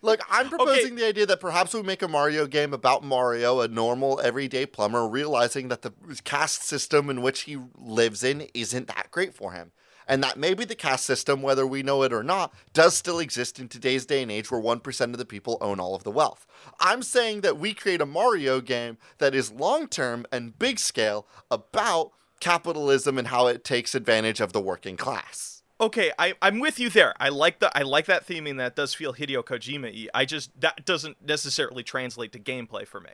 Look, 0.02 0.22
I'm 0.30 0.50
proposing 0.50 0.96
the 0.96 1.06
idea 1.06 1.26
that 1.26 1.40
perhaps 1.40 1.74
we 1.74 1.82
make 1.82 2.02
a 2.02 2.08
Mario 2.08 2.48
game 2.48 2.74
about 2.74 3.04
Mario, 3.04 3.62
a 3.62 3.68
normal 3.68 4.20
everyday 4.22 4.66
plumber, 4.66 5.08
realizing 5.08 5.68
that 5.70 5.82
the 5.82 5.94
caste 6.24 6.64
system 6.64 7.10
in 7.10 7.22
which 7.22 7.42
he 7.42 7.58
lives 7.78 8.24
in 8.24 8.48
isn't 8.54 8.88
that 8.88 9.12
great 9.12 9.34
for 9.34 9.54
him. 9.54 9.72
And 10.08 10.24
that 10.24 10.40
maybe 10.40 10.66
the 10.66 10.74
caste 10.74 11.06
system, 11.06 11.44
whether 11.44 11.68
we 11.68 11.84
know 11.84 12.02
it 12.02 12.12
or 12.12 12.24
not, 12.24 12.52
does 12.74 12.98
still 12.98 13.20
exist 13.20 13.60
in 13.60 13.68
today's 13.68 14.08
day 14.08 14.24
and 14.24 14.32
age 14.32 14.50
where 14.50 14.60
1% 14.60 15.02
of 15.02 15.18
the 15.20 15.26
people 15.26 15.60
own 15.62 15.80
all 15.80 15.94
of 15.94 16.04
the 16.04 16.10
wealth. 16.10 16.48
I'm 16.80 17.04
saying 17.04 17.42
that 17.42 17.60
we 17.60 17.76
create 17.76 18.02
a 18.02 18.08
Mario 18.08 18.60
game 18.60 18.98
that 19.20 19.36
is 19.36 19.52
long 19.52 19.88
term 19.88 20.26
and 20.32 20.58
big 20.58 20.80
scale 20.80 21.28
about 21.52 22.12
capitalism 22.40 23.20
and 23.20 23.28
how 23.28 23.46
it 23.46 23.64
takes 23.64 23.94
advantage 23.94 24.42
of 24.42 24.52
the 24.52 24.62
working 24.62 24.98
class. 24.98 25.59
Okay, 25.82 26.12
I, 26.20 26.34
I'm 26.42 26.60
with 26.60 26.78
you 26.80 26.90
there. 26.90 27.14
I 27.20 27.30
like 27.30 27.60
the 27.60 27.76
I 27.78 27.84
like 27.84 28.06
that 28.08 28.28
theming. 28.28 28.58
That 28.58 28.76
does 28.76 28.94
feel 28.94 29.14
Hideo 29.14 29.44
Kojima-y. 29.44 30.08
I 30.14 30.26
just 30.26 30.60
that 30.60 30.86
doesn't 30.86 31.26
necessarily 31.26 31.84
translate 31.84 32.34
to 32.34 32.40
gameplay 32.40 32.86
for 32.86 33.00
me. 33.00 33.12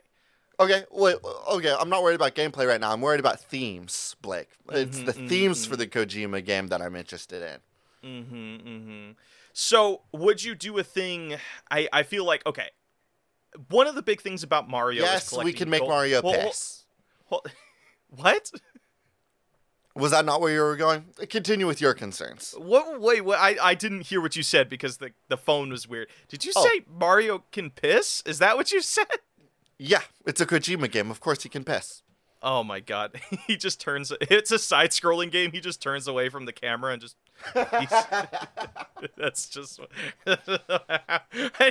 Okay, 0.58 0.84
wait, 0.90 1.16
okay, 1.52 1.74
I'm 1.78 1.90
not 1.90 2.02
worried 2.02 2.14
about 2.14 2.34
gameplay 2.34 2.66
right 2.66 2.80
now. 2.80 2.90
I'm 2.90 3.02
worried 3.02 3.20
about 3.20 3.40
themes, 3.40 4.16
Blake. 4.22 4.48
It's 4.70 5.00
the 5.00 5.12
themes 5.12 5.66
for 5.66 5.76
the 5.76 5.86
Kojima 5.86 6.42
game 6.44 6.68
that 6.68 6.80
I'm 6.80 6.96
interested 6.96 7.42
in. 7.42 8.24
Mm-hmm, 8.24 8.68
mm-hmm. 8.68 9.10
So, 9.52 10.02
would 10.12 10.42
you 10.42 10.54
do 10.54 10.78
a 10.78 10.82
thing? 10.82 11.36
I, 11.70 11.88
I 11.92 12.02
feel 12.02 12.24
like 12.24 12.44
okay. 12.46 12.70
One 13.68 13.86
of 13.86 13.94
the 13.94 14.02
big 14.02 14.20
things 14.20 14.42
about 14.42 14.68
Mario 14.68 15.02
is 15.04 15.08
yes, 15.08 15.36
we 15.36 15.52
can 15.52 15.70
make 15.70 15.80
gold- 15.80 15.90
Mario 15.90 16.20
Well, 16.22 16.32
well, 16.32 16.52
well, 17.30 17.42
what? 18.08 18.50
Was 19.96 20.10
that 20.12 20.24
not 20.24 20.40
where 20.40 20.52
you 20.52 20.60
were 20.60 20.76
going? 20.76 21.06
Uh, 21.20 21.26
continue 21.28 21.66
with 21.66 21.80
your 21.80 21.94
concerns. 21.94 22.54
What? 22.58 23.00
Wait, 23.00 23.22
what? 23.24 23.38
I, 23.40 23.56
I 23.60 23.74
didn't 23.74 24.02
hear 24.02 24.20
what 24.20 24.36
you 24.36 24.42
said 24.42 24.68
because 24.68 24.98
the 24.98 25.10
the 25.28 25.36
phone 25.36 25.70
was 25.70 25.88
weird. 25.88 26.08
Did 26.28 26.44
you 26.44 26.52
Oh. 26.54 26.64
say 26.64 26.82
Mario 26.88 27.44
can 27.50 27.70
piss? 27.70 28.22
Is 28.26 28.38
that 28.38 28.56
what 28.56 28.70
you 28.72 28.80
said? 28.82 29.06
Yeah, 29.78 30.02
it's 30.26 30.40
a 30.40 30.46
Kojima 30.46 30.90
game. 30.90 31.10
Of 31.10 31.20
course 31.20 31.42
he 31.42 31.48
can 31.48 31.64
piss. 31.64 32.02
Oh 32.42 32.62
my 32.62 32.80
god. 32.80 33.20
he 33.46 33.56
just 33.56 33.80
turns 33.80 34.12
it's 34.20 34.50
a 34.52 34.58
side 34.58 34.90
scrolling 34.90 35.30
game. 35.32 35.52
He 35.52 35.60
just 35.60 35.82
turns 35.82 36.06
away 36.06 36.28
from 36.28 36.44
the 36.44 36.52
camera 36.52 36.92
and 36.92 37.00
just 37.02 37.16
That's 39.16 39.48
just 39.48 39.80
and 40.26 40.38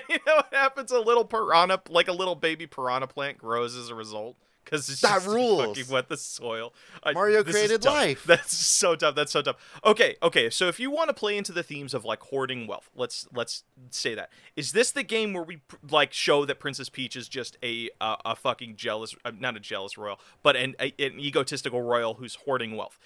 you 0.09 0.17
know 0.27 0.35
what 0.35 0.49
happens? 0.51 0.91
A 0.91 0.99
little 0.99 1.25
piranha 1.25 1.81
like 1.89 2.07
a 2.07 2.11
little 2.13 2.35
baby 2.35 2.67
piranha 2.67 3.07
plant 3.07 3.38
grows 3.38 3.75
as 3.75 3.89
a 3.89 3.95
result. 3.95 4.35
Because 4.65 4.89
it's 4.89 5.01
That 5.01 5.13
just 5.23 5.28
rules. 5.28 5.78
fucking 5.78 5.93
wet 5.93 6.10
the 6.10 6.17
soil. 6.17 6.73
I- 7.04 7.13
Mario 7.13 7.43
created 7.43 7.86
life. 7.86 8.23
That's 8.25 8.58
so 8.58 8.95
dumb. 8.95 9.13
That's 9.15 9.32
so 9.32 9.41
dumb. 9.43 9.56
Okay, 9.86 10.15
okay. 10.23 10.49
So 10.49 10.67
if 10.67 10.80
you 10.80 10.89
want 10.91 11.10
to 11.10 11.13
play 11.13 11.38
into 11.38 11.51
the 11.51 11.62
themes 11.63 11.93
of 11.93 12.04
like 12.04 12.19
hoarding 12.23 12.65
wealth, 12.67 12.89
let's 12.95 13.28
let's 13.34 13.63
say 13.91 14.15
that. 14.15 14.32
Is 14.56 14.71
this 14.71 14.91
the 14.91 15.04
game 15.04 15.34
where 15.34 15.43
we 15.43 15.62
like 15.89 16.12
show 16.13 16.43
that 16.45 16.60
Princess 16.60 16.89
Peach 16.89 17.15
is 17.15 17.30
just 17.30 17.58
a 17.63 17.89
uh, 18.01 18.15
a 18.25 18.36
fucking 18.36 18.75
jealous, 18.75 19.15
uh, 19.23 19.32
not 19.39 19.56
a 19.56 19.60
jealous 19.60 19.97
royal, 19.97 20.19
but 20.43 20.56
an 20.56 20.75
a, 20.80 20.93
an 20.99 21.19
egotistical 21.19 21.82
royal 21.82 22.15
who's 22.15 22.36
hoarding 22.36 22.75
wealth? 22.75 22.97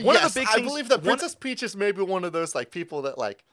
One 0.00 0.14
yes, 0.14 0.26
of 0.26 0.34
the 0.34 0.40
big 0.40 0.48
I 0.48 0.54
things- 0.54 0.66
believe 0.66 0.88
that 0.88 0.98
one- 0.98 1.18
Princess 1.18 1.34
Peach 1.34 1.62
is 1.62 1.76
maybe 1.76 2.02
one 2.02 2.24
of 2.24 2.32
those 2.32 2.54
like 2.54 2.70
people 2.70 3.02
that 3.02 3.18
like. 3.18 3.44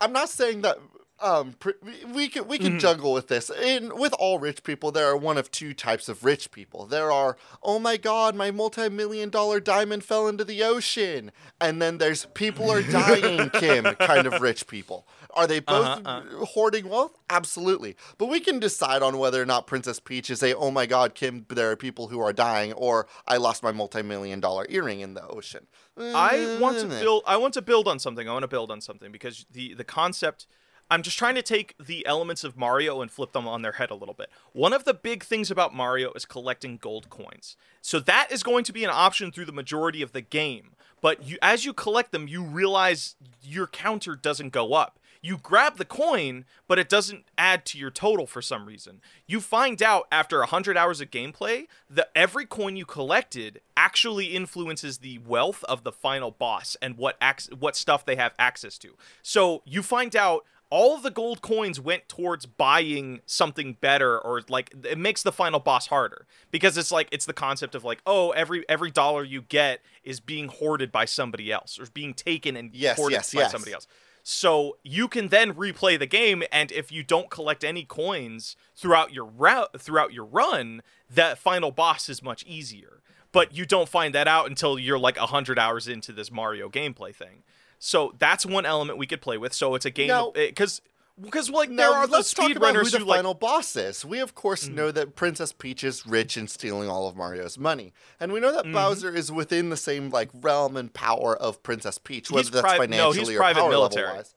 I'm 0.00 0.12
not 0.12 0.28
saying 0.28 0.62
that 0.62 0.78
um 1.20 1.54
pr- 1.58 1.70
we- 2.12 2.28
can 2.28 2.46
we 2.46 2.58
can 2.58 2.66
Mm-hmm. 2.72 2.78
juggle 2.78 3.12
with 3.12 3.28
this. 3.28 3.50
In 3.50 3.96
with 3.96 4.12
all 4.18 4.38
rich 4.38 4.62
people, 4.62 4.92
there 4.92 5.06
are 5.06 5.16
one 5.16 5.38
of 5.38 5.50
two 5.50 5.72
types 5.72 6.08
of 6.08 6.24
rich 6.24 6.50
people. 6.50 6.86
There 6.86 7.10
are 7.10 7.36
oh 7.62 7.78
my 7.78 7.96
god, 7.96 8.34
my 8.34 8.50
multi-million 8.50 9.30
dollar 9.30 9.58
diamond 9.60 10.04
fell 10.04 10.28
into 10.28 10.44
the 10.44 10.62
ocean, 10.62 11.32
and 11.60 11.80
then 11.80 11.98
there's 11.98 12.26
people 12.34 12.70
are 12.70 12.82
dying, 12.82 13.50
Kim 13.54 13.84
kind 13.96 14.26
of 14.26 14.40
rich 14.42 14.66
people. 14.66 15.06
Are 15.34 15.46
they 15.46 15.60
both 15.60 15.86
Uh-huh, 16.06 16.44
hoarding 16.46 16.88
wealth? 16.88 17.18
Absolutely. 17.30 17.96
But 18.18 18.26
we 18.26 18.40
can 18.40 18.58
decide 18.58 19.02
on 19.02 19.18
whether 19.18 19.40
or 19.40 19.46
not 19.46 19.66
Princess 19.66 20.00
Peach 20.00 20.30
is 20.30 20.42
a 20.42 20.54
oh 20.54 20.70
my 20.70 20.86
god, 20.86 21.14
Kim, 21.14 21.46
there 21.48 21.70
are 21.70 21.76
people 21.76 22.08
who 22.08 22.20
are 22.20 22.32
dying, 22.32 22.72
or 22.72 23.06
I 23.26 23.36
lost 23.38 23.62
my 23.62 23.72
multi-million 23.72 24.40
dollar 24.40 24.66
earring 24.68 25.00
in 25.00 25.14
the 25.14 25.26
ocean. 25.26 25.66
I 25.98 26.58
want 26.60 26.78
to 26.80 26.86
Mm. 26.86 27.00
build. 27.00 27.22
I 27.26 27.36
want 27.38 27.54
to 27.54 27.62
build 27.62 27.88
on 27.88 27.98
something. 27.98 28.28
I 28.28 28.32
want 28.32 28.42
to 28.42 28.48
build 28.48 28.70
on 28.70 28.80
something 28.82 29.10
because 29.12 29.46
the 29.50 29.72
the 29.74 29.84
concept. 29.84 30.46
I'm 30.90 31.02
just 31.02 31.18
trying 31.18 31.34
to 31.34 31.42
take 31.42 31.74
the 31.84 32.06
elements 32.06 32.44
of 32.44 32.56
Mario 32.56 33.00
and 33.00 33.10
flip 33.10 33.32
them 33.32 33.48
on 33.48 33.62
their 33.62 33.72
head 33.72 33.90
a 33.90 33.94
little 33.94 34.14
bit. 34.14 34.30
One 34.52 34.72
of 34.72 34.84
the 34.84 34.94
big 34.94 35.24
things 35.24 35.50
about 35.50 35.74
Mario 35.74 36.12
is 36.12 36.24
collecting 36.24 36.76
gold 36.76 37.10
coins. 37.10 37.56
So 37.82 37.98
that 38.00 38.30
is 38.30 38.42
going 38.42 38.64
to 38.64 38.72
be 38.72 38.84
an 38.84 38.90
option 38.92 39.32
through 39.32 39.46
the 39.46 39.52
majority 39.52 40.00
of 40.02 40.12
the 40.12 40.20
game. 40.20 40.70
But 41.00 41.24
you, 41.24 41.38
as 41.42 41.64
you 41.64 41.72
collect 41.72 42.12
them, 42.12 42.28
you 42.28 42.42
realize 42.42 43.16
your 43.42 43.66
counter 43.66 44.14
doesn't 44.14 44.50
go 44.50 44.74
up. 44.74 44.98
You 45.22 45.38
grab 45.38 45.76
the 45.76 45.84
coin, 45.84 46.44
but 46.68 46.78
it 46.78 46.88
doesn't 46.88 47.24
add 47.36 47.64
to 47.66 47.78
your 47.78 47.90
total 47.90 48.26
for 48.28 48.40
some 48.40 48.64
reason. 48.64 49.00
You 49.26 49.40
find 49.40 49.82
out 49.82 50.06
after 50.12 50.38
100 50.38 50.76
hours 50.76 51.00
of 51.00 51.10
gameplay 51.10 51.66
that 51.90 52.10
every 52.14 52.46
coin 52.46 52.76
you 52.76 52.84
collected 52.84 53.60
actually 53.76 54.26
influences 54.26 54.98
the 54.98 55.18
wealth 55.18 55.64
of 55.64 55.82
the 55.82 55.90
final 55.90 56.30
boss 56.30 56.76
and 56.80 56.96
what 56.96 57.16
ac- 57.20 57.52
what 57.58 57.74
stuff 57.74 58.06
they 58.06 58.14
have 58.14 58.34
access 58.38 58.78
to. 58.78 58.94
So 59.22 59.62
you 59.64 59.82
find 59.82 60.14
out 60.14 60.44
all 60.70 60.94
of 60.96 61.02
the 61.02 61.10
gold 61.10 61.42
coins 61.42 61.78
went 61.78 62.08
towards 62.08 62.44
buying 62.46 63.20
something 63.24 63.74
better 63.80 64.18
or 64.18 64.42
like 64.48 64.72
it 64.84 64.98
makes 64.98 65.22
the 65.22 65.32
final 65.32 65.60
boss 65.60 65.86
harder. 65.86 66.26
Because 66.50 66.76
it's 66.76 66.90
like 66.90 67.08
it's 67.12 67.26
the 67.26 67.32
concept 67.32 67.74
of 67.74 67.84
like 67.84 68.00
oh 68.06 68.30
every 68.32 68.68
every 68.68 68.90
dollar 68.90 69.22
you 69.22 69.42
get 69.42 69.80
is 70.02 70.20
being 70.20 70.48
hoarded 70.48 70.90
by 70.90 71.04
somebody 71.04 71.52
else 71.52 71.78
or 71.78 71.86
being 71.92 72.14
taken 72.14 72.56
and 72.56 72.74
Yes, 72.74 72.96
hoarded 72.96 73.16
yes, 73.16 73.34
by 73.34 73.40
yes. 73.42 73.52
somebody 73.52 73.72
else. 73.72 73.86
So 74.22 74.76
you 74.82 75.06
can 75.06 75.28
then 75.28 75.54
replay 75.54 75.96
the 75.98 76.06
game 76.06 76.42
and 76.50 76.72
if 76.72 76.90
you 76.90 77.04
don't 77.04 77.30
collect 77.30 77.62
any 77.62 77.84
coins 77.84 78.56
throughout 78.74 79.12
your 79.12 79.24
route 79.24 79.80
throughout 79.80 80.12
your 80.12 80.24
run 80.24 80.82
that 81.08 81.38
final 81.38 81.70
boss 81.70 82.08
is 82.08 82.22
much 82.22 82.44
easier. 82.44 83.02
But 83.30 83.54
you 83.56 83.66
don't 83.66 83.88
find 83.88 84.14
that 84.14 84.26
out 84.26 84.48
until 84.48 84.78
you're 84.78 84.98
like 84.98 85.18
100 85.18 85.58
hours 85.58 85.86
into 85.86 86.10
this 86.10 86.30
Mario 86.32 86.68
gameplay 86.68 87.14
thing 87.14 87.44
so 87.78 88.14
that's 88.18 88.44
one 88.46 88.66
element 88.66 88.98
we 88.98 89.06
could 89.06 89.20
play 89.20 89.38
with. 89.38 89.52
So 89.52 89.74
it's 89.74 89.84
a 89.86 89.90
game 89.90 90.10
because 90.34 90.80
because 91.20 91.48
like 91.48 91.68
there 91.70 91.76
Now 91.90 91.92
are 91.94 92.06
let's 92.06 92.30
the 92.34 92.42
talk 92.42 92.54
about 92.56 92.74
who 92.76 92.84
the 92.84 92.98
who 92.98 93.04
like 93.04 93.18
final 93.18 93.32
boss 93.34 93.74
is. 93.76 94.04
We 94.04 94.20
of 94.20 94.34
course 94.34 94.64
Mm-hmm. 94.66 94.74
know 94.74 94.90
that 94.90 95.16
Princess 95.16 95.52
Peach 95.52 95.82
is 95.82 96.06
rich 96.06 96.36
and 96.36 96.48
stealing 96.50 96.88
all 96.90 97.08
of 97.08 97.16
Mario's 97.16 97.56
money, 97.56 97.92
and 98.20 98.32
we 98.32 98.40
know 98.40 98.48
Mm-hmm. 98.52 98.72
that 98.72 98.74
Bowser 98.74 99.14
is 99.14 99.32
within 99.32 99.70
the 99.70 99.76
same 99.78 100.10
like 100.10 100.28
realm 100.34 100.76
and 100.76 100.92
power 100.92 101.34
of 101.36 101.62
Princess 101.62 101.96
Peach, 101.98 102.30
whether 102.30 102.42
He's 102.42 102.50
that's 102.50 102.62
pri- 102.62 102.86
no, 102.86 103.12
financially 103.12 103.18
he's 103.20 103.30
or 103.30 103.36
private 103.38 103.60
power 103.60 103.70
military. 103.70 104.06
level 104.06 104.18
wise. 104.18 104.34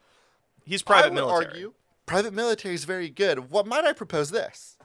he's 0.65 0.81
private 0.83 1.07
I 1.07 1.09
would 1.09 1.15
military. 1.15 1.45
argue 1.47 1.73
private 2.05 2.33
military 2.33 2.75
is 2.75 2.85
very 2.85 3.09
good. 3.09 3.49
What 3.51 3.67
might 3.67 3.83
I 3.83 3.91
propose 3.93 4.31
this? 4.31 4.77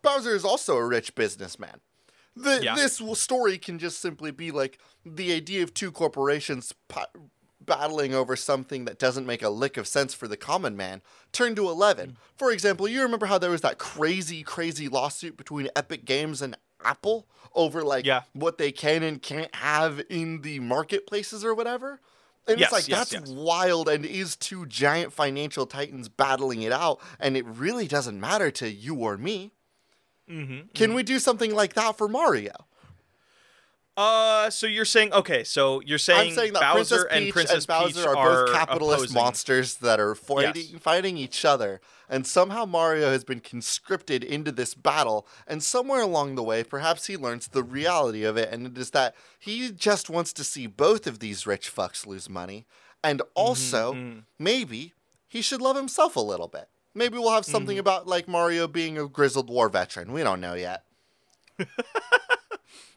Bowser 0.00 0.34
is 0.34 0.44
also 0.44 0.76
a 0.76 0.86
rich 0.86 1.14
businessman. 1.14 1.80
The, 2.42 2.60
Yeah. 2.62 2.74
This 2.76 3.00
story 3.14 3.58
can 3.58 3.78
just 3.78 4.00
simply 4.00 4.30
be 4.30 4.50
like 4.50 4.78
the 5.04 5.32
idea 5.32 5.62
of 5.62 5.74
two 5.74 5.90
corporations 5.92 6.72
battling 7.60 8.14
over 8.14 8.34
something 8.36 8.84
that 8.86 8.98
doesn't 8.98 9.26
make 9.26 9.42
a 9.42 9.50
lick 9.50 9.76
of 9.76 9.86
sense 9.86 10.14
for 10.14 10.26
the 10.28 10.36
common 10.36 10.76
man 10.76 11.02
Turn 11.32 11.54
to 11.56 11.68
11. 11.68 12.12
Mm. 12.12 12.14
For 12.36 12.50
example, 12.50 12.88
you 12.88 13.02
remember 13.02 13.26
how 13.26 13.36
there 13.36 13.50
was 13.50 13.60
that 13.60 13.76
crazy, 13.78 14.42
crazy 14.42 14.88
lawsuit 14.88 15.36
between 15.36 15.68
Epic 15.76 16.06
Games 16.06 16.40
and 16.40 16.56
Apple 16.82 17.26
over 17.54 17.82
like 17.82 18.06
Yeah. 18.06 18.22
what 18.32 18.56
they 18.56 18.72
can 18.72 19.02
and 19.02 19.20
can't 19.20 19.54
have 19.56 20.00
in 20.08 20.40
the 20.40 20.60
marketplaces 20.60 21.44
or 21.44 21.54
whatever? 21.54 22.00
And 22.46 22.58
Yes, 22.58 22.68
it's 22.68 22.72
like 22.72 22.88
yes, 22.88 23.10
that's 23.10 23.28
yes. 23.28 23.30
wild 23.30 23.90
and 23.90 24.06
is 24.06 24.34
two 24.36 24.64
giant 24.64 25.12
financial 25.12 25.66
titans 25.66 26.08
battling 26.08 26.62
it 26.62 26.72
out 26.72 26.98
and 27.20 27.36
it 27.36 27.44
really 27.44 27.86
doesn't 27.86 28.18
matter 28.18 28.50
to 28.52 28.70
you 28.70 28.94
or 28.94 29.18
me. 29.18 29.52
Mm-hmm. 30.30 30.68
Can 30.74 30.94
we 30.94 31.02
do 31.02 31.18
something 31.18 31.54
like 31.54 31.74
that 31.74 31.96
for 31.96 32.08
Mario? 32.08 32.52
Uh, 33.96 34.48
so 34.48 34.68
you're 34.68 34.84
saying 34.84 35.12
okay? 35.12 35.42
So 35.42 35.80
you're 35.84 35.98
saying, 35.98 36.30
I'm 36.30 36.34
saying 36.36 36.52
that 36.52 36.72
Bowser 36.72 37.06
Princess 37.06 37.10
Peach 37.10 37.22
and 37.24 37.32
Princess 37.32 37.66
Bowser 37.66 37.94
Peach 37.94 38.06
are 38.06 38.14
both 38.46 38.54
capitalist 38.54 39.04
opposing. 39.06 39.14
monsters 39.20 39.74
that 39.78 39.98
are 39.98 40.14
fighting, 40.14 40.66
Yes. 40.70 40.80
fighting 40.80 41.18
each 41.18 41.44
other, 41.44 41.80
and 42.08 42.24
somehow 42.24 42.64
Mario 42.64 43.10
has 43.10 43.24
been 43.24 43.40
conscripted 43.40 44.22
into 44.22 44.52
this 44.52 44.74
battle. 44.74 45.26
And 45.48 45.64
somewhere 45.64 46.02
along 46.02 46.36
the 46.36 46.44
way, 46.44 46.62
perhaps 46.62 47.06
he 47.06 47.16
learns 47.16 47.48
the 47.48 47.64
reality 47.64 48.22
of 48.22 48.36
it, 48.36 48.52
and 48.52 48.68
it 48.68 48.78
is 48.78 48.90
that 48.90 49.16
he 49.36 49.72
just 49.72 50.08
wants 50.08 50.32
to 50.34 50.44
see 50.44 50.68
both 50.68 51.08
of 51.08 51.18
these 51.18 51.44
rich 51.44 51.74
fucks 51.74 52.06
lose 52.06 52.28
money, 52.28 52.66
and 53.02 53.20
also 53.34 53.94
mhm. 53.94 54.22
maybe 54.38 54.92
he 55.26 55.42
should 55.42 55.60
love 55.60 55.74
himself 55.74 56.14
a 56.14 56.20
little 56.20 56.46
bit. 56.46 56.68
Maybe 56.94 57.16
we'll 57.18 57.30
have 57.32 57.44
something 57.44 57.74
Mm-hmm. 57.76 57.80
about 57.80 58.06
like 58.06 58.26
Mario 58.28 58.66
being 58.66 58.98
a 58.98 59.06
grizzled 59.08 59.48
war 59.50 59.68
veteran. 59.68 60.12
We 60.12 60.22
don't 60.22 60.40
know 60.40 60.54
yet. 60.54 60.84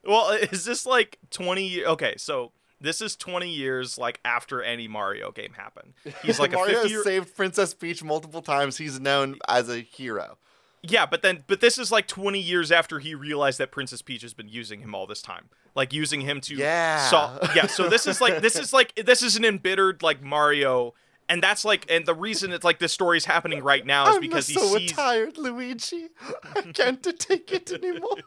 Well, 0.04 0.32
is 0.32 0.66
this 0.66 0.86
like 0.88 1.20
20? 1.30 1.64
ye- 1.64 1.86
Okay, 1.86 2.16
so 2.18 2.52
this 2.80 3.02
is 3.02 3.16
20 3.16 3.48
years 3.48 4.00
like 4.00 4.20
after 4.26 4.64
any 4.64 4.88
Mario 4.88 5.32
game 5.32 5.54
happened. 5.56 5.94
He's 6.24 6.40
like 6.40 6.54
a 6.54 6.56
Mario 6.56 6.74
50 6.80 6.82
has 6.84 6.92
year. 6.92 7.04
saved 7.04 7.36
Princess 7.36 7.76
Peach 7.76 8.04
multiple 8.04 8.42
times. 8.42 8.78
He's 8.78 9.00
known 9.00 9.38
as 9.48 9.70
a 9.70 9.78
hero. 9.80 10.40
Yeah, 10.82 11.06
but 11.06 11.22
then 11.22 11.44
but 11.46 11.62
this 11.62 11.78
is 11.78 11.92
like 11.92 12.08
20 12.08 12.40
years 12.40 12.72
after 12.72 12.98
he 12.98 13.14
realized 13.14 13.60
that 13.60 13.72
Princess 13.72 14.02
Peach 14.02 14.24
has 14.24 14.34
been 14.34 14.50
using 14.50 14.80
him 14.82 14.96
all 14.96 15.06
this 15.06 15.22
time. 15.22 15.50
Like 15.76 15.94
using 15.94 16.22
him 16.22 16.42
to 16.42 16.56
Yeah. 16.56 17.08
sol- 17.08 17.38
yeah, 17.56 17.68
so 17.68 17.88
this 17.88 18.08
is 18.08 18.20
like 18.22 18.42
this 18.42 18.56
is 18.56 18.74
like 18.74 18.96
this 18.96 19.22
is 19.22 19.36
an 19.36 19.46
embittered 19.46 20.02
like 20.02 20.24
Mario 20.24 20.96
and 21.30 21.42
that's 21.42 21.64
like 21.64 21.86
and 21.90 22.06
the 22.06 22.14
reason 22.14 22.52
it's 22.52 22.64
like 22.64 22.80
this 22.80 22.94
story 22.94 23.18
is 23.18 23.26
happening 23.26 23.64
right 23.64 23.86
now 23.86 24.10
is 24.10 24.16
I'm 24.16 24.22
because 24.22 24.48
he 24.48 24.54
so 24.54 24.78
sees 24.78 24.92
tired, 24.92 25.38
Luigi. 25.38 26.10
I 26.56 26.62
can't 26.74 27.04
take 27.20 27.52
it 27.52 27.72
anymore. 27.72 28.18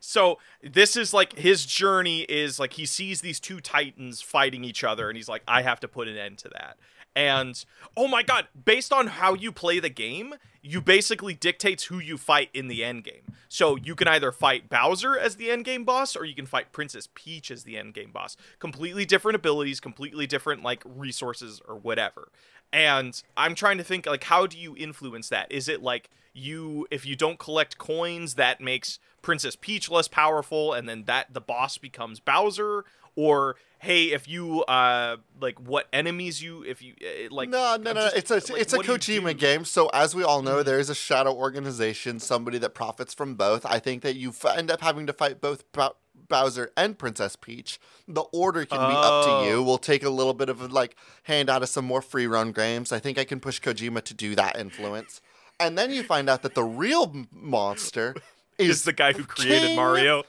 So 0.00 0.38
this 0.62 0.96
is 0.96 1.14
like 1.14 1.34
his 1.34 1.64
journey 1.64 2.22
is 2.22 2.58
like 2.58 2.72
he 2.72 2.84
sees 2.84 3.20
these 3.20 3.38
two 3.38 3.60
titans 3.60 4.20
fighting 4.20 4.64
each 4.64 4.82
other 4.82 5.08
and 5.08 5.16
he's 5.16 5.28
like 5.28 5.42
I 5.46 5.62
have 5.62 5.78
to 5.80 5.88
put 5.88 6.08
an 6.08 6.16
end 6.16 6.38
to 6.38 6.48
that. 6.48 6.78
And 7.16 7.62
oh 7.96 8.08
my 8.08 8.22
god, 8.22 8.46
based 8.64 8.92
on 8.92 9.08
how 9.08 9.34
you 9.34 9.52
play 9.52 9.80
the 9.80 9.88
game, 9.88 10.34
you 10.62 10.80
basically 10.80 11.34
dictates 11.34 11.84
who 11.84 11.98
you 11.98 12.16
fight 12.18 12.50
in 12.52 12.68
the 12.68 12.84
end 12.84 13.04
game. 13.04 13.34
So 13.48 13.76
you 13.76 13.94
can 13.94 14.08
either 14.08 14.30
fight 14.30 14.68
Bowser 14.68 15.18
as 15.18 15.36
the 15.36 15.50
end 15.50 15.64
game 15.64 15.84
boss 15.84 16.14
or 16.14 16.24
you 16.24 16.34
can 16.34 16.46
fight 16.46 16.72
Princess 16.72 17.08
Peach 17.14 17.50
as 17.50 17.64
the 17.64 17.76
end 17.76 17.94
game 17.94 18.12
boss. 18.12 18.36
Completely 18.58 19.04
different 19.04 19.36
abilities, 19.36 19.80
completely 19.80 20.26
different 20.26 20.62
like 20.62 20.82
resources 20.84 21.60
or 21.66 21.76
whatever. 21.76 22.30
And 22.72 23.20
I'm 23.36 23.54
trying 23.54 23.78
to 23.78 23.84
think 23.84 24.06
like 24.06 24.24
how 24.24 24.46
do 24.46 24.56
you 24.58 24.76
influence 24.76 25.28
that? 25.30 25.50
Is 25.50 25.68
it 25.68 25.82
like 25.82 26.10
you 26.32 26.86
if 26.90 27.04
you 27.04 27.16
don't 27.16 27.38
collect 27.38 27.78
coins 27.78 28.34
that 28.34 28.60
makes 28.60 28.98
Princess 29.22 29.56
Peach 29.56 29.90
less 29.90 30.08
powerful 30.08 30.72
and 30.72 30.88
then 30.88 31.04
that 31.04 31.34
the 31.34 31.40
boss 31.40 31.78
becomes 31.78 32.20
Bowser 32.20 32.84
or 33.20 33.56
hey 33.78 34.04
if 34.12 34.28
you 34.28 34.62
uh 34.64 35.16
like 35.40 35.58
what 35.58 35.86
enemies 35.92 36.42
you 36.42 36.62
if 36.64 36.82
you 36.82 36.92
uh, 37.02 37.34
like 37.34 37.48
no, 37.48 37.58
no, 37.58 37.90
I'm 37.90 37.96
no. 37.96 38.02
just- 38.10 38.16
it's 38.16 38.30
a 38.30 38.52
like, 38.52 38.62
it's 38.62 38.72
a 38.72 38.78
do 38.78 38.82
Kojima 38.92 39.28
do? 39.28 39.34
game. 39.34 39.64
So 39.64 39.88
as 39.92 40.14
we 40.14 40.22
all 40.22 40.42
know, 40.42 40.62
there 40.62 40.78
is 40.78 40.90
a 40.90 40.94
shadow 40.94 41.32
organization, 41.34 42.18
somebody 42.20 42.58
that 42.58 42.70
profits 42.74 43.14
from 43.14 43.34
both. 43.34 43.64
I 43.66 43.78
think 43.78 44.02
that 44.02 44.16
you 44.16 44.30
f- 44.30 44.56
end 44.56 44.70
up 44.70 44.80
having 44.80 45.06
to 45.06 45.12
fight 45.12 45.40
both 45.40 45.70
Bow- 45.72 45.96
Bowser 46.28 46.70
and 46.76 46.98
Princess 46.98 47.36
Peach. 47.36 47.80
The 48.06 48.20
order 48.32 48.64
can 48.64 48.78
be 48.78 48.94
up 48.96 49.24
to 49.24 49.30
you. 49.48 49.56
Oh. 49.56 49.62
We'll 49.62 49.78
take 49.78 50.02
a 50.04 50.10
little 50.10 50.34
bit 50.34 50.48
of 50.48 50.60
a, 50.60 50.66
like 50.68 50.94
hand 51.24 51.48
out 51.50 51.62
of 51.62 51.68
some 51.68 51.84
more 51.84 52.02
free 52.02 52.26
run 52.26 52.52
games. 52.52 52.92
I 52.92 52.98
think 53.00 53.18
I 53.18 53.24
can 53.24 53.40
push 53.40 53.60
Kojima 53.60 54.02
to 54.04 54.14
do 54.14 54.34
that 54.36 54.58
influence. 54.58 55.20
And 55.58 55.76
then 55.76 55.90
you 55.90 56.02
find 56.02 56.28
out 56.30 56.42
that 56.42 56.54
the 56.54 56.64
real 56.64 57.14
monster 57.32 58.14
is 58.58 58.68
is 58.70 58.84
the 58.84 58.92
guy 58.92 59.12
who 59.12 59.24
created 59.24 59.68
King 59.68 59.76
Mario. 59.76 60.22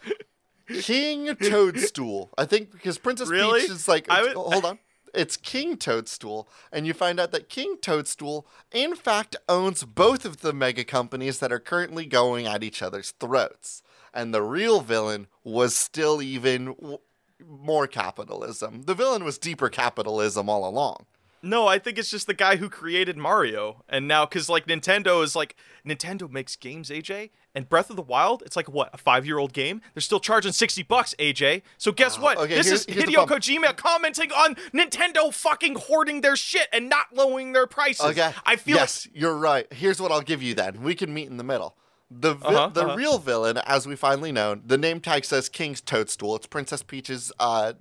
King 0.81 1.35
Toadstool. 1.35 2.29
I 2.37 2.45
think 2.45 2.71
because 2.71 2.97
Princess 2.97 3.29
Really? 3.29 3.61
Peach 3.61 3.69
is 3.69 3.87
like, 3.87 4.07
would- 4.09 4.33
hold 4.35 4.65
on. 4.65 4.79
It's 5.13 5.35
King 5.35 5.75
Toadstool, 5.75 6.47
and 6.71 6.87
you 6.87 6.93
find 6.93 7.19
out 7.19 7.31
that 7.31 7.49
King 7.49 7.75
Toadstool, 7.81 8.47
in 8.71 8.95
fact, 8.95 9.35
owns 9.49 9.83
both 9.83 10.23
of 10.23 10.37
the 10.39 10.53
mega 10.53 10.85
companies 10.85 11.39
that 11.39 11.51
are 11.51 11.59
currently 11.59 12.05
going 12.05 12.47
at 12.47 12.63
each 12.63 12.81
other's 12.81 13.11
throats. 13.19 13.83
And 14.13 14.33
the 14.33 14.41
real 14.41 14.79
villain 14.79 15.27
was 15.43 15.75
still 15.75 16.21
even 16.21 16.67
w- 16.75 16.99
more 17.45 17.87
capitalism. 17.87 18.83
The 18.83 18.93
villain 18.93 19.25
was 19.25 19.37
deeper 19.37 19.67
capitalism 19.67 20.49
all 20.49 20.65
along. 20.67 21.05
No, 21.43 21.67
I 21.67 21.79
think 21.79 21.97
it's 21.97 22.11
just 22.11 22.27
the 22.27 22.33
guy 22.35 22.57
who 22.57 22.69
created 22.69 23.17
Mario. 23.17 23.83
And 23.89 24.07
now, 24.07 24.25
because 24.25 24.47
like 24.49 24.67
Nintendo 24.67 25.23
is 25.23 25.35
like, 25.35 25.55
Nintendo 25.85 26.29
makes 26.29 26.55
games, 26.55 26.89
AJ. 26.89 27.31
And 27.55 27.67
Breath 27.67 27.89
of 27.89 27.95
the 27.95 28.01
Wild, 28.03 28.43
it's 28.45 28.55
like 28.55 28.69
what, 28.69 28.89
a 28.93 28.97
five 28.97 29.25
year 29.25 29.37
old 29.39 29.51
game? 29.51 29.81
They're 29.93 30.01
still 30.01 30.19
charging 30.19 30.51
60 30.51 30.83
bucks, 30.83 31.15
AJ. 31.19 31.63
So 31.77 31.91
guess 31.91 32.17
Uh, 32.17 32.21
what? 32.21 32.37
okay, 32.37 32.55
this 32.55 32.71
is 32.71 32.85
Hideo. 32.85 33.27
Kojima 33.27 33.75
commenting 33.75 34.31
on 34.31 34.55
Nintendo 34.73 35.33
fucking 35.33 35.75
hoarding 35.75 36.21
their 36.21 36.35
shit 36.35 36.67
and 36.71 36.87
not 36.89 37.07
lowering 37.13 37.53
their 37.53 37.67
prices. 37.67 38.05
Okay. 38.05 38.31
I 38.45 38.55
feel 38.55 38.75
yes, 38.77 39.07
you're 39.13 39.35
right. 39.35 39.71
Here's 39.73 39.99
what 39.99 40.11
I'll 40.11 40.21
give 40.21 40.41
you 40.43 40.53
then. 40.53 40.81
We 40.83 40.95
can 40.95 41.13
meet 41.13 41.27
in 41.27 41.37
the 41.37 41.43
middle. 41.43 41.75
The 42.13 42.33
vi- 42.35 42.47
Uh-huh, 42.47 42.67
the 42.67 42.85
uh-huh. 42.85 42.95
real 42.95 43.17
villain, 43.19 43.57
as 43.65 43.87
we 43.87 43.95
finally 43.95 44.31
know, 44.31 44.55
the 44.55 44.77
name 44.77 44.99
tag 44.99 45.23
says 45.25 45.49
King's 45.49 45.81
Toadstool. 45.81 46.35
It's 46.35 46.45
Princess 46.45 46.83
Peach's 46.83 47.31
uh, 47.39 47.73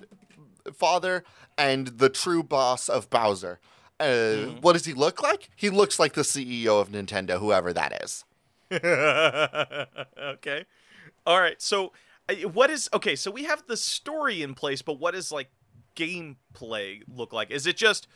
father 0.74 1.24
and 1.58 1.86
the 1.98 2.08
true 2.08 2.42
boss 2.42 2.88
of 2.88 3.10
Bowser. 3.10 3.60
Uh, 3.98 4.04
Mm-hmm. 4.04 4.60
What 4.60 4.72
does 4.72 4.86
he 4.86 4.94
look 4.94 5.22
like? 5.22 5.50
He 5.54 5.68
looks 5.68 5.98
like 5.98 6.14
the 6.14 6.22
CEO 6.22 6.80
of 6.80 6.88
Nintendo, 6.88 7.38
whoever 7.38 7.72
that 7.74 8.02
is. 8.02 8.24
okay. 8.72 10.64
All 11.26 11.40
right. 11.40 11.60
So, 11.60 11.92
uh, 12.28 12.34
what 12.48 12.70
is. 12.70 12.88
Okay, 12.94 13.14
so 13.16 13.30
we 13.30 13.44
have 13.44 13.64
the 13.66 13.76
story 13.76 14.42
in 14.42 14.54
place, 14.54 14.80
but 14.80 14.98
what 14.98 15.14
is 15.14 15.30
like 15.30 15.50
gameplay 15.96 17.02
look 17.14 17.32
like? 17.32 17.50
Is 17.50 17.66
it 17.66 17.76
just 17.76 18.06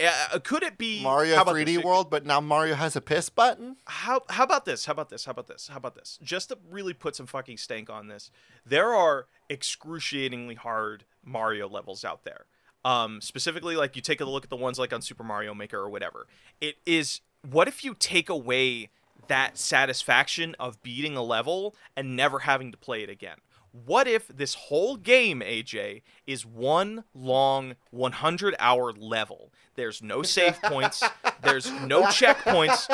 uh, 0.00 0.38
could 0.40 0.62
it 0.62 0.78
be 0.78 1.02
Mario 1.02 1.36
how 1.36 1.42
about 1.42 1.56
3D 1.56 1.76
this? 1.76 1.84
World, 1.84 2.10
but 2.10 2.24
now 2.24 2.40
Mario 2.40 2.74
has 2.74 2.96
a 2.96 3.00
piss 3.00 3.28
button. 3.28 3.76
How 3.84 4.22
how 4.30 4.44
about 4.44 4.64
this? 4.64 4.86
How 4.86 4.92
about 4.92 5.10
this? 5.10 5.24
How 5.24 5.32
about 5.32 5.46
this? 5.46 5.68
How 5.68 5.76
about 5.76 5.94
this? 5.94 6.18
Just 6.22 6.48
to 6.50 6.58
really 6.70 6.94
put 6.94 7.16
some 7.16 7.26
fucking 7.26 7.58
stank 7.58 7.90
on 7.90 8.08
this, 8.08 8.30
there 8.64 8.94
are 8.94 9.26
excruciatingly 9.50 10.54
hard 10.54 11.04
Mario 11.24 11.68
levels 11.68 12.04
out 12.04 12.24
there. 12.24 12.46
Um, 12.84 13.20
specifically, 13.20 13.76
like 13.76 13.96
you 13.96 14.02
take 14.02 14.20
a 14.20 14.24
look 14.24 14.44
at 14.44 14.50
the 14.50 14.56
ones 14.56 14.78
like 14.78 14.92
on 14.92 15.00
Super 15.00 15.24
Mario 15.24 15.54
Maker 15.54 15.78
or 15.78 15.88
whatever. 15.88 16.26
It 16.60 16.76
is 16.84 17.20
what 17.48 17.68
if 17.68 17.84
you 17.84 17.94
take 17.98 18.28
away 18.28 18.90
that 19.28 19.56
satisfaction 19.58 20.54
of 20.58 20.82
beating 20.82 21.16
a 21.16 21.22
level 21.22 21.74
and 21.96 22.14
never 22.16 22.40
having 22.40 22.70
to 22.72 22.78
play 22.78 23.02
it 23.02 23.08
again? 23.10 23.38
What 23.86 24.06
if 24.06 24.28
this 24.28 24.54
whole 24.54 24.96
game, 24.96 25.40
AJ, 25.40 26.02
is 26.28 26.46
one 26.46 27.04
long 27.12 27.74
100 27.90 28.54
hour 28.60 28.92
level? 28.92 29.50
There's 29.74 30.00
no 30.00 30.22
save 30.22 30.62
points, 30.62 31.02
there's 31.42 31.70
no 31.82 32.04
checkpoints, 32.04 32.86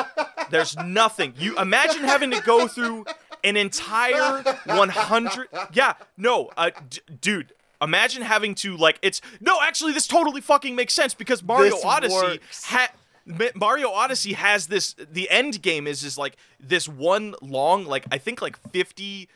there's 0.49 0.75
nothing. 0.77 1.33
You 1.37 1.55
imagine 1.59 2.03
having 2.03 2.31
to 2.31 2.41
go 2.41 2.67
through 2.67 3.05
an 3.43 3.57
entire 3.57 4.41
100 4.65 5.47
Yeah, 5.71 5.93
no, 6.17 6.49
uh, 6.57 6.71
d- 6.89 7.01
dude, 7.19 7.53
imagine 7.81 8.21
having 8.21 8.55
to 8.55 8.77
like 8.77 8.99
it's 9.01 9.21
No, 9.39 9.57
actually 9.61 9.93
this 9.93 10.07
totally 10.07 10.41
fucking 10.41 10.75
makes 10.75 10.93
sense 10.93 11.13
because 11.13 11.43
Mario 11.43 11.71
This 11.75 11.85
Odyssey 11.85 12.39
ha- 12.65 12.91
Mario 13.55 13.89
Odyssey 13.89 14.33
has 14.33 14.67
this 14.67 14.93
the 14.93 15.29
end 15.29 15.61
game 15.61 15.87
is 15.87 16.03
is 16.03 16.17
like 16.17 16.37
this 16.59 16.87
one 16.87 17.35
long 17.41 17.85
like 17.85 18.05
I 18.11 18.17
think 18.17 18.41
like 18.41 18.57
50 18.71 19.29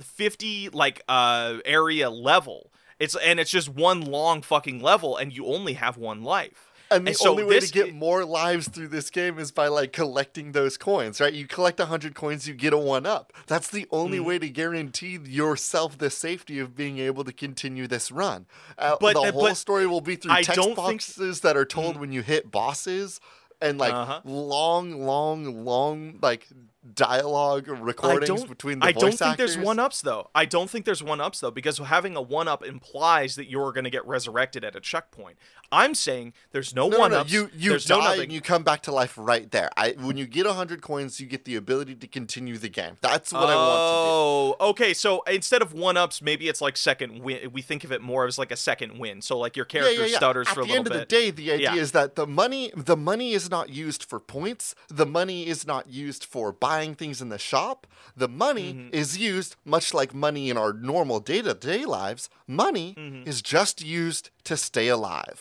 50 0.00 0.68
like 0.70 1.02
uh 1.08 1.58
area 1.64 2.10
level. 2.10 2.70
It's 2.98 3.16
and 3.16 3.40
it's 3.40 3.50
just 3.50 3.68
one 3.68 4.00
long 4.02 4.42
fucking 4.42 4.80
level 4.80 5.16
and 5.16 5.32
you 5.32 5.46
only 5.46 5.74
have 5.74 5.96
one 5.96 6.22
life. 6.22 6.71
And 6.96 7.06
the 7.06 7.14
so 7.14 7.30
only 7.30 7.44
way 7.44 7.60
to 7.60 7.68
get 7.70 7.94
more 7.94 8.24
lives 8.24 8.68
through 8.68 8.88
this 8.88 9.10
game 9.10 9.38
is 9.38 9.50
by 9.50 9.68
like 9.68 9.92
collecting 9.92 10.52
those 10.52 10.76
coins, 10.76 11.20
right? 11.20 11.32
You 11.32 11.46
collect 11.46 11.78
100 11.78 12.14
coins, 12.14 12.46
you 12.48 12.54
get 12.54 12.72
a 12.72 12.78
one 12.78 13.06
up. 13.06 13.32
That's 13.46 13.68
the 13.68 13.86
only 13.90 14.18
Mm-hmm. 14.18 14.26
way 14.26 14.38
to 14.40 14.48
guarantee 14.48 15.18
yourself 15.24 15.98
the 15.98 16.10
safety 16.10 16.58
of 16.58 16.74
being 16.76 16.98
able 16.98 17.24
to 17.24 17.32
continue 17.32 17.86
this 17.86 18.10
run. 18.10 18.46
Uh, 18.78 18.96
But- 19.00 19.14
the 19.14 19.20
uh, 19.20 19.32
whole 19.32 19.42
but 19.42 19.56
story 19.56 19.86
will 19.86 20.00
be 20.00 20.16
through 20.16 20.32
I 20.32 20.42
text 20.42 20.56
don't 20.56 20.74
think- 20.76 21.00
boxes 21.00 21.40
that 21.40 21.56
are 21.56 21.64
told 21.64 21.96
when 21.98 22.12
you 22.12 22.22
hit 22.22 22.50
bosses 22.50 23.20
and 23.60 23.78
like 23.78 23.94
Uh-huh. 23.94 24.20
long, 24.24 25.06
long, 25.06 25.64
long 25.64 26.18
like 26.20 26.48
dialogue 26.94 27.68
recordings 27.68 28.44
between 28.44 28.80
the 28.80 28.86
I 28.86 28.92
don't 28.92 29.10
think 29.10 29.22
actors. 29.22 29.54
there's 29.54 29.64
one 29.64 29.78
ups 29.78 30.02
though. 30.02 30.30
I 30.34 30.44
don't 30.44 30.68
think 30.68 30.84
there's 30.84 31.02
one 31.02 31.20
ups 31.20 31.40
though 31.40 31.50
because 31.50 31.78
having 31.78 32.16
a 32.16 32.22
one 32.22 32.48
up 32.48 32.64
implies 32.64 33.36
that 33.36 33.48
you're 33.48 33.72
going 33.72 33.84
to 33.84 33.90
get 33.90 34.06
resurrected 34.06 34.64
at 34.64 34.74
a 34.74 34.80
checkpoint. 34.80 35.36
I'm 35.70 35.94
saying 35.94 36.34
there's 36.50 36.74
no, 36.74 36.88
No, 36.88 36.96
no, 36.96 36.98
one 36.98 37.10
no. 37.12 37.18
ups. 37.20 37.32
You 37.32 37.50
you 37.54 37.70
there's 37.70 37.86
die 37.86 38.16
no 38.16 38.22
and 38.22 38.30
you 38.32 38.40
come 38.40 38.62
back 38.62 38.82
to 38.82 38.92
life 38.92 39.14
right 39.16 39.50
there. 39.50 39.70
I 39.76 39.92
when 39.92 40.16
you 40.16 40.26
get 40.26 40.46
hundred 40.46 40.82
coins, 40.82 41.18
you 41.20 41.26
get 41.26 41.44
the 41.44 41.56
ability 41.56 41.94
to 41.94 42.06
continue 42.06 42.58
the 42.58 42.68
game. 42.68 42.98
That's 43.00 43.32
what 43.32 43.44
I 43.48 43.54
want 43.54 43.72
Oh, 43.80 44.56
okay. 44.70 44.92
So 44.92 45.22
instead 45.22 45.62
of 45.62 45.72
one 45.72 45.96
ups, 45.96 46.20
maybe 46.20 46.48
it's 46.48 46.60
like 46.60 46.76
second 46.76 47.22
win. 47.22 47.52
We 47.52 47.62
think 47.62 47.84
of 47.84 47.92
it 47.92 48.02
more 48.02 48.26
as 48.26 48.38
like 48.38 48.50
a 48.50 48.56
second 48.56 48.98
win. 48.98 49.22
So 49.22 49.38
like 49.38 49.56
your 49.56 49.64
character 49.64 49.92
Yeah, 49.94 50.00
yeah, 50.00 50.06
yeah. 50.12 50.16
stutters 50.18 50.48
At 50.48 50.54
for 50.54 50.60
a 50.60 50.64
the 50.64 50.68
little 50.68 50.78
end 50.80 50.86
of 50.88 50.92
bit. 50.92 51.08
the 51.08 51.16
day, 51.16 51.30
the 51.30 51.52
idea 51.52 51.72
is 51.80 51.92
that 51.92 52.16
the 52.16 52.26
money 52.26 52.70
the 52.76 52.96
money 52.96 53.32
is 53.32 53.48
not 53.50 53.70
used 53.70 54.02
for 54.04 54.20
points. 54.20 54.74
The 54.88 55.06
money 55.06 55.46
is 55.46 55.66
not 55.66 55.88
used 55.88 56.24
for 56.24 56.52
buying 56.72 56.94
things 56.94 57.20
in 57.20 57.28
the 57.28 57.38
shop. 57.38 57.86
The 58.16 58.28
money 58.28 58.68
Mm-hmm. 58.74 58.94
is 59.02 59.18
used 59.18 59.56
much 59.64 59.86
like 59.94 60.10
money 60.14 60.44
in 60.50 60.56
our 60.56 60.72
normal 60.72 61.18
day 61.20 61.40
to 61.42 61.54
day 61.54 61.84
lives. 61.84 62.22
Money 62.46 62.94
Mm-hmm. 62.98 63.28
is 63.30 63.42
just 63.42 63.76
used 63.84 64.30
to 64.48 64.54
stay 64.56 64.88
alive. 64.88 65.40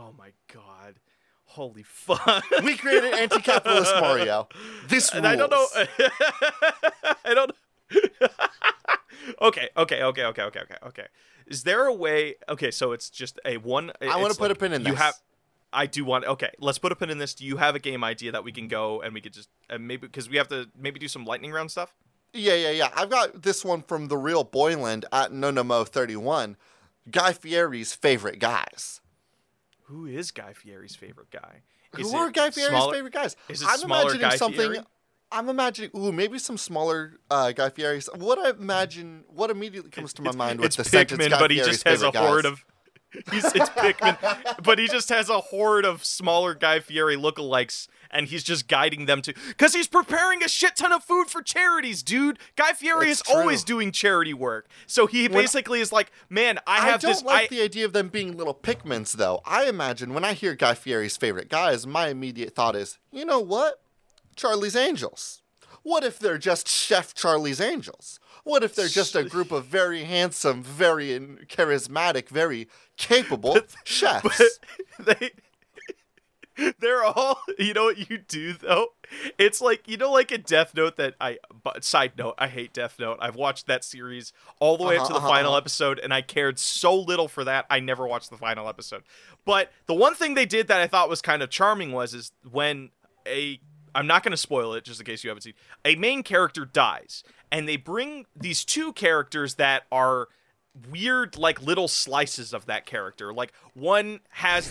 oh 0.00 0.10
my 0.22 0.30
god. 0.52 0.92
Holy 1.58 1.84
fuck. 1.84 2.42
We 2.66 2.76
created 2.76 3.12
anti-capitalist 3.14 3.94
Mario. 4.00 4.48
This 4.88 5.04
rules. 5.14 5.18
and 5.18 5.26
I 5.32 5.34
don't 5.40 5.52
know. 5.56 5.66
I 7.30 7.32
don't. 7.38 7.52
okay, 9.48 9.68
okay, 9.76 10.02
okay, 10.02 10.24
okay, 10.24 10.42
okay, 10.42 10.60
okay, 10.66 10.76
okay. 10.90 11.06
Is 11.46 11.62
there 11.62 11.86
a 11.86 11.94
way? 11.94 12.34
Okay, 12.48 12.70
so 12.72 12.92
it's 12.92 13.08
just 13.20 13.38
a 13.44 13.56
one. 13.58 13.92
I 14.00 14.16
wanna 14.16 14.28
it's 14.30 14.38
put 14.38 14.50
a 14.50 14.54
pin 14.56 14.72
in 14.72 14.82
you 14.84 14.92
this. 14.92 15.00
have. 15.00 15.14
I 15.74 15.86
do 15.86 16.04
want. 16.04 16.24
Okay, 16.24 16.50
let's 16.58 16.78
put 16.78 16.92
a 16.92 16.96
pin 16.96 17.10
in 17.10 17.18
this. 17.18 17.34
Do 17.34 17.44
you 17.44 17.56
have 17.58 17.74
a 17.74 17.78
game 17.78 18.02
idea 18.04 18.32
that 18.32 18.44
we 18.44 18.52
can 18.52 18.68
go 18.68 19.02
and 19.02 19.12
we 19.12 19.20
could 19.20 19.32
just 19.32 19.48
and 19.68 19.86
maybe 19.86 20.06
because 20.06 20.28
we 20.28 20.36
have 20.36 20.48
to 20.48 20.68
maybe 20.78 20.98
do 21.00 21.08
some 21.08 21.24
lightning 21.24 21.50
round 21.52 21.70
stuff? 21.70 21.94
Yeah, 22.32 22.54
yeah, 22.54 22.70
yeah. 22.70 22.88
I've 22.96 23.10
got 23.10 23.42
this 23.42 23.64
one 23.64 23.82
from 23.82 24.08
the 24.08 24.16
real 24.16 24.42
Boyland 24.44 25.04
at 25.12 25.30
Nonomo31. 25.32 26.56
Guy 27.10 27.32
Fieri's 27.32 27.94
favorite 27.94 28.38
guys. 28.38 29.00
Who 29.84 30.06
is 30.06 30.30
Guy 30.30 30.52
Fieri's 30.54 30.96
favorite 30.96 31.30
guy? 31.30 31.60
Who 31.94 32.14
are 32.16 32.30
Guy 32.30 32.50
Fieri's 32.50 32.70
smaller- 32.70 32.94
favorite 32.94 33.12
guys? 33.12 33.36
is 33.48 33.62
it 33.62 33.68
I'm 33.68 33.78
smaller 33.78 34.02
imagining 34.02 34.20
Guy 34.30 34.36
something. 34.36 34.72
Fieri? 34.72 34.84
I'm 35.30 35.48
imagining, 35.48 35.90
ooh, 35.96 36.12
maybe 36.12 36.38
some 36.38 36.56
smaller 36.56 37.18
uh, 37.30 37.50
Guy 37.52 37.68
Fieri's. 37.70 38.08
What 38.14 38.38
I 38.38 38.50
imagine, 38.50 39.24
what 39.28 39.50
immediately 39.50 39.90
comes 39.90 40.12
to 40.14 40.22
my 40.22 40.32
mind 40.32 40.60
with 40.60 40.66
it's 40.66 40.76
the 40.76 40.84
sentence 40.84 41.20
Pikmin, 41.20 41.30
Guy 41.30 41.38
but 41.40 41.50
he 41.50 41.56
Fieri's 41.58 41.72
just 41.82 41.88
has 41.88 42.02
a 42.02 42.10
horde 42.12 42.44
guys. 42.44 42.52
of. 42.52 42.64
He's 43.30 43.44
it's 43.44 43.70
Pikmin, 43.70 44.62
but 44.62 44.78
he 44.78 44.88
just 44.88 45.08
has 45.08 45.28
a 45.28 45.40
horde 45.40 45.84
of 45.84 46.04
smaller 46.04 46.54
Guy 46.54 46.80
Fieri 46.80 47.16
lookalikes, 47.16 47.86
and 48.10 48.26
he's 48.26 48.42
just 48.42 48.66
guiding 48.68 49.06
them 49.06 49.22
to. 49.22 49.32
Because 49.48 49.74
he's 49.74 49.86
preparing 49.88 50.42
a 50.42 50.48
shit 50.48 50.76
ton 50.76 50.92
of 50.92 51.04
food 51.04 51.28
for 51.28 51.40
charities, 51.42 52.02
dude. 52.02 52.38
Guy 52.56 52.72
Fieri 52.72 53.10
It's 53.10 53.20
is 53.20 53.34
always 53.34 53.62
doing 53.64 53.92
charity 53.92 54.34
work, 54.34 54.66
so 54.86 55.06
he 55.06 55.22
When- 55.28 55.32
basically 55.42 55.80
is 55.80 55.92
like, 55.92 56.10
man, 56.28 56.58
I 56.66 56.80
have 56.80 57.00
this. 57.00 57.04
I 57.04 57.12
don't 57.12 57.12
this. 57.16 57.22
like 57.24 57.44
I, 57.52 57.54
the 57.54 57.62
idea 57.62 57.84
of 57.84 57.92
them 57.92 58.08
being 58.08 58.36
little 58.36 58.54
Pikmins, 58.54 59.12
though. 59.12 59.40
I 59.44 59.66
imagine 59.66 60.12
when 60.14 60.24
I 60.24 60.32
hear 60.32 60.54
Guy 60.54 60.74
Fieri's 60.74 61.16
favorite 61.16 61.48
guys, 61.48 61.86
my 61.86 62.08
immediate 62.08 62.54
thought 62.54 62.74
is, 62.76 62.98
you 63.12 63.24
know 63.24 63.40
what? 63.40 63.80
Charlie's 64.36 64.74
Angels. 64.76 65.42
What 65.84 66.02
if 66.02 66.18
they're 66.18 66.38
just 66.38 66.66
Chef 66.66 67.14
Charlie's 67.14 67.60
Angels? 67.60 68.18
What 68.44 68.62
if 68.62 68.74
they're 68.74 68.88
just 68.88 69.16
a 69.16 69.24
group 69.24 69.50
of 69.52 69.64
very 69.64 70.04
handsome, 70.04 70.62
very 70.62 71.08
charismatic, 71.48 72.28
very 72.28 72.68
capable 72.96 73.58
chefs? 73.84 74.60
they 74.98 75.32
they're 76.78 77.02
all 77.04 77.40
you 77.58 77.72
know 77.74 77.84
what 77.84 78.08
you 78.08 78.18
do 78.18 78.52
though 78.52 78.88
it's 79.38 79.60
like 79.60 79.88
you 79.88 79.96
know 79.96 80.12
like 80.12 80.30
a 80.30 80.38
death 80.38 80.72
note 80.74 80.96
that 80.96 81.14
i 81.20 81.36
but 81.64 81.82
side 81.82 82.12
note 82.16 82.34
i 82.38 82.46
hate 82.46 82.72
death 82.72 82.96
note 82.98 83.18
i've 83.20 83.34
watched 83.34 83.66
that 83.66 83.82
series 83.82 84.32
all 84.60 84.76
the 84.76 84.84
way 84.84 84.96
up 84.96 85.02
Uh-huh, 85.02 85.08
to 85.08 85.12
the 85.14 85.18
uh-huh, 85.18 85.28
final 85.28 85.50
uh-huh. 85.50 85.58
episode 85.58 85.98
and 85.98 86.14
i 86.14 86.22
cared 86.22 86.58
so 86.58 86.94
little 86.94 87.26
for 87.26 87.42
that 87.44 87.66
i 87.70 87.80
never 87.80 88.06
watched 88.06 88.30
the 88.30 88.36
final 88.36 88.68
episode 88.68 89.02
but 89.44 89.72
the 89.86 89.94
one 89.94 90.14
thing 90.14 90.34
they 90.34 90.46
did 90.46 90.68
that 90.68 90.80
i 90.80 90.86
thought 90.86 91.08
was 91.08 91.20
kind 91.20 91.42
of 91.42 91.50
charming 91.50 91.90
was 91.90 92.14
is 92.14 92.30
when 92.48 92.90
a 93.26 93.58
i'm 93.94 94.06
not 94.06 94.22
going 94.22 94.30
to 94.32 94.36
spoil 94.36 94.74
it 94.74 94.84
just 94.84 95.00
in 95.00 95.06
case 95.06 95.22
you 95.24 95.30
haven't 95.30 95.42
seen 95.42 95.54
a 95.84 95.94
main 95.96 96.22
character 96.22 96.64
dies 96.64 97.22
and 97.52 97.68
they 97.68 97.76
bring 97.76 98.26
these 98.36 98.64
two 98.64 98.92
characters 98.92 99.54
that 99.54 99.84
are 99.92 100.28
weird 100.90 101.36
like 101.38 101.62
little 101.62 101.86
slices 101.88 102.52
of 102.52 102.66
that 102.66 102.84
character 102.86 103.32
like 103.32 103.52
one 103.74 104.20
has 104.30 104.70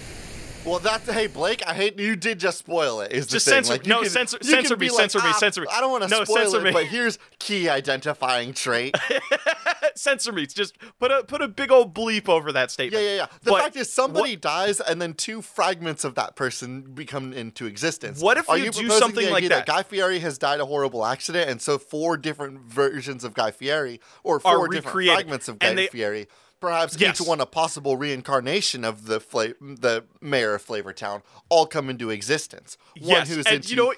well, 0.66 0.80
that's 0.80 1.12
hey 1.12 1.28
Blake. 1.28 1.62
I 1.68 1.74
hate 1.74 2.00
you 2.00 2.16
did 2.16 2.40
just 2.40 2.58
spoil 2.60 3.02
it. 3.02 3.12
Is 3.12 3.28
the 3.28 3.34
Just 3.34 3.46
thing. 3.48 3.56
censor- 3.66 3.74
Like, 3.74 3.86
no, 3.86 4.00
can- 4.04 4.10
censor- 4.10 4.38
censor 4.42 4.78
me, 4.78 4.86
be 4.88 4.90
like, 4.92 5.12
censor 5.12 5.20
me, 5.20 5.26
"Ah, 5.28 5.34
censor 5.38 5.60
me." 5.60 5.68
I 5.70 5.82
don't 5.82 5.92
want 5.92 6.04
to 6.04 6.10
No, 6.10 6.24
spoil 6.24 6.38
censor 6.38 6.60
it, 6.60 6.64
me. 6.64 6.72
but 6.72 6.86
here's 6.86 7.20
key 7.38 7.68
identifying 7.68 8.54
trait. 8.54 8.96
censor 9.96 10.32
me. 10.32 10.46
Just 10.46 10.78
put 11.00 11.12
a 11.12 11.24
put 11.24 11.42
a 11.42 11.48
big 11.48 11.72
old 11.72 11.94
bleep 11.94 12.28
over 12.30 12.52
that 12.52 12.72
statement. 12.72 13.04
yeah, 13.04 13.10
yeah. 13.10 13.16
Yeah. 13.18 13.26
The 13.44 13.52
But 13.52 13.62
fact 13.62 13.76
is, 13.76 13.92
somebody 13.92 14.36
dies, 14.36 14.80
and 14.80 15.02
then 15.02 15.14
two 15.14 15.42
fragments 15.42 16.04
of 16.04 16.16
that 16.16 16.36
person 16.36 16.82
become 16.94 17.34
into 17.34 17.66
existence. 17.66 18.22
What 18.22 18.38
if 18.38 18.50
Are 18.50 18.58
you 18.58 18.66
you 18.66 18.72
do 18.72 18.90
something 18.90 19.26
like 19.30 19.38
idea 19.44 19.50
that? 19.50 19.66
Guy 19.66 19.84
Fieri 19.84 20.20
has 20.20 20.38
died 20.38 20.60
a 20.60 20.66
horrible 20.66 21.06
accident, 21.06 21.50
and 21.50 21.62
so 21.62 21.78
four 21.78 22.18
different 22.18 22.62
versions 22.62 23.24
of 23.24 23.34
Guy 23.34 23.52
Fieri, 23.52 24.00
or 24.24 24.40
four 24.40 24.68
different 24.68 25.08
fragments 25.08 25.48
of 25.48 25.60
Guy 25.60 25.74
they- 25.74 25.88
Fieri, 25.88 26.28
perhaps 26.60 26.96
Yes. 27.00 27.20
each 27.20 27.28
one 27.28 27.42
a 27.42 27.46
possible 27.46 27.98
reincarnation 27.98 28.86
of 28.86 29.06
the 29.08 29.20
fla- 29.20 29.54
the 29.60 30.06
mayor 30.22 30.54
of 30.56 30.66
Flavortown, 30.66 31.22
all 31.50 31.66
come 31.66 31.90
into 31.90 32.10
existence. 32.10 32.78
One 33.00 33.10
Yes, 33.10 33.28
who's 33.30 33.46
and 33.46 33.56
into 33.58 33.70
you 33.70 33.76
know 33.76 33.86
what- 33.88 33.98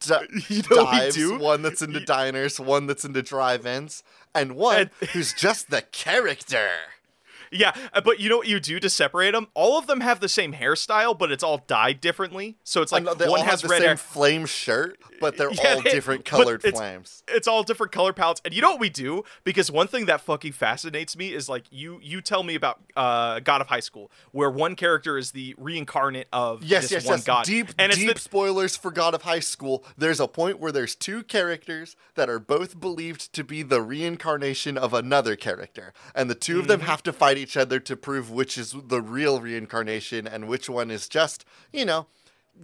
di- 0.00 0.26
you 0.48 0.62
know 0.70 0.84
dives, 0.84 1.28
one 1.32 1.62
that's 1.62 1.82
into 1.82 2.00
diners, 2.00 2.58
one 2.60 2.86
that's 2.86 3.04
into 3.04 3.22
drive-ins, 3.22 4.02
and 4.34 4.56
one 4.56 4.90
And- 5.00 5.10
who's 5.10 5.32
just 5.32 5.70
the 5.70 5.82
character. 5.82 6.68
Yeah, 7.54 7.72
uh, 7.92 8.00
but 8.00 8.18
you 8.20 8.28
know 8.28 8.36
what 8.38 8.48
you 8.48 8.58
do 8.60 8.80
to 8.80 8.90
separate 8.90 9.30
them? 9.32 9.46
All 9.54 9.78
of 9.78 9.86
them 9.86 10.00
have 10.00 10.20
the 10.20 10.28
same 10.28 10.52
hairstyle, 10.52 11.16
but 11.16 11.30
it's 11.32 11.42
all 11.44 11.58
dyed 11.66 12.00
differently. 12.00 12.56
So 12.64 12.82
it's 12.82 12.92
like 12.92 13.04
one 13.06 13.40
has 13.46 13.62
the 13.62 13.68
red 13.68 13.78
same 13.78 13.86
hair. 13.88 13.96
flame 13.96 14.46
shirt, 14.46 14.98
but 15.20 15.36
they're 15.36 15.50
Yeah, 15.52 15.74
all 15.76 15.82
they- 15.82 15.90
different 15.92 16.24
colored 16.24 16.64
it's- 16.64 16.78
flames. 16.78 17.22
It's 17.28 17.48
all 17.48 17.62
different 17.62 17.92
color 17.92 18.12
palettes, 18.12 18.40
and 18.44 18.52
you 18.52 18.60
know 18.60 18.70
what 18.72 18.80
we 18.80 18.90
do? 18.90 19.24
Because 19.44 19.70
one 19.70 19.86
thing 19.86 20.06
that 20.06 20.20
fucking 20.20 20.52
fascinates 20.52 21.16
me 21.16 21.32
is 21.32 21.48
like 21.48 21.64
you 21.70 21.98
you 22.02 22.20
tell 22.20 22.42
me 22.42 22.54
about 22.54 22.80
uh, 22.96 23.40
God 23.40 23.60
of 23.60 23.68
High 23.68 23.80
School, 23.80 24.10
where 24.32 24.50
one 24.50 24.74
character 24.76 25.16
is 25.16 25.30
the 25.30 25.54
reincarnate 25.56 26.28
of 26.32 26.62
Yes, 26.62 26.82
this 26.84 26.92
yes, 26.92 27.06
one 27.06 27.18
yes. 27.18 27.24
god, 27.24 27.44
Deep, 27.46 27.68
and 27.78 27.90
it's 27.92 28.00
deep 28.00 28.14
the, 28.14 28.20
spoilers 28.20 28.76
for 28.76 28.90
God 28.90 29.14
of 29.14 29.22
High 29.22 29.40
School. 29.40 29.84
There's 29.96 30.20
a 30.20 30.28
point 30.28 30.58
where 30.58 30.72
there's 30.72 30.94
two 30.94 31.22
characters 31.22 31.96
that 32.14 32.28
are 32.28 32.38
both 32.38 32.78
believed 32.80 33.32
to 33.34 33.42
be 33.44 33.62
the 33.62 33.80
reincarnation 33.82 34.76
of 34.78 34.92
another 34.94 35.36
character, 35.36 35.92
and 36.14 36.28
the 36.30 36.34
2 36.34 36.58
of 36.60 36.66
them 36.68 36.74
Mm-hmm. 36.80 36.88
have 36.90 37.02
to 37.04 37.12
fight 37.12 37.38
each 37.44 37.56
other 37.56 37.78
to 37.80 37.94
prove 37.96 38.30
which 38.30 38.56
is 38.56 38.74
the 38.86 39.00
real 39.02 39.40
reincarnation 39.40 40.26
and 40.26 40.48
which 40.48 40.68
one 40.68 40.90
is 40.90 41.08
just, 41.08 41.44
you 41.72 41.84
know, 41.84 42.06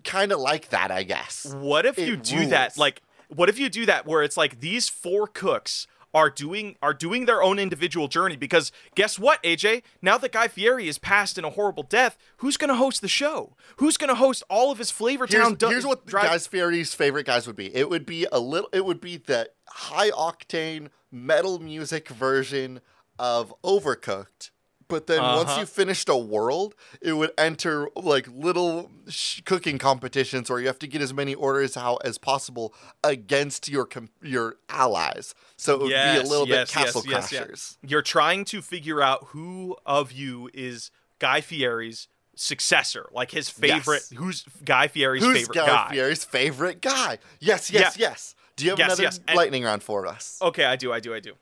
kind 0.04 0.32
of 0.32 0.40
like 0.40 0.70
that, 0.70 0.90
I 0.90 1.02
guess. 1.02 1.44
What 1.54 1.84
if 1.86 1.98
It 1.98 2.08
you 2.08 2.16
do 2.16 2.46
that? 2.46 2.78
Like, 2.78 3.02
what 3.28 3.48
if 3.48 3.58
you 3.58 3.68
do 3.68 3.84
that 3.86 4.06
where 4.06 4.22
it's 4.22 4.36
like 4.36 4.60
these 4.60 4.88
four 4.88 5.26
cooks 5.26 5.86
are 6.12 6.28
doing 6.30 6.74
are 6.82 6.92
doing 6.92 7.26
their 7.26 7.42
own 7.42 7.58
individual 7.58 8.08
journey? 8.08 8.36
Because 8.36 8.72
guess 8.94 9.18
what, 9.18 9.42
AJ? 9.44 9.82
Now 10.02 10.18
that 10.18 10.32
Guy 10.32 10.48
Fieri 10.48 10.88
is 10.88 10.98
passed 10.98 11.38
in 11.38 11.44
a 11.44 11.50
horrible 11.50 11.84
death, 11.84 12.16
who's 12.38 12.56
going 12.56 12.70
to 12.70 12.74
host 12.74 13.00
the 13.00 13.08
show? 13.08 13.54
Who's 13.76 13.96
going 13.96 14.08
to 14.08 14.14
host 14.16 14.42
all 14.48 14.72
of 14.72 14.78
his 14.78 14.90
Flavor 14.90 15.26
Here's, 15.28 15.44
Town? 15.44 15.54
du- 15.54 15.68
here's 15.68 15.86
what 15.86 16.06
drive- 16.06 16.24
guys 16.24 16.46
Fieri's 16.46 16.94
favorite 16.94 17.26
guys 17.26 17.46
would 17.46 17.56
be. 17.56 17.72
It 17.74 17.88
would 17.90 18.06
be 18.06 18.26
a 18.32 18.40
little. 18.40 18.68
It 18.72 18.84
would 18.84 19.00
be 19.00 19.18
the 19.18 19.50
high 19.68 20.10
octane 20.10 20.88
metal 21.12 21.58
music 21.60 22.08
version 22.08 22.80
of 23.18 23.54
Overcooked. 23.62 24.50
But 24.90 25.06
then 25.06 25.22
once 25.22 25.50
Uh-huh. 25.50 25.60
you 25.60 25.66
finished 25.66 26.08
a 26.08 26.16
world, 26.16 26.74
it 27.00 27.14
would 27.14 27.30
enter 27.38 27.88
like 27.96 28.26
little 28.28 28.90
sh- 29.08 29.40
cooking 29.44 29.78
competitions 29.78 30.50
where 30.50 30.58
you 30.60 30.66
have 30.66 30.78
to 30.80 30.86
get 30.86 31.00
as 31.00 31.14
many 31.14 31.34
orders 31.34 31.76
out 31.76 32.02
as 32.04 32.18
possible 32.18 32.74
against 33.04 33.68
your 33.68 33.86
com- 33.86 34.10
your 34.22 34.56
allies. 34.68 35.34
So 35.56 35.74
it 35.74 35.80
would 35.80 35.88
be 35.88 35.94
a 35.94 36.22
little 36.22 36.46
yes, 36.48 36.72
bit 36.74 36.82
castle 36.84 37.02
yes, 37.06 37.32
yes, 37.32 37.42
crashers. 37.42 37.76
yeah. 37.82 37.90
You're 37.90 38.02
trying 38.02 38.44
to 38.46 38.60
figure 38.60 39.00
out 39.00 39.28
who 39.28 39.76
of 39.86 40.12
you 40.12 40.50
is 40.52 40.90
Guy 41.18 41.40
Fieri's 41.40 42.08
successor, 42.34 43.08
like 43.12 43.30
his 43.32 43.48
favorite. 43.50 44.02
Yes. 44.10 44.18
Who's 44.18 44.44
Guy 44.64 44.88
Fieri's 44.88 45.22
Who's 45.22 45.36
favorite 45.38 45.54
Guy 45.56 45.66
guy? 45.66 45.88
Fieri's 45.90 46.24
favorite 46.24 46.80
guy? 46.80 47.18
Yes, 47.38 47.70
yes, 47.70 47.96
yes. 47.98 48.34
Do 48.56 48.64
you 48.64 48.70
have 48.70 48.78
Yes, 48.78 48.86
another 48.88 49.02
yes, 49.04 49.20
and- 49.28 49.36
lightning 49.36 49.64
round 49.64 49.82
for 49.82 50.06
us? 50.06 50.38
Okay, 50.42 50.64
I 50.64 50.76
do, 50.76 50.92
I 50.92 51.00
do, 51.00 51.14
I 51.14 51.20
do. 51.20 51.34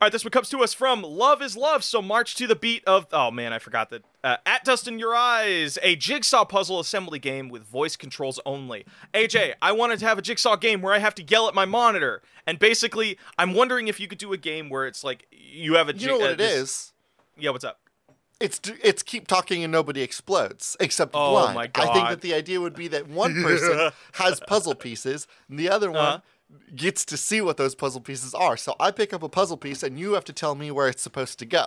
All 0.00 0.06
right, 0.06 0.12
this 0.12 0.24
one 0.24 0.30
comes 0.30 0.48
to 0.48 0.60
us 0.62 0.72
from 0.72 1.02
Love 1.02 1.42
is 1.42 1.58
Love. 1.58 1.84
So 1.84 2.00
march 2.00 2.34
to 2.36 2.46
the 2.46 2.56
beat 2.56 2.82
of. 2.86 3.06
Oh 3.12 3.30
man, 3.30 3.52
I 3.52 3.58
forgot 3.58 3.90
that. 3.90 4.02
Uh, 4.24 4.38
At 4.46 4.64
Dust 4.64 4.88
in 4.88 4.98
Your 4.98 5.14
Eyes, 5.14 5.78
a 5.82 5.94
jigsaw 5.94 6.46
puzzle 6.46 6.80
assembly 6.80 7.18
game 7.18 7.50
with 7.50 7.64
voice 7.64 7.96
controls 7.96 8.40
only. 8.46 8.86
AJ, 9.12 9.54
I 9.60 9.72
wanted 9.72 9.98
to 9.98 10.06
have 10.06 10.16
a 10.16 10.22
jigsaw 10.22 10.56
game 10.56 10.80
where 10.80 10.94
I 10.94 10.98
have 11.00 11.14
to 11.16 11.22
yell 11.22 11.48
at 11.48 11.54
my 11.54 11.66
monitor, 11.66 12.22
and 12.46 12.58
basically, 12.58 13.18
I'm 13.36 13.52
wondering 13.52 13.88
if 13.88 14.00
you 14.00 14.08
could 14.08 14.16
do 14.16 14.32
a 14.32 14.38
game 14.38 14.70
where 14.70 14.86
it's 14.86 15.04
like 15.04 15.26
you 15.30 15.74
have 15.74 15.90
a. 15.90 15.94
You 15.94 16.06
know 16.06 16.18
what 16.18 16.30
it 16.30 16.40
it 16.40 16.50
is? 16.50 16.92
Yeah, 17.38 17.50
what's 17.50 17.64
up? 17.64 17.78
It's 18.40 18.58
it's 18.82 19.02
keep 19.02 19.26
talking 19.26 19.62
and 19.62 19.70
nobody 19.70 20.00
explodes 20.00 20.78
except 20.80 21.12
one. 21.12 21.22
Oh 21.22 21.52
blind. 21.52 21.72
I 21.74 21.92
think 21.92 22.08
that 22.08 22.20
the 22.22 22.32
idea 22.32 22.58
would 22.58 22.74
be 22.74 22.88
that 22.88 23.06
one 23.06 23.34
person 23.42 23.90
has 24.14 24.40
puzzle 24.40 24.74
pieces 24.74 25.26
and 25.50 25.58
the 25.58 25.68
other 25.68 25.90
one 25.90 26.00
Uh-huh. 26.00 26.20
Gets 26.74 27.04
to 27.06 27.16
see 27.16 27.40
what 27.40 27.56
those 27.56 27.74
puzzle 27.74 28.00
pieces 28.00 28.34
are. 28.34 28.56
So 28.56 28.74
I 28.80 28.90
pick 28.90 29.12
up 29.12 29.22
a 29.22 29.28
puzzle 29.28 29.56
piece 29.56 29.82
and 29.82 29.98
you 29.98 30.14
have 30.14 30.24
to 30.24 30.32
tell 30.32 30.54
me 30.54 30.70
where 30.70 30.88
it's 30.88 31.02
supposed 31.02 31.38
to 31.40 31.46
go. 31.46 31.66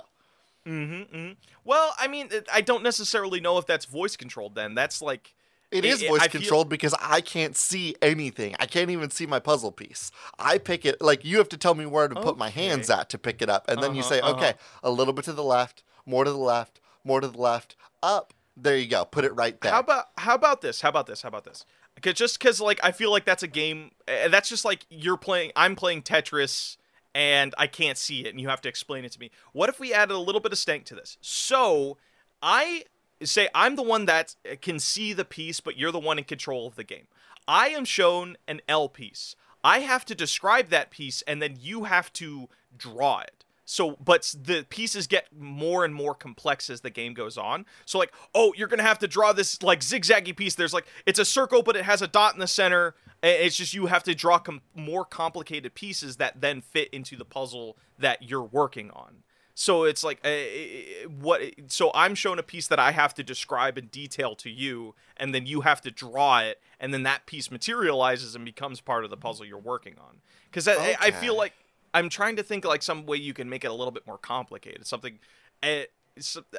Mm-hmm. 0.68 1.16
mm-hmm. 1.16 1.32
Well, 1.66 1.94
I 1.98 2.08
mean, 2.08 2.30
I 2.54 2.62
don't 2.62 2.84
necessarily 2.84 3.40
know 3.40 3.58
if 3.58 3.66
that's 3.66 3.86
voice 3.86 4.16
controlled. 4.16 4.56
Then 4.56 4.76
that's 4.76 5.02
like. 5.02 5.34
It 5.72 5.86
is 5.86 6.04
voice 6.04 6.22
feel- 6.28 6.40
controlled 6.42 6.70
because 6.70 6.94
I 7.02 7.20
can't 7.22 7.58
see 7.58 7.96
anything. 8.02 8.56
I 8.60 8.68
can't 8.68 8.92
even 8.92 9.10
see 9.10 9.26
my 9.26 9.40
puzzle 9.40 9.72
piece. 9.72 10.12
I 10.38 10.60
pick 10.60 10.86
it 10.86 11.02
like 11.02 11.26
you 11.26 11.40
have 11.40 11.50
to 11.50 11.58
tell 11.58 11.74
me 11.74 11.88
where 11.88 12.08
to 12.08 12.14
put 12.14 12.38
my 12.38 12.50
hands 12.50 12.92
at 12.92 13.10
to 13.10 13.18
pick 13.18 13.42
it 13.42 13.50
up, 13.50 13.66
and 13.68 13.82
then 13.82 13.96
you 13.96 14.02
Uh-huh, 14.02 14.10
say, 14.10 14.20
uh-huh. 14.20 14.34
okay, 14.36 14.54
a 14.84 14.92
little 14.92 15.14
bit 15.14 15.26
to 15.26 15.34
the 15.34 15.44
left, 15.44 15.82
more 16.06 16.26
to 16.26 16.30
the 16.32 16.38
left, 16.38 16.80
more 17.04 17.22
to 17.22 17.28
the 17.28 17.40
left, 17.40 17.76
up. 18.04 18.34
There 18.56 18.78
you 18.78 18.86
go. 18.86 19.04
Put 19.04 19.26
it 19.26 19.34
right 19.34 19.60
there. 19.62 19.72
How 19.72 19.80
about 19.80 20.06
how 20.18 20.36
about 20.36 20.62
this? 20.62 20.80
How 20.82 20.90
about 20.90 21.08
this? 21.08 21.24
How 21.24 21.30
about 21.30 21.44
this? 21.44 21.66
'Cause- 22.02 22.14
just 22.16 22.40
because 22.40 22.60
like 22.60 22.80
I 22.84 22.92
feel 22.92 23.12
like 23.12 23.26
that's 23.26 23.44
a 23.44 23.48
game. 23.48 23.92
uh, 24.08 24.28
That's 24.28 24.50
just 24.50 24.66
like 24.66 24.86
you're 24.90 25.18
playing. 25.18 25.52
I'm 25.56 25.76
playing 25.76 26.04
Tetris, 26.04 26.78
and 27.16 27.54
I 27.58 27.68
can't 27.68 27.98
see 27.98 28.22
it, 28.26 28.28
and 28.30 28.42
you 28.42 28.50
have 28.50 28.62
to 28.62 28.70
explain 28.70 29.06
it 29.06 29.12
to 29.14 29.20
me. 29.20 29.32
What 29.54 29.70
if 29.70 29.80
we 29.80 29.94
added 29.94 30.14
a 30.16 30.18
little 30.20 30.42
bit 30.42 30.52
of 30.52 30.58
stank 30.58 30.86
to 30.86 30.96
this? 30.96 31.18
So 31.22 31.98
I 32.42 32.86
say 33.24 33.48
I'm 33.56 33.76
the 33.76 33.84
one 33.84 34.06
that 34.06 34.36
can 34.62 34.80
see 34.80 35.14
the 35.14 35.24
piece, 35.26 35.60
but 35.62 35.78
you're 35.78 35.92
the 35.92 36.00
one 36.00 36.18
in 36.18 36.26
control 36.26 36.68
of 36.68 36.76
the 36.76 36.84
game. 36.84 37.08
I 37.48 37.70
am 37.70 37.86
shown 37.86 38.38
an 38.48 38.62
L 38.68 38.90
piece. 38.90 39.36
I 39.64 39.80
have 39.80 40.04
to 40.06 40.16
describe 40.16 40.70
that 40.70 40.90
piece, 40.92 41.22
and 41.22 41.42
then 41.42 41.58
you 41.60 41.86
have 41.86 42.12
to 42.14 42.50
draw 42.76 43.20
it. 43.20 43.43
So, 43.74 43.98
but 44.06 44.36
the 44.40 44.68
pieces 44.70 45.08
get 45.08 45.36
more 45.36 45.84
and 45.84 45.96
more 45.96 46.14
complex 46.14 46.70
as 46.70 46.82
the 46.82 46.92
game 46.92 47.16
goes 47.16 47.40
on. 47.40 47.66
So, 47.86 47.98
like, 47.98 48.14
oh, 48.36 48.54
you're 48.56 48.68
gonna 48.68 48.84
have 48.84 49.00
to 49.00 49.08
draw 49.08 49.34
this 49.34 49.64
like 49.64 49.80
zigzaggy 49.80 50.38
piece. 50.38 50.54
There's 50.54 50.76
like 50.76 50.86
it's 51.08 51.18
a 51.18 51.26
circle, 51.26 51.64
but 51.64 51.76
it 51.76 51.84
has 51.84 52.04
a 52.04 52.08
dot 52.08 52.36
in 52.36 52.40
the 52.40 52.46
center. 52.46 52.94
It's 53.24 53.56
just 53.56 53.74
you 53.74 53.88
have 53.88 54.04
to 54.04 54.14
draw 54.14 54.38
com- 54.38 54.62
more 54.76 55.06
complicated 55.06 55.74
pieces 55.74 56.18
that 56.18 56.40
then 56.40 56.62
fit 56.62 56.90
into 56.94 57.16
the 57.16 57.26
puzzle 57.26 57.76
that 57.98 58.30
you're 58.30 58.44
working 58.44 58.92
on. 58.92 59.24
So 59.56 59.86
it's 59.86 60.04
like 60.04 60.20
uh, 60.24 61.10
what? 61.20 61.42
So 61.66 61.90
I'm 61.96 62.14
shown 62.14 62.38
a 62.38 62.44
piece 62.44 62.68
that 62.68 62.78
I 62.78 62.92
have 62.92 63.16
to 63.16 63.24
describe 63.24 63.80
in 63.80 63.88
detail 63.88 64.36
to 64.36 64.52
you, 64.52 64.94
and 65.18 65.34
then 65.34 65.48
you 65.48 65.62
have 65.62 65.82
to 65.82 65.90
draw 65.90 66.42
it, 66.42 66.62
and 66.80 66.94
then 66.94 67.02
that 67.04 67.26
piece 67.26 67.50
materializes 67.50 68.36
and 68.36 68.46
becomes 68.46 68.82
part 68.82 69.04
of 69.04 69.10
the 69.10 69.18
puzzle 69.18 69.48
you're 69.48 69.58
working 69.58 69.96
on. 69.98 70.22
Because 70.52 70.68
I, 70.68 70.96
I 71.02 71.10
feel 71.10 71.36
like 71.36 71.54
I'm 71.94 72.10
trying 72.10 72.36
to 72.38 72.44
think 72.44 72.66
like 72.66 72.82
some 72.84 73.06
way 73.06 73.18
you 73.18 73.34
can 73.34 73.50
make 73.50 73.64
it 73.64 73.68
a 73.72 73.74
little 73.74 73.92
bit 73.92 74.06
more 74.08 74.18
complicated. 74.18 74.86
Something, 74.88 75.20
uh, 75.62 75.82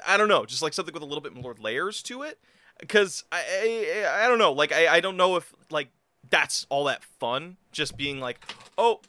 I 0.07 0.16
don't 0.16 0.28
know, 0.28 0.45
just 0.45 0.62
like 0.62 0.72
something 0.72 0.95
with 0.95 1.03
a 1.03 1.07
little 1.07 1.22
bit 1.22 1.35
more 1.35 1.55
layers 1.61 2.03
to 2.05 2.22
it. 2.22 2.39
Because 2.80 3.24
I, 3.30 4.05
I, 4.07 4.24
I 4.24 4.28
don't 4.28 4.39
know, 4.39 4.53
like 4.53 4.72
I, 4.72 4.89
I 4.97 5.01
don't 5.01 5.16
know 5.16 5.37
if 5.37 5.53
like 5.70 5.89
that's 6.30 6.66
all 6.70 6.85
that 6.85 7.05
fun. 7.05 7.57
Just 7.72 7.97
being 7.97 8.18
like, 8.20 8.41
oh, 8.76 9.01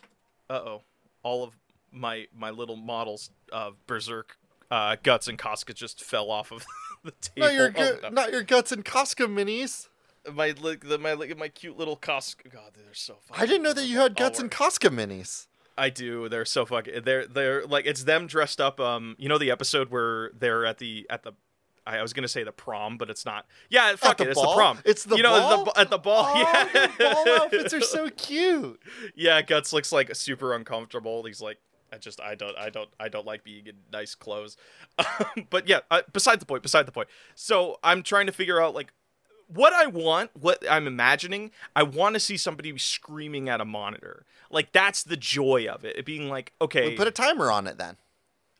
uh 0.49 0.53
oh, 0.53 0.81
all 1.23 1.43
of 1.43 1.57
my 1.91 2.27
my 2.37 2.51
little 2.51 2.75
models 2.75 3.31
of 3.51 3.75
Berserk 3.87 4.37
uh, 4.69 4.97
guts 5.01 5.27
and 5.27 5.37
Casca 5.37 5.73
just 5.73 6.03
fell 6.03 6.29
off 6.29 6.51
of 6.51 6.65
the 7.03 7.11
table. 7.11 7.47
not 7.47 7.53
your 7.53 7.71
Oh, 7.75 7.99
no. 8.03 8.09
not 8.09 8.31
your 8.31 8.43
guts 8.43 8.71
and 8.71 8.83
Casca 8.85 9.23
minis. 9.27 9.87
my 10.31 10.53
like 10.61 10.81
the, 10.87 10.97
my 10.99 11.13
like 11.13 11.35
my 11.37 11.47
cute 11.49 11.77
little 11.77 11.95
Casca. 11.95 12.49
God, 12.49 12.71
they're 12.75 12.93
so. 12.93 13.17
I 13.31 13.45
didn't 13.45 13.63
know 13.63 13.73
that 13.73 13.85
you 13.87 13.97
had 13.97 14.15
guts 14.15 14.39
and. 14.39 14.51
Casca 14.51 14.89
minis. 14.89 15.47
I 15.77 15.89
do. 15.89 16.29
They're 16.29 16.45
so 16.45 16.65
fucking. 16.65 17.03
They're 17.03 17.27
they're 17.27 17.65
like 17.65 17.85
it's 17.85 18.03
them 18.03 18.27
dressed 18.27 18.61
up. 18.61 18.79
Um, 18.79 19.15
you 19.19 19.29
know 19.29 19.37
the 19.37 19.51
episode 19.51 19.89
where 19.89 20.31
they're 20.37 20.65
at 20.65 20.77
the 20.77 21.05
at 21.09 21.23
the. 21.23 21.33
I 21.87 22.01
was 22.01 22.13
gonna 22.13 22.27
say 22.27 22.43
the 22.43 22.51
prom, 22.51 22.97
but 22.97 23.09
it's 23.11 23.25
not. 23.25 23.45
Yeah, 23.69 23.95
fuck 23.95 24.17
the 24.17 24.23
it. 24.23 24.29
It's 24.29 24.41
ball? 24.41 24.53
the 24.53 24.57
prom. 24.57 24.79
It's 24.85 25.03
the 25.03 25.17
you 25.17 25.23
know 25.23 25.39
ball? 25.39 25.65
The, 25.65 25.79
at 25.79 25.89
the 25.89 25.97
ball. 25.99 26.25
Oh, 26.27 26.69
yeah. 26.73 26.87
ball 26.97 27.41
outfits 27.41 27.73
are 27.73 27.81
so 27.81 28.09
cute. 28.09 28.81
yeah, 29.15 29.41
Guts 29.41 29.71
looks 29.71 29.91
like 29.91 30.15
super 30.15 30.55
uncomfortable. 30.55 31.23
He's 31.25 31.41
like, 31.41 31.59
I 31.93 31.97
just, 31.97 32.19
I 32.19 32.33
don't, 32.33 32.57
I 32.57 32.69
don't, 32.69 32.89
I 32.99 33.07
don't 33.07 33.25
like 33.25 33.43
being 33.43 33.67
in 33.67 33.75
nice 33.91 34.15
clothes. 34.15 34.57
but 35.51 35.67
yeah, 35.67 35.81
uh, 35.91 36.01
beside 36.11 36.39
the 36.39 36.45
point. 36.45 36.63
Beside 36.63 36.87
the 36.87 36.91
point. 36.91 37.07
So 37.35 37.79
I'm 37.83 38.01
trying 38.01 38.25
to 38.25 38.31
figure 38.31 38.59
out 38.59 38.73
like 38.73 38.91
what 39.47 39.73
I 39.73 39.87
want, 39.87 40.31
what 40.33 40.63
I'm 40.69 40.87
imagining. 40.87 41.51
I 41.75 41.83
want 41.83 42.15
to 42.15 42.19
see 42.19 42.37
somebody 42.37 42.77
screaming 42.77 43.49
at 43.49 43.61
a 43.61 43.65
monitor. 43.65 44.25
Like 44.49 44.71
that's 44.71 45.03
the 45.03 45.17
joy 45.17 45.67
of 45.67 45.85
it. 45.85 45.97
It 45.97 46.05
being 46.05 46.29
like, 46.29 46.53
okay, 46.61 46.89
We 46.89 46.95
put 46.95 47.07
a 47.07 47.11
timer 47.11 47.51
on 47.51 47.67
it 47.67 47.77
then. 47.77 47.97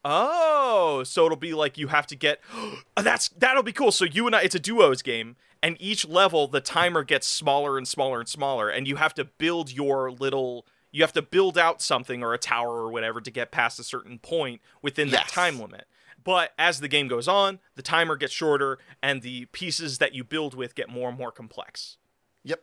Oh, 0.08 1.04
so 1.04 1.26
it'll 1.26 1.36
be 1.36 1.54
like 1.54 1.78
you 1.78 1.88
have 1.88 2.06
to 2.08 2.16
get. 2.16 2.40
that's 2.96 3.30
that'll 3.30 3.64
be 3.64 3.74
cool. 3.74 3.92
So 3.92 4.06
you 4.06 4.28
and 4.28 4.36
I, 4.36 4.44
it's 4.44 4.56
a 4.56 4.60
duos 4.60 5.02
game, 5.02 5.36
and 5.64 5.76
each 5.80 6.08
level 6.08 6.48
the 6.48 6.62
timer 6.62 7.04
gets 7.04 7.28
smaller 7.28 7.78
and 7.78 7.88
smaller 7.88 8.20
and 8.20 8.30
smaller, 8.30 8.70
and 8.70 8.88
you 8.88 8.98
have 8.98 9.16
to 9.16 9.26
build 9.26 9.72
your 9.72 10.12
little. 10.12 10.66
You 10.92 11.02
have 11.02 11.14
to 11.14 11.22
build 11.22 11.58
out 11.58 11.82
something 11.82 12.24
or 12.24 12.34
a 12.34 12.38
tower 12.38 12.86
or 12.86 12.90
whatever 12.90 13.20
to 13.20 13.30
get 13.30 13.52
past 13.52 13.80
a 13.80 13.84
certain 13.84 14.18
point 14.18 14.62
within 14.82 15.10
that 15.10 15.28
time 15.28 15.60
limit. 15.60 15.88
But 16.26 16.52
as 16.60 16.82
the 16.82 16.90
game 16.90 17.08
goes 17.08 17.28
on, 17.30 17.60
the 17.76 17.82
timer 17.82 18.18
gets 18.18 18.34
shorter, 18.34 18.78
and 19.02 19.22
the 19.22 19.46
pieces 19.46 20.00
that 20.00 20.14
you 20.14 20.26
build 20.26 20.54
with 20.56 20.76
get 20.76 20.90
more 20.90 21.08
and 21.08 21.18
more 21.18 21.32
complex. 21.32 21.96
Yep. 22.44 22.62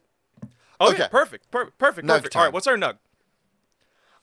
Okay, 0.81 0.95
Okay. 0.95 1.09
perfect, 1.11 1.51
per- 1.51 1.71
perfect, 1.71 2.07
perfect. 2.07 2.37
All 2.37 2.43
right, 2.45 2.53
what's 2.53 2.67
our 2.67 2.77
nug? 2.77 2.99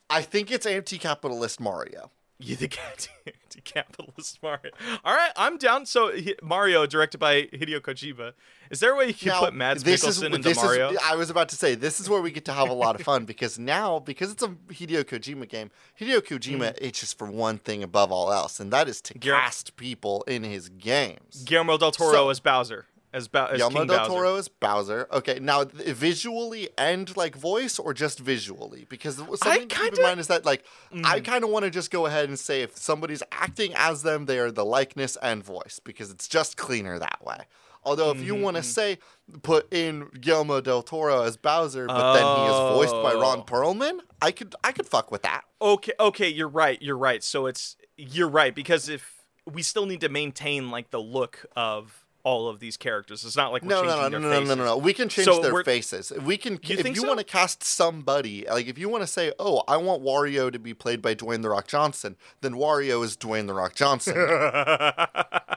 I 0.10 0.22
think 0.22 0.52
it's 0.52 0.66
anti-capitalist 0.66 1.60
Mario. 1.60 2.12
You 2.42 2.56
the 2.56 2.70
anti-capitalist 3.28 4.42
Mario. 4.42 4.72
All 5.04 5.14
right, 5.14 5.32
I'm 5.36 5.58
down. 5.58 5.86
So 5.86 6.12
Mario, 6.42 6.86
directed 6.86 7.18
by 7.18 7.44
Hideo 7.44 7.82
Kojima. 7.82 8.32
Is 8.70 8.80
there 8.80 8.94
a 8.94 8.96
way 8.96 9.08
you 9.08 9.14
can 9.14 9.30
Now, 9.30 9.40
put 9.42 9.54
Mads 9.54 9.84
this 9.84 10.06
is 10.06 10.20
Mikkelsen 10.20 10.26
into 10.36 10.38
this 10.50 10.58
Mario? 10.58 10.92
is 10.92 10.98
I 11.04 11.16
was 11.16 11.30
about 11.30 11.50
to 11.50 11.58
say 11.58 11.76
this 11.76 12.00
is 12.00 12.10
where 12.10 12.22
we 12.22 12.32
get 12.32 12.46
to 12.46 12.54
have 12.54 12.70
a 12.70 12.74
lot 12.74 12.96
of 12.96 13.02
fun 13.02 13.26
because 13.26 13.60
now 13.60 14.00
because 14.00 14.32
it's 14.32 14.42
a 14.44 14.48
Hideo 14.70 15.04
Kojima 15.04 15.50
game, 15.50 15.70
Hideo 16.00 16.22
Kojima 16.22 16.60
mm-hmm. 16.60 16.86
it's 16.86 17.02
just 17.02 17.18
for 17.18 17.30
one 17.30 17.58
thing 17.58 17.84
above 17.84 18.10
all 18.12 18.32
else, 18.32 18.60
and 18.62 18.72
that 18.72 18.88
is 18.88 19.02
to 19.02 19.14
Guil- 19.16 19.34
cast 19.34 19.76
people 19.76 20.24
in 20.28 20.44
his 20.44 20.70
games. 20.70 21.44
Guillermo 21.46 21.78
del 21.78 21.92
Toro 21.92 22.12
So- 22.14 22.30
as 22.30 22.40
Bowser, 22.40 22.86
as, 23.14 23.28
ba- 23.28 23.50
as 23.52 23.58
Guillermo 23.58 23.80
King 23.80 23.88
del 23.88 23.98
Bowser. 23.98 24.10
Toro 24.10 24.36
is 24.36 24.48
Bowser. 24.48 25.08
Okay, 25.12 25.40
now 25.40 25.64
visually 25.64 26.70
and 26.78 27.16
like 27.18 27.36
voice 27.36 27.80
or 27.80 27.94
just 27.94 28.20
visually? 28.20 28.86
Because 28.90 29.16
something 29.18 29.38
to 29.40 29.60
keep 29.60 29.70
kinda- 29.72 29.98
in 29.98 30.04
mind 30.04 30.20
is 30.20 30.28
that 30.28 30.46
like 30.46 30.64
Mm. 30.94 31.06
I 31.06 31.20
kind 31.20 31.44
of 31.44 31.50
want 31.50 31.66
to 31.66 31.72
just 31.72 31.92
go 31.92 32.06
ahead 32.06 32.30
and 32.30 32.38
say 32.40 32.62
if 32.64 32.76
somebody's 32.78 33.22
acting 33.32 33.74
as 33.76 34.02
them, 34.04 34.26
they 34.26 34.40
are 34.40 34.52
the 34.52 34.66
likeness 34.66 35.18
and 35.22 35.44
voice 35.44 35.80
because 35.84 36.10
it's 36.12 36.28
just 36.28 36.58
cleaner 36.58 36.98
that 37.00 37.24
way. 37.26 37.46
Although 37.84 38.12
if 38.12 38.20
you 38.22 38.36
want 38.36 38.58
Mm-hmm. 38.58 38.62
to 38.64 38.68
say 38.70 38.98
put 39.42 39.72
in 39.74 40.08
Guillermo 40.20 40.60
del 40.62 40.82
Toro 40.82 41.22
as 41.24 41.38
Bowser, 41.38 41.88
but 41.88 42.14
then 42.14 42.26
he 42.26 42.44
is 42.46 42.76
voiced 42.76 42.92
by 43.04 43.14
Ron 43.14 43.40
Oh. 43.40 43.44
Perlman, 43.44 44.00
I 44.22 44.32
could 44.32 44.54
I 44.64 44.72
could 44.72 44.86
fuck 44.88 45.12
with 45.12 45.22
that. 45.24 45.44
Okay, 45.62 45.94
okay, 46.00 46.28
you're 46.28 46.50
right. 46.50 46.82
You're 46.82 46.98
right. 46.98 47.24
So 47.24 47.46
it's 47.46 47.76
you're 47.98 48.30
right 48.30 48.54
because 48.54 48.90
if 48.90 49.24
we 49.46 49.62
still 49.64 49.86
need 49.86 50.02
to 50.02 50.10
maintain 50.10 50.70
like 50.72 50.90
the 50.92 51.00
look 51.02 51.46
of 51.56 52.06
all 52.30 52.48
of 52.48 52.60
these 52.60 52.78
characters. 52.78 53.26
It's 53.26 53.36
not 53.36 53.52
like 53.52 53.64
we're 53.64 53.70
No, 53.70 53.84
no, 53.84 54.02
changing 54.04 54.22
no, 54.22 54.30
no, 54.30 54.40
no, 54.44 54.46
no, 54.46 54.56
no, 54.56 54.66
no. 54.66 54.78
We 54.78 54.94
can 54.94 55.10
change 55.10 55.26
So 55.26 55.42
their 55.42 55.64
faces. 55.64 56.12
We 56.12 56.38
can. 56.38 56.54
You 56.64 56.78
if 56.78 56.88
you 56.88 56.96
so? 57.02 57.08
want 57.08 57.18
to 57.20 57.26
cast 57.26 57.64
somebody, 57.64 58.46
like 58.48 58.68
if 58.68 58.78
you 58.78 58.88
want 58.88 59.02
to 59.04 59.08
say, 59.08 59.34
"Oh, 59.40 59.64
I 59.68 59.78
want 59.78 60.04
Wario 60.04 60.52
to 60.52 60.60
be 60.60 60.76
played 60.76 61.02
by 61.02 61.16
Dwayne 61.16 61.42
the 61.42 61.50
Rock 61.50 61.68
Johnson," 61.68 62.16
then 62.42 62.54
Wario 62.54 63.04
is 63.04 63.18
Dwayne 63.18 63.48
the 63.48 63.56
Rock 63.56 63.74
Johnson. 63.74 64.16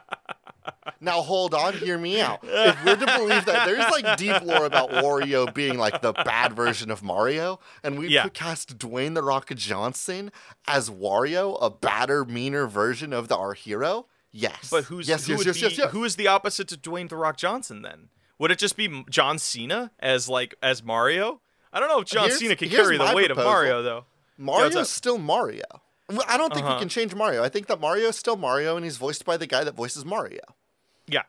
now 1.00 1.20
hold 1.20 1.54
on, 1.54 1.74
hear 1.74 1.98
me 1.98 2.20
out. 2.20 2.40
If 2.42 2.84
we're 2.84 2.96
to 2.96 3.06
believe 3.18 3.44
that 3.44 3.66
there's 3.66 3.90
like 3.90 4.16
deep 4.16 4.40
lore 4.42 4.64
about 4.64 4.90
Wario 4.90 5.52
being 5.52 5.78
like 5.78 6.00
the 6.00 6.12
bad 6.12 6.54
version 6.54 6.90
of 6.90 7.02
Mario, 7.02 7.60
and 7.82 7.98
we 7.98 8.08
Yeah. 8.08 8.24
could 8.24 8.34
cast 8.34 8.78
Dwayne 8.78 9.14
the 9.14 9.22
Rock 9.22 9.50
Johnson 9.54 10.32
as 10.66 10.90
Wario, 10.90 11.58
a 11.60 11.70
badder, 11.70 12.24
meaner 12.24 12.66
version 12.66 13.12
of 13.12 13.28
the, 13.28 13.36
our 13.36 13.54
hero. 13.54 14.06
Yes, 14.32 14.68
But 14.70 14.84
who's 14.84 15.08
yes, 15.08 15.26
who 15.26 15.34
yes, 15.34 15.44
yes, 15.46 15.54
be, 15.56 15.60
yes, 15.62 15.78
yes. 15.78 15.90
who 15.90 16.04
is 16.04 16.16
the 16.16 16.26
opposite 16.26 16.66
to 16.68 16.76
Dwayne 16.76 17.08
the 17.08 17.16
Rock 17.16 17.36
Johnson 17.36 17.82
then? 17.82 18.08
Would 18.38 18.50
it 18.50 18.58
just 18.58 18.76
be 18.76 19.04
John 19.10 19.38
Cena 19.38 19.90
as 20.00 20.28
like 20.28 20.54
as 20.62 20.82
Mario? 20.82 21.40
I 21.72 21.80
don't 21.80 21.88
know 21.88 22.00
if 22.00 22.06
John 22.08 22.24
Here's- 22.24 22.38
Cena 22.38 22.56
can 22.56 22.70
carry 22.70 22.96
the 22.96 23.12
weight 23.14 23.26
proposal. 23.26 23.40
of 23.50 23.54
Mario 23.54 23.82
though. 23.82 24.04
Mario's 24.38 24.74
up? 24.76 24.86
still 24.86 25.18
Mario. 25.18 25.64
I 26.28 26.36
don't 26.36 26.52
think 26.52 26.66
Uh-huh. 26.66 26.74
we 26.76 26.80
can 26.80 26.88
change 26.88 27.14
Mario. 27.14 27.42
I 27.44 27.48
think 27.48 27.66
that 27.68 27.78
Mario's 27.80 28.16
still 28.16 28.36
Mario, 28.36 28.76
and 28.76 28.84
he's 28.84 28.96
voiced 28.96 29.24
by 29.24 29.36
the 29.36 29.46
guy 29.46 29.64
that 29.64 29.74
voices 29.74 30.04
Mario. 30.04 30.40
Yeah. 31.06 31.22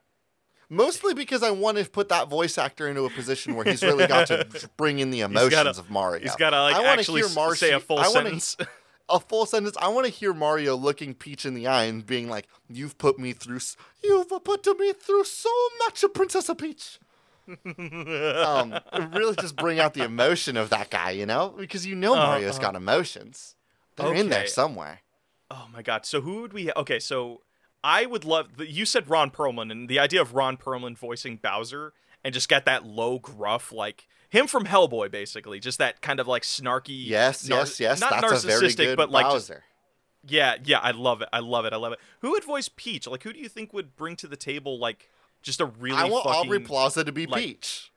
Mostly 0.70 1.14
because 1.14 1.44
I 1.44 1.52
want 1.52 1.78
to 1.78 1.86
put 1.90 2.10
that 2.10 2.30
voice 2.30 2.58
actor 2.58 2.88
into 2.88 3.04
a 3.06 3.10
position 3.10 3.56
where 3.56 3.66
he's 3.66 3.84
really 3.84 4.08
got 4.08 4.28
to 4.28 4.48
bring 4.78 5.00
in 5.00 5.12
the 5.12 5.22
emotions 5.22 5.52
gotta- 5.52 5.70
of 5.72 5.90
Mario. 5.90 6.22
He's 6.24 6.36
got 6.36 6.50
to 6.52 6.62
like 6.62 6.76
I 6.76 6.86
actually 6.86 7.22
hear 7.22 7.30
Marcy- 7.36 7.68
say 7.68 7.72
a 7.74 7.80
full 7.80 8.00
I 8.00 8.08
wanna- 8.08 8.40
sentence. 8.40 8.58
a 9.10 9.20
full 9.20 9.46
sentence. 9.46 9.76
I 9.80 9.90
want 9.90 10.06
to 10.06 10.12
hear 10.12 10.34
Mario 10.34 10.76
looking 10.76 11.14
Peach 11.14 11.46
in 11.46 11.54
the 11.54 11.68
eye 11.68 11.84
and 11.84 12.06
being 12.06 12.30
like, 12.30 12.48
"You've 12.70 12.98
put 12.98 13.20
me 13.20 13.34
through. 13.34 13.60
You've 14.04 14.30
put 14.44 14.80
me 14.80 14.94
through 14.94 15.26
so 15.26 15.50
much, 15.86 16.04
of 16.04 16.14
Princess 16.14 16.50
Peach." 16.58 17.00
um, 17.48 18.80
really 19.12 19.36
just 19.36 19.56
bring 19.58 19.80
out 19.80 19.94
the 19.94 20.04
emotion 20.04 20.56
of 20.56 20.70
that 20.70 20.90
guy, 20.90 21.12
you 21.12 21.26
know, 21.26 21.54
because 21.58 21.86
you 21.86 21.96
know 21.96 22.14
Uh, 22.14 22.18
Mario's 22.28 22.58
uh. 22.58 22.62
got 22.62 22.76
emotions. 22.76 23.56
They're 23.96 24.14
in 24.14 24.30
there 24.30 24.48
somewhere. 24.48 25.02
Oh 25.52 25.68
my 25.72 25.82
god. 25.82 26.06
So 26.06 26.22
who 26.22 26.42
would 26.42 26.54
we 26.54 26.72
Okay, 26.76 27.00
so 27.00 27.42
I 27.84 28.06
would 28.06 28.26
love 28.26 28.48
you 28.60 28.86
said 28.86 29.10
Ron 29.10 29.30
Perlman 29.30 29.72
and 29.72 29.90
the 29.90 30.00
idea 30.00 30.22
of 30.22 30.34
Ron 30.34 30.58
Perlman 30.58 30.98
voicing 30.98 31.38
Bowser 31.38 31.94
and 32.24 32.34
just 32.34 32.50
get 32.50 32.66
that 32.66 32.86
low 32.86 33.20
gruff 33.20 33.72
like 33.72 34.08
him 34.34 34.48
from 34.48 34.66
Hellboy 34.66 35.12
basically, 35.12 35.60
just 35.60 35.78
that 35.78 36.02
kind 36.02 36.20
of 36.20 36.28
like 36.28 36.42
snarky 36.42 36.88
Yes, 37.06 37.48
nar- 37.48 37.60
yes, 37.60 37.80
yes. 37.80 38.02
not 38.02 38.20
That's 38.20 38.44
a 38.44 38.48
very 38.48 38.64
narcissistic 38.64 38.78
good 38.78 38.98
but 38.98 39.12
like 39.12 39.32
just, 39.32 39.52
yeah, 40.28 40.56
yeah, 40.64 40.80
I 40.80 40.90
love 40.90 41.22
it. 41.22 41.30
I 41.32 41.40
love 41.40 41.66
it. 41.66 41.74
I 41.74 41.76
love 41.76 41.94
it. 41.94 42.00
Who 42.22 42.32
would 42.32 42.44
voice 42.44 42.68
Peach? 42.68 43.08
Like 43.08 43.22
who 43.22 43.32
do 43.32 43.40
you 43.40 43.48
think 43.48 43.74
would 43.74 43.96
bring 43.96 44.16
to 44.18 44.28
the 44.28 44.36
table 44.36 44.80
like 44.80 45.08
just 45.44 45.62
a 45.62 45.66
really 45.66 45.98
I 45.98 46.06
want 46.06 46.24
fucking 46.24 46.48
Aubrey 46.48 46.60
Plaza 46.62 47.04
to 47.04 47.12
be 47.12 47.28
like, 47.28 47.44
Peach. 47.44 47.92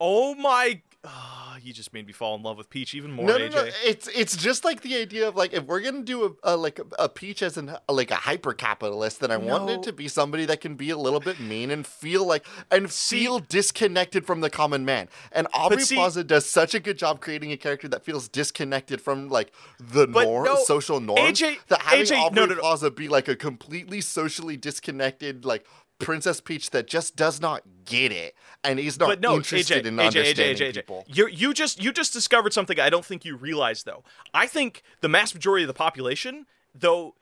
Oh 0.00 0.34
my 0.34 0.80
oh, 1.04 1.56
you 1.62 1.72
just 1.72 1.92
made 1.92 2.06
me 2.06 2.12
fall 2.12 2.34
in 2.34 2.42
love 2.42 2.56
with 2.56 2.70
Peach 2.70 2.94
even 2.94 3.12
more, 3.12 3.26
No, 3.26 3.36
no, 3.38 3.44
AJ. 3.48 3.52
no. 3.54 3.68
It's 3.84 4.08
it's 4.08 4.36
just 4.36 4.64
like 4.64 4.80
the 4.82 4.96
idea 4.96 5.28
of 5.28 5.36
like 5.36 5.52
if 5.52 5.64
we're 5.64 5.80
gonna 5.80 6.02
do 6.02 6.24
a, 6.42 6.54
a 6.54 6.56
like 6.56 6.78
a, 6.78 6.84
a 6.98 7.08
Peach 7.08 7.42
as 7.42 7.56
an 7.56 7.76
like 7.88 8.10
a 8.10 8.16
hyper 8.16 8.52
capitalist, 8.52 9.20
then 9.20 9.30
I 9.30 9.36
want 9.36 9.70
it 9.70 9.82
to 9.84 9.92
be 9.92 10.08
somebody 10.08 10.44
that 10.46 10.60
can 10.60 10.74
be 10.74 10.90
a 10.90 10.96
little 10.96 11.20
bit 11.20 11.38
mean 11.40 11.70
and 11.70 11.86
feel 11.86 12.26
like 12.26 12.46
and 12.70 12.90
See- 12.90 13.20
feel 13.24 13.38
disconnected 13.38 14.26
from 14.26 14.40
the 14.40 14.50
common 14.50 14.84
man. 14.84 15.08
And 15.32 15.46
Aubrey 15.52 15.82
see- 15.82 15.94
Plaza 15.96 16.24
does 16.24 16.46
such 16.46 16.74
a 16.74 16.80
good 16.80 16.98
job 16.98 17.20
creating 17.20 17.52
a 17.52 17.56
character 17.56 17.88
that 17.88 18.04
feels 18.04 18.28
disconnected 18.28 19.00
from 19.00 19.28
like 19.28 19.52
the 19.78 20.06
But 20.06 20.24
norm, 20.24 20.44
no, 20.46 20.56
social 20.64 21.00
norm. 21.00 21.18
AJ 21.18 21.58
that 21.68 21.80
having 21.82 22.06
AJ, 22.06 22.18
Aubrey 22.18 22.40
no, 22.40 22.46
no, 22.46 22.54
no. 22.54 22.60
Plaza 22.60 22.90
be 22.90 23.08
like 23.08 23.28
a 23.28 23.36
completely 23.36 24.00
socially 24.00 24.56
disconnected 24.56 25.44
like. 25.44 25.66
Princess 26.04 26.40
Peach 26.40 26.70
that 26.70 26.86
just 26.86 27.16
does 27.16 27.40
not 27.40 27.62
get 27.84 28.12
it 28.12 28.34
and 28.62 28.78
is 28.78 28.98
not 28.98 29.08
but 29.08 29.20
no, 29.20 29.36
interested 29.36 29.84
AJ, 29.84 29.88
in 29.88 29.96
AJ, 29.96 29.98
AJ, 29.98 30.06
understanding 30.06 30.56
AJ, 30.56 30.70
AJ. 30.70 30.74
people. 30.74 31.04
You 31.08 31.26
you 31.28 31.54
just 31.54 31.82
you 31.82 31.92
just 31.92 32.12
discovered 32.12 32.52
something 32.52 32.78
I 32.78 32.90
don't 32.90 33.04
think 33.04 33.24
you 33.24 33.36
realize 33.36 33.82
though. 33.82 34.04
I 34.32 34.46
think 34.46 34.82
the 35.00 35.08
mass 35.08 35.34
majority 35.34 35.64
of 35.64 35.68
the 35.68 35.74
population, 35.74 36.46
though 36.74 37.14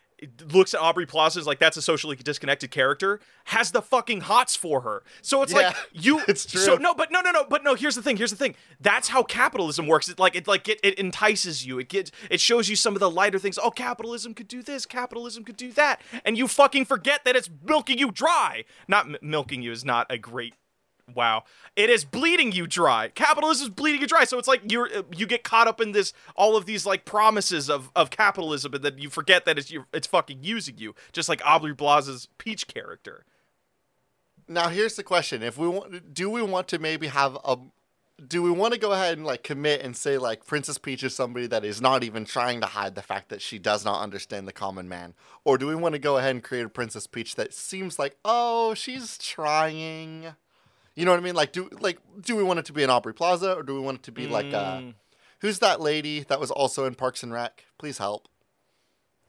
looks 0.53 0.75
at 0.75 0.81
Aubrey 0.81 1.07
Plaza 1.07 1.41
as 1.41 1.47
like 1.47 1.59
that's 1.59 1.77
a 1.77 1.83
socially 1.83 2.17
disconnected 2.17 2.71
character, 2.71 3.21
has 3.45 3.73
the 3.73 3.83
fucking 3.83 4.23
hots 4.23 4.57
for 4.57 4.83
her. 4.83 5.03
So 5.21 5.43
it's 5.43 5.53
like 5.53 5.75
you 5.93 6.21
it's 6.29 6.47
true. 6.47 6.61
So 6.61 6.77
no, 6.77 6.95
but 6.95 7.11
no, 7.11 7.21
no, 7.21 7.31
no, 7.31 7.45
but 7.45 7.65
no, 7.65 7.75
here's 7.75 7.95
the 7.95 8.03
thing, 8.03 8.17
here's 8.17 8.31
the 8.31 8.37
thing. 8.37 8.55
That's 8.81 9.09
how 9.09 9.23
capitalism 9.23 9.87
works. 9.87 10.09
It 10.09 10.19
like 10.19 10.37
it 10.37 10.47
like 10.47 10.69
it, 10.69 10.81
it 10.83 10.99
entices 10.99 11.67
you. 11.67 11.79
It 11.79 11.89
gets 11.89 12.11
it 12.31 12.41
shows 12.41 12.69
you 12.69 12.77
some 12.77 12.95
of 12.95 13.01
the 13.01 13.11
lighter 13.11 13.39
things. 13.39 13.59
Oh, 13.63 13.71
capitalism 13.71 14.35
could 14.35 14.49
do 14.49 14.63
this, 14.63 14.87
capitalism 14.87 15.45
could 15.45 15.57
do 15.57 15.73
that. 15.73 16.01
And 16.25 16.37
you 16.37 16.49
fucking 16.49 16.85
forget 16.85 17.25
that 17.25 17.37
it's 17.37 17.51
milking 17.65 17.99
you 17.99 18.11
dry. 18.11 18.65
Not 18.89 19.07
m- 19.07 19.17
milking 19.23 19.63
you 19.63 19.73
is 19.73 19.85
not 19.85 20.07
a 20.11 20.19
great 20.19 20.55
Wow. 21.15 21.45
It 21.77 21.91
is 21.91 22.05
bleeding 22.05 22.53
you 22.53 22.67
dry. 22.67 23.09
Capitalism 23.09 23.69
is 23.69 23.71
bleeding 23.71 24.01
you 24.01 24.07
dry. 24.07 24.25
So 24.25 24.39
it's 24.39 24.49
like 24.49 24.71
you're 24.71 24.89
you 25.15 25.27
get 25.27 25.45
caught 25.45 25.69
up 25.69 25.81
in 25.81 25.93
this 25.93 26.13
all 26.37 26.57
of 26.57 26.67
these 26.67 26.87
like 26.87 27.05
promises 27.05 27.69
of, 27.69 27.91
of 27.97 28.11
capitalism 28.11 28.75
and 28.75 28.85
then 28.85 28.99
you 28.99 29.11
forget 29.11 29.45
that 29.45 29.59
it's 29.59 29.71
you 29.71 29.85
it's 29.93 30.07
fucking 30.07 30.39
using 30.43 30.79
you. 30.79 30.95
Just 31.13 31.29
like 31.29 31.43
Aubrey 31.45 31.75
Plaza's 31.75 32.29
Peach 32.39 32.67
character. 32.67 33.25
Now 34.49 34.69
here's 34.69 34.97
the 34.97 35.03
question: 35.03 35.43
If 35.43 35.57
we 35.57 35.69
want, 35.69 36.15
do 36.15 36.29
we 36.29 36.43
want 36.43 36.69
to 36.69 36.79
maybe 36.79 37.07
have 37.09 37.39
a, 37.45 37.57
do 38.27 38.43
we 38.43 38.51
want 38.51 38.75
to 38.75 38.79
go 38.79 38.93
ahead 38.93 39.17
and 39.17 39.27
like 39.27 39.43
commit 39.43 39.83
and 39.83 39.97
say 39.97 40.19
like 40.19 40.47
Princess 40.47 40.79
Peach 40.79 41.03
is 41.03 41.15
somebody 41.15 41.47
that 41.47 41.65
is 41.65 41.81
not 41.81 42.05
even 42.05 42.25
trying 42.25 42.61
to 42.61 42.67
hide 42.67 42.95
the 42.95 43.03
fact 43.03 43.29
that 43.31 43.41
she 43.41 43.59
does 43.59 43.85
not 43.85 44.03
understand 44.03 44.47
the 44.47 44.53
common 44.53 44.89
man, 44.89 45.15
or 45.45 45.59
do 45.59 45.67
we 45.67 45.75
want 45.75 45.95
to 45.95 45.99
go 45.99 46.19
ahead 46.19 46.33
and 46.33 46.43
create 46.43 46.67
a 46.67 46.69
Princess 46.69 47.07
Peach 47.07 47.35
that 47.37 47.55
seems 47.55 47.99
like 47.99 48.17
oh 48.25 48.75
she's 48.75 49.17
trying, 49.19 50.35
you 50.95 51.05
know 51.05 51.11
what 51.13 51.21
I 51.21 51.23
mean? 51.23 51.35
Like 51.35 51.53
do 51.53 51.69
like 51.81 51.99
do 52.21 52.37
we 52.37 52.43
want 52.43 52.59
it 52.59 52.65
to 52.67 52.73
be 52.73 52.83
an 52.83 52.91
Aubrey 52.91 53.15
Plaza 53.15 53.55
or 53.55 53.63
do 53.63 53.75
we 53.75 53.81
want 53.81 53.99
it 53.99 54.03
to 54.05 54.13
be 54.13 54.27
like 54.27 54.53
uh, 54.53 54.79
Mm, 54.79 54.95
who's 55.41 55.59
that 55.61 55.81
lady 55.81 56.21
that 56.29 56.39
was 56.41 56.51
also 56.51 56.85
in 56.85 56.95
Parks 56.95 57.23
and 57.23 57.33
Rec? 57.33 57.65
Please 57.79 57.99
help. 57.99 58.29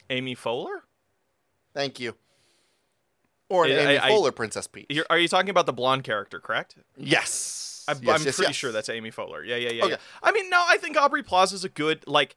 Amy 0.10 0.36
Fowler? 0.36 0.84
Thank 1.74 2.00
you. 2.00 2.16
Or 3.50 3.66
an 3.66 3.72
Yeah, 3.72 3.80
Amy 3.90 3.98
I- 3.98 4.10
I- 4.28 4.30
Princess 4.32 4.68
Peach. 4.68 4.86
You're, 4.90 5.06
are 5.10 5.18
you 5.20 5.28
talking 5.28 5.50
about 5.50 5.66
the 5.66 5.74
blonde 5.74 6.04
character, 6.04 6.40
correct? 6.40 6.76
yes. 6.98 7.86
I'm, 7.88 7.98
Yes, 8.02 8.20
I'm 8.22 8.26
yes, 8.26 8.36
pretty 8.38 8.50
yes. 8.52 8.56
sure 8.56 8.72
that's 8.72 8.88
Amy 8.88 9.12
Fowler. 9.12 9.44
Yeah, 9.44 9.58
yeah, 9.58 9.72
yeah, 9.72 9.84
Okay. 9.84 9.92
yeah. 9.94 9.98
I 10.22 10.32
mean, 10.32 10.50
no, 10.50 10.64
I 10.66 10.78
think 10.78 10.96
Aubrey 10.96 11.22
Plaza 11.22 11.56
is 11.56 11.66
a 11.66 11.70
good 11.70 12.08
like. 12.08 12.36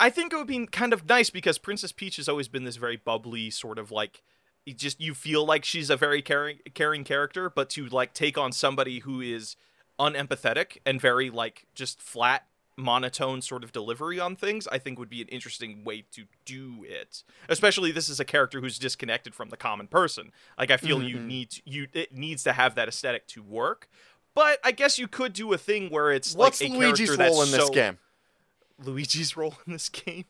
I 0.00 0.10
think 0.10 0.32
it 0.32 0.36
would 0.36 0.46
be 0.46 0.64
kind 0.68 0.92
of 0.92 1.08
nice 1.08 1.28
because 1.28 1.58
Princess 1.58 1.90
Peach 1.90 2.16
has 2.18 2.28
always 2.28 2.46
been 2.46 2.62
this 2.62 2.76
very 2.76 2.96
bubbly 2.96 3.50
sort 3.50 3.78
of 3.80 3.90
like. 3.90 4.22
You 4.68 4.74
Just 4.74 5.00
you 5.00 5.14
feel 5.14 5.44
like 5.44 5.64
she's 5.64 5.90
a 5.90 5.96
very 5.96 6.22
caring, 6.22 6.58
caring 6.74 7.04
character, 7.04 7.50
but 7.50 7.68
to 7.70 7.86
like 7.86 8.12
take 8.14 8.36
on 8.38 8.52
somebody 8.52 9.00
who 9.00 9.20
is 9.20 9.56
unempathetic 9.98 10.78
and 10.86 11.00
very 11.00 11.30
like 11.30 11.66
just 11.74 12.00
flat, 12.00 12.44
monotone 12.76 13.42
sort 13.42 13.64
of 13.64 13.72
delivery 13.72 14.20
on 14.20 14.36
things, 14.36 14.68
I 14.68 14.78
think 14.78 14.98
would 15.00 15.08
be 15.10 15.20
an 15.20 15.28
interesting 15.28 15.82
way 15.84 16.04
to 16.12 16.24
do 16.44 16.84
it. 16.86 17.24
Especially 17.48 17.90
this 17.90 18.08
is 18.08 18.20
a 18.20 18.24
character 18.24 18.60
who's 18.60 18.78
disconnected 18.78 19.34
from 19.34 19.48
the 19.48 19.56
common 19.56 19.88
person. 19.88 20.30
Like 20.56 20.70
I 20.70 20.76
feel 20.76 21.02
you 21.02 21.16
Mhm. 21.16 21.26
need 21.26 21.50
to, 21.50 21.62
you 21.64 21.88
it 21.92 22.12
needs 22.14 22.44
to 22.44 22.52
have 22.52 22.76
that 22.76 22.86
aesthetic 22.86 23.26
to 23.28 23.42
work. 23.42 23.88
But 24.34 24.60
I 24.62 24.70
guess 24.70 24.96
you 24.98 25.08
could 25.08 25.32
do 25.32 25.52
a 25.52 25.58
thing 25.58 25.90
where 25.90 26.12
it's 26.12 26.34
What's 26.36 26.60
like 26.60 26.70
a 26.70 26.72
Luigi's 26.74 27.16
character 27.16 27.24
role 27.34 27.42
in 27.42 27.50
this 27.50 27.66
so- 27.66 27.72
game? 27.72 27.98
Luigi's 28.80 29.36
role 29.36 29.56
in 29.66 29.72
this 29.72 29.88
game. 29.88 30.26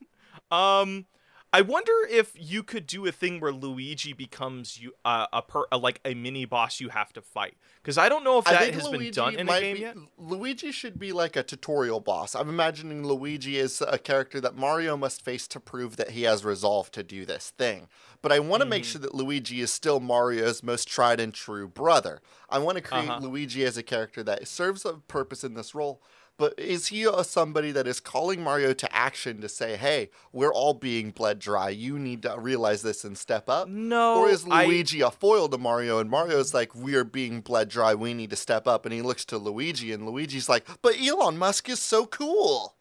Um, 0.50 1.04
I 1.50 1.62
wonder 1.62 1.92
if 2.10 2.32
you 2.38 2.62
could 2.62 2.86
do 2.86 3.06
a 3.06 3.12
thing 3.12 3.40
where 3.40 3.52
Luigi 3.52 4.12
becomes 4.12 4.78
you 4.78 4.92
uh, 5.04 5.26
a 5.32 5.40
per 5.40 5.64
a, 5.72 5.78
like 5.78 5.98
a 6.04 6.12
mini 6.12 6.44
boss 6.44 6.78
you 6.78 6.90
have 6.90 7.10
to 7.14 7.22
fight 7.22 7.54
because 7.82 7.96
I 7.96 8.10
don't 8.10 8.22
know 8.22 8.36
if 8.38 8.44
that 8.44 8.74
has 8.74 8.84
Luigi 8.84 9.04
been 9.06 9.12
done 9.14 9.34
in 9.34 9.48
a 9.48 9.58
game 9.60 9.76
be- 9.76 9.80
yet. 9.80 9.96
Luigi 10.18 10.70
should 10.72 10.98
be 10.98 11.10
like 11.12 11.36
a 11.36 11.42
tutorial 11.42 12.00
boss. 12.00 12.34
I'm 12.34 12.50
imagining 12.50 13.06
Luigi 13.06 13.56
is 13.56 13.80
a 13.80 13.96
character 13.96 14.42
that 14.42 14.56
Mario 14.56 14.94
must 14.98 15.24
face 15.24 15.48
to 15.48 15.58
prove 15.60 15.96
that 15.96 16.10
he 16.10 16.24
has 16.24 16.44
resolve 16.44 16.90
to 16.92 17.02
do 17.02 17.24
this 17.24 17.50
thing. 17.56 17.88
But 18.20 18.30
I 18.30 18.40
want 18.40 18.60
to 18.62 18.68
make 18.68 18.82
Mhm. 18.82 18.86
sure 18.86 19.00
that 19.00 19.14
Luigi 19.14 19.62
is 19.62 19.72
still 19.72 20.00
Mario's 20.00 20.62
most 20.62 20.86
tried 20.86 21.18
and 21.18 21.32
true 21.32 21.66
brother. 21.66 22.20
I 22.50 22.58
want 22.58 22.76
to 22.76 22.82
create 22.82 23.08
Uh-huh. 23.08 23.20
Luigi 23.26 23.64
as 23.64 23.78
a 23.78 23.82
character 23.82 24.22
that 24.24 24.46
serves 24.48 24.84
a 24.84 24.94
purpose 25.08 25.44
in 25.44 25.54
this 25.54 25.74
role. 25.74 26.02
But 26.38 26.58
is 26.58 26.86
he 26.86 27.02
a, 27.02 27.24
somebody 27.24 27.72
that 27.72 27.88
is 27.88 27.98
calling 27.98 28.42
Mario 28.42 28.72
to 28.72 28.94
action 28.94 29.40
to 29.40 29.48
say, 29.48 29.76
"Hey, 29.76 30.10
we're 30.32 30.52
all 30.52 30.72
being 30.72 31.10
bled 31.10 31.40
dry. 31.40 31.68
You 31.70 31.98
need 31.98 32.22
to 32.22 32.36
realize 32.38 32.82
this 32.82 33.04
and 33.04 33.18
step 33.18 33.48
up"? 33.48 33.68
No, 33.68 34.20
Or 34.20 34.30
is 34.30 34.46
Luigi 34.46 35.00
a 35.00 35.10
foil 35.10 35.48
to 35.48 35.58
Mario 35.58 35.98
and 35.98 36.08
Mario's 36.08 36.54
like, 36.54 36.74
we 36.74 36.94
are 36.94 37.04
being 37.04 37.40
bled 37.40 37.68
dry, 37.68 37.94
we 37.94 38.14
need 38.14 38.30
to 38.30 38.36
step 38.36 38.66
up? 38.68 38.86
And 38.86 38.92
he 38.92 39.02
looks 39.02 39.24
to 39.26 39.36
Luigi 39.38 39.92
and 39.92 40.06
Luigi's 40.06 40.48
like, 40.48 40.66
but 40.80 40.94
Elon 41.00 41.38
Musk 41.38 41.68
is 41.68 41.80
so 41.80 42.06
cool. 42.06 42.76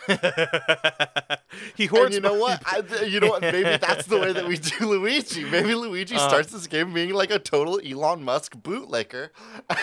he 1.76 1.84
And 1.84 1.90
hoards. 1.90 2.14
you 2.14 2.20
know 2.20 2.34
what? 2.34 2.62
I, 2.66 2.82
you 3.04 3.20
know 3.20 3.28
what? 3.28 3.42
Maybe 3.42 3.62
that's 3.62 4.06
the 4.06 4.18
way 4.18 4.32
that 4.32 4.46
we 4.46 4.56
do 4.78 4.86
Luigi. 4.86 5.44
Maybe 5.44 5.74
Luigi 5.74 6.16
Uh. 6.16 6.28
starts 6.28 6.52
this 6.52 6.66
game 6.66 6.92
being 6.92 7.12
like 7.14 7.30
a 7.30 7.38
total 7.38 7.80
Elon 7.84 8.22
Musk 8.22 8.56
bootlicker. 8.56 9.30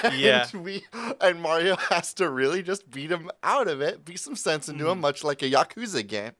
And 0.03 0.18
Yeah. 0.20 0.47
we 0.53 0.86
and 1.22 1.41
Mario 1.41 1.76
has 1.89 2.14
to 2.16 2.30
really 2.30 2.61
just 2.64 2.89
beat 2.89 3.11
him 3.11 3.30
out 3.43 3.68
of 3.68 3.82
it, 3.82 4.05
beat 4.05 4.20
some 4.20 4.36
sense 4.36 4.70
into 4.70 4.84
Mm-hmm. 4.84 4.91
him, 4.93 5.01
much 5.01 5.24
like 5.24 5.41
a 5.41 5.49
Yakuza 5.49 6.05
game. 6.07 6.32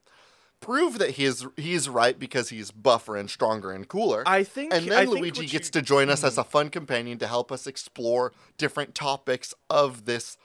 prove 0.61 0.97
that 0.97 1.11
he 1.11 1.26
is 1.26 1.45
he's 1.57 1.89
right 1.89 2.17
because 2.17 2.47
he's 2.49 2.71
buffer 2.71 3.17
and 3.17 3.30
stronger 3.30 3.71
and 3.71 3.88
cooler. 3.89 4.24
I 4.26 4.43
think, 4.45 4.74
and 4.74 4.86
then 4.89 5.07
think 5.07 5.19
Luigi 5.19 5.45
gets 5.45 5.67
you- 5.67 5.71
to 5.74 5.82
join 5.82 6.09
us 6.09 6.24
as 6.24 6.38
a 6.38 6.43
fun 6.43 6.69
companion 6.69 7.17
to 7.19 7.28
help 7.28 7.51
us 7.51 7.67
explore 7.67 8.32
different 8.57 8.95
topics 8.95 9.53
of 9.69 10.05
this 10.05 10.38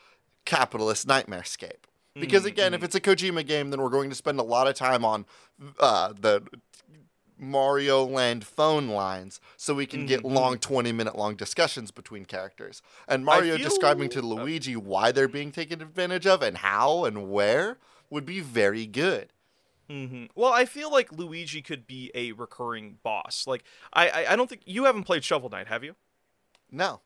capitalist 0.45 1.07
nightmarescape. 1.07 1.83
Because 2.19 2.45
again, 2.45 2.73
if 2.73 2.83
it's 2.83 2.95
a 2.95 3.01
Kojima 3.01 3.45
game, 3.45 3.69
then 3.69 3.81
we're 3.81 3.89
going 3.89 4.09
to 4.09 4.15
spend 4.15 4.39
a 4.39 4.43
lot 4.43 4.67
of 4.67 4.75
time 4.75 5.03
on 5.05 5.25
uh, 5.79 6.13
the 6.19 6.43
Mario 7.37 8.03
Land 8.05 8.45
phone 8.45 8.89
lines 8.89 9.39
so 9.55 9.73
we 9.73 9.85
can 9.85 10.05
get 10.05 10.25
long 10.25 10.57
20 10.57 10.91
minute 10.91 11.15
long 11.15 11.35
discussions 11.35 11.91
between 11.91 12.25
characters. 12.25 12.81
And 13.07 13.23
Mario 13.23 13.57
describing 13.57 14.09
to 14.09 14.21
Luigi 14.21 14.75
why 14.75 15.11
they're 15.11 15.27
being 15.27 15.51
taken 15.51 15.81
advantage 15.81 16.27
of 16.27 16.41
and 16.41 16.57
how 16.57 17.05
and 17.05 17.31
where 17.31 17.77
would 18.09 18.25
be 18.25 18.41
very 18.41 18.85
good. 18.85 19.31
hmm 19.87 20.25
Well, 20.35 20.51
I 20.51 20.65
feel 20.65 20.91
like 20.91 21.11
Luigi 21.13 21.61
could 21.61 21.87
be 21.87 22.11
a 22.13 22.33
recurring 22.33 22.97
boss. 23.03 23.45
Like, 23.47 23.63
I, 23.93 24.09
I, 24.09 24.33
I 24.33 24.35
don't 24.35 24.49
think 24.49 24.61
you 24.65 24.83
haven't 24.85 25.03
played 25.03 25.23
Shovel 25.23 25.49
Knight, 25.49 25.67
have 25.67 25.83
you? 25.83 25.95
No. 26.71 27.01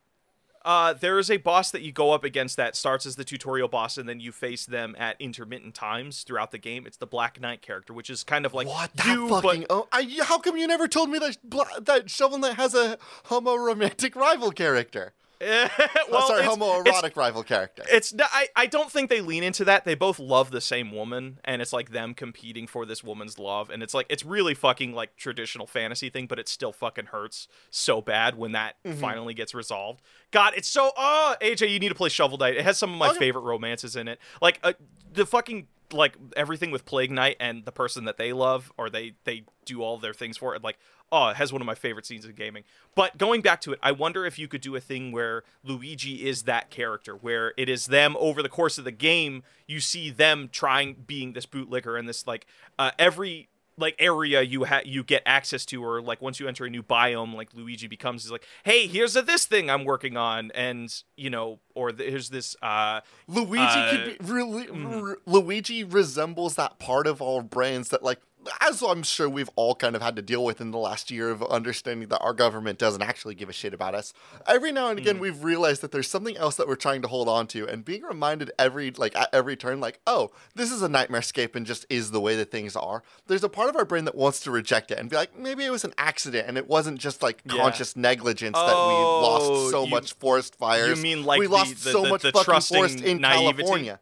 Uh, 0.66 0.94
there 0.94 1.20
is 1.20 1.30
a 1.30 1.38
boss 1.38 1.72
that 1.72 1.82
you 1.82 1.92
go 1.92 2.12
up 2.12 2.24
against 2.24 2.56
that 2.56 2.76
starts 2.76 3.06
as 3.06 3.16
the 3.18 3.26
tutorial 3.26 3.68
boss, 3.68 3.98
and 3.98 4.08
then 4.08 4.20
you 4.20 4.32
face 4.32 4.66
them 4.66 4.96
at 4.98 5.20
intermittent 5.20 5.76
times 5.76 6.24
throughout 6.24 6.52
the 6.52 6.58
game. 6.58 6.88
It's 6.88 6.98
the 6.98 7.06
Black 7.08 7.42
Knight 7.42 7.62
character, 7.62 7.94
which 7.94 8.10
is 8.10 8.24
kind 8.24 8.46
of 8.46 8.54
like 8.54 8.68
What? 8.68 8.94
That 8.96 9.08
you, 9.08 9.28
fucking. 9.28 9.66
Oh, 9.70 9.88
I, 9.92 10.10
how 10.24 10.38
come 10.38 10.56
you 10.56 10.68
never 10.68 10.88
told 10.88 11.10
me 11.10 11.20
that, 11.20 11.38
that 11.86 12.10
Shovel 12.10 12.38
Knight 12.38 12.56
has 12.56 12.74
a 12.74 12.98
homo-romantic 13.26 14.16
rival 14.16 14.52
character? 14.52 15.14
well, 16.12 16.28
sorry, 16.28 16.42
it's- 16.42 16.56
homoerotic 16.58 17.16
rival 17.16 17.44
character. 17.44 17.84
It's 17.92 18.14
I, 18.20 18.48
I 18.56 18.66
don't 18.68 18.92
think 18.92 19.10
they 19.10 19.22
lean 19.22 19.44
into 19.44 19.66
that. 19.66 19.86
They 19.86 19.96
both 19.96 20.20
love 20.20 20.52
the 20.52 20.62
same 20.62 20.92
woman, 20.92 21.40
and 21.44 21.62
it's 21.62 21.74
like 21.74 21.92
them 21.92 22.14
competing 22.14 22.68
for 22.68 22.86
this 22.86 23.04
woman's 23.04 23.38
love, 23.40 23.70
and 23.70 23.82
it's 23.84 23.94
like 23.94 24.06
it's 24.10 24.26
really 24.26 24.54
fucking 24.54 24.94
like 24.94 25.16
traditional 25.18 25.68
fantasy 25.68 26.10
thing, 26.10 26.28
but 26.28 26.40
it 26.40 26.48
still 26.48 26.72
fucking 26.74 27.08
hurts 27.08 27.48
so 27.70 28.02
bad 28.02 28.38
when 28.38 28.52
that 28.54 28.76
Mm-hmm. 28.86 29.00
finally 29.00 29.34
gets 29.34 29.54
resolved. 29.54 30.02
God, 30.32 30.54
it's 30.56 30.68
so 30.68 30.92
oh 30.98 31.36
AJ, 31.42 31.70
you 31.70 31.80
need 31.80 31.90
to 31.90 31.96
play 31.96 32.10
Shovel 32.10 32.38
Knight. 32.38 32.56
It 32.56 32.64
has 32.64 32.78
some 32.78 32.92
of 32.92 32.98
my 32.98 33.10
Okay. 33.10 33.20
favorite 33.20 33.42
romances 33.44 33.96
in 33.96 34.08
it, 34.08 34.20
like 34.42 34.60
uh, 34.64 34.74
the 35.14 35.26
fucking 35.26 35.68
like 35.92 36.16
everything 36.36 36.72
with 36.72 36.86
Plague 36.86 37.12
Knight 37.12 37.38
and 37.40 37.66
the 37.66 37.72
person 37.72 38.06
that 38.06 38.18
they 38.18 38.34
love 38.34 38.72
or 38.78 38.90
they 38.90 39.14
they 39.26 39.44
do 39.66 39.82
all 39.82 39.98
their 39.98 40.14
things 40.14 40.38
for 40.38 40.56
it. 40.56 40.64
Like 40.64 40.78
oh, 41.16 41.28
it 41.28 41.36
has 41.36 41.54
one 41.54 41.62
of 41.62 41.68
my 41.68 41.76
favorite 41.76 42.08
scenes 42.08 42.26
in 42.26 42.32
gaming. 42.34 42.64
But 42.96 43.20
going 43.20 43.42
back 43.42 43.62
to 43.62 43.74
it, 43.74 43.78
I 43.84 43.92
wonder 43.92 44.26
if 44.26 44.40
you 44.40 44.48
could 44.48 44.62
do 44.62 44.76
a 44.76 44.80
thing 44.80 45.12
where 45.12 45.44
Luigi 45.64 46.28
is 46.28 46.44
that 46.44 46.72
character, 46.72 47.14
where 47.16 47.54
it 47.56 47.70
is 47.70 47.86
them 47.86 48.16
over 48.20 48.42
the 48.42 48.50
course 48.50 48.80
of 48.80 48.84
the 48.84 48.92
game, 48.92 49.44
you 49.68 49.80
see 49.80 50.10
them 50.10 50.50
trying 50.52 51.04
being 51.06 51.34
this 51.34 51.46
bootlicker 51.46 52.00
and 52.00 52.10
this 52.10 52.26
like 52.26 52.48
uh, 52.80 52.90
every 52.98 53.48
like 53.78 53.96
area 54.00 54.42
you 54.42 54.66
ha- 54.66 54.82
you 54.86 55.04
get 55.04 55.22
access 55.26 55.66
to 55.66 55.84
or 55.84 56.00
like 56.02 56.22
once 56.22 56.40
you 56.40 56.48
enter 56.48 56.66
a 56.66 56.70
new 56.70 56.84
biome 56.84 57.34
like 57.34 57.50
Luigi 57.56 57.88
becomes 57.88 58.22
he's 58.22 58.32
like 58.32 58.46
hey 58.64 58.86
here's 58.86 59.16
a 59.16 59.24
this 59.24 59.46
thing 59.46 59.68
I'm 59.68 59.84
working 59.84 60.16
on 60.16 60.52
and 60.54 60.94
you 61.18 61.32
know 61.32 61.58
or 61.74 61.92
there's 61.92 62.30
this 62.30 62.56
uh 62.62 63.02
Luigi 63.28 63.64
Uh, 63.64 63.90
could 63.92 64.20
be 64.20 64.32
really. 64.32 64.68
r- 64.70 65.18
Luigi 65.26 65.84
resembles 65.84 66.54
that 66.54 66.78
part 66.78 67.08
of 67.08 67.20
our 67.20 67.42
brains 67.42 67.90
that, 67.90 68.04
like, 68.04 68.20
as 68.60 68.82
I'm 68.82 69.04
sure 69.04 69.30
we've 69.30 69.50
all 69.56 69.76
kind 69.76 69.96
of 69.96 70.02
had 70.02 70.16
to 70.16 70.22
deal 70.22 70.44
with 70.44 70.60
in 70.62 70.72
the 70.72 70.78
last 70.78 71.12
year 71.12 71.30
of 71.30 71.42
understanding 71.44 72.10
that 72.10 72.20
our 72.20 72.34
government 72.34 72.80
doesn't 72.80 73.02
actually 73.02 73.36
give 73.36 73.50
a 73.50 73.54
shit 73.54 73.74
about 73.74 73.96
us. 73.96 74.14
Every 74.48 74.72
now 74.72 74.90
and 74.90 75.00
again, 75.00 75.18
mm. 75.18 75.22
we've 75.22 75.44
realized 75.44 75.82
that 75.82 75.92
there's 75.92 76.10
something 76.10 76.36
else 76.38 76.56
that 76.56 76.68
we're 76.68 76.76
trying 76.76 77.02
to 77.04 77.08
hold 77.08 77.28
on 77.30 77.48
to, 77.48 77.68
and 77.68 77.84
being 77.86 78.04
reminded 78.04 78.52
every 78.60 78.92
like 78.92 79.16
at 79.16 79.30
every 79.34 79.56
turn, 79.56 79.80
like, 79.80 80.00
oh, 80.08 80.32
this 80.56 80.72
is 80.72 80.82
a 80.82 80.90
nightmare 80.90 81.22
scape 81.22 81.56
and 81.56 81.66
just 81.66 81.86
is 81.90 82.12
the 82.12 82.22
way 82.22 82.36
that 82.36 82.52
things 82.52 82.76
are. 82.76 83.04
There's 83.28 83.44
a 83.44 83.50
part 83.50 83.70
of 83.70 83.76
our 83.76 83.86
brain 83.86 84.06
that 84.06 84.16
wants 84.16 84.40
to 84.42 84.52
reject 84.52 84.92
it 84.92 85.00
and 85.00 85.10
be 85.10 85.16
like, 85.16 85.38
maybe 85.38 85.64
it 85.66 85.72
was 85.72 85.84
an 85.84 85.94
accident 85.98 86.48
and 86.48 86.58
it 86.58 86.68
wasn't 86.68 87.00
just 87.00 87.22
like 87.24 87.42
Yeah. 87.46 87.58
conscious 87.58 87.96
negligence 87.96 88.56
that 88.58 88.66
we 88.68 88.72
Oh, 88.94 89.22
lost 89.22 89.72
so 89.72 89.84
you- 89.84 89.90
much 89.90 90.14
forest 90.14 90.56
fires. 90.56 90.98
You 90.98 91.04
mean 91.04 91.24
like 91.24 91.40
we 91.40 91.48
the- 91.48 91.54
lost 91.54 91.84
the- 91.84 91.92
so 91.92 92.04
the- 92.04 92.10
much 92.10 92.22
fucking 92.24 92.62
forest 92.62 93.02
in 93.02 93.22
naivety? 93.22 93.58
California. 93.64 94.00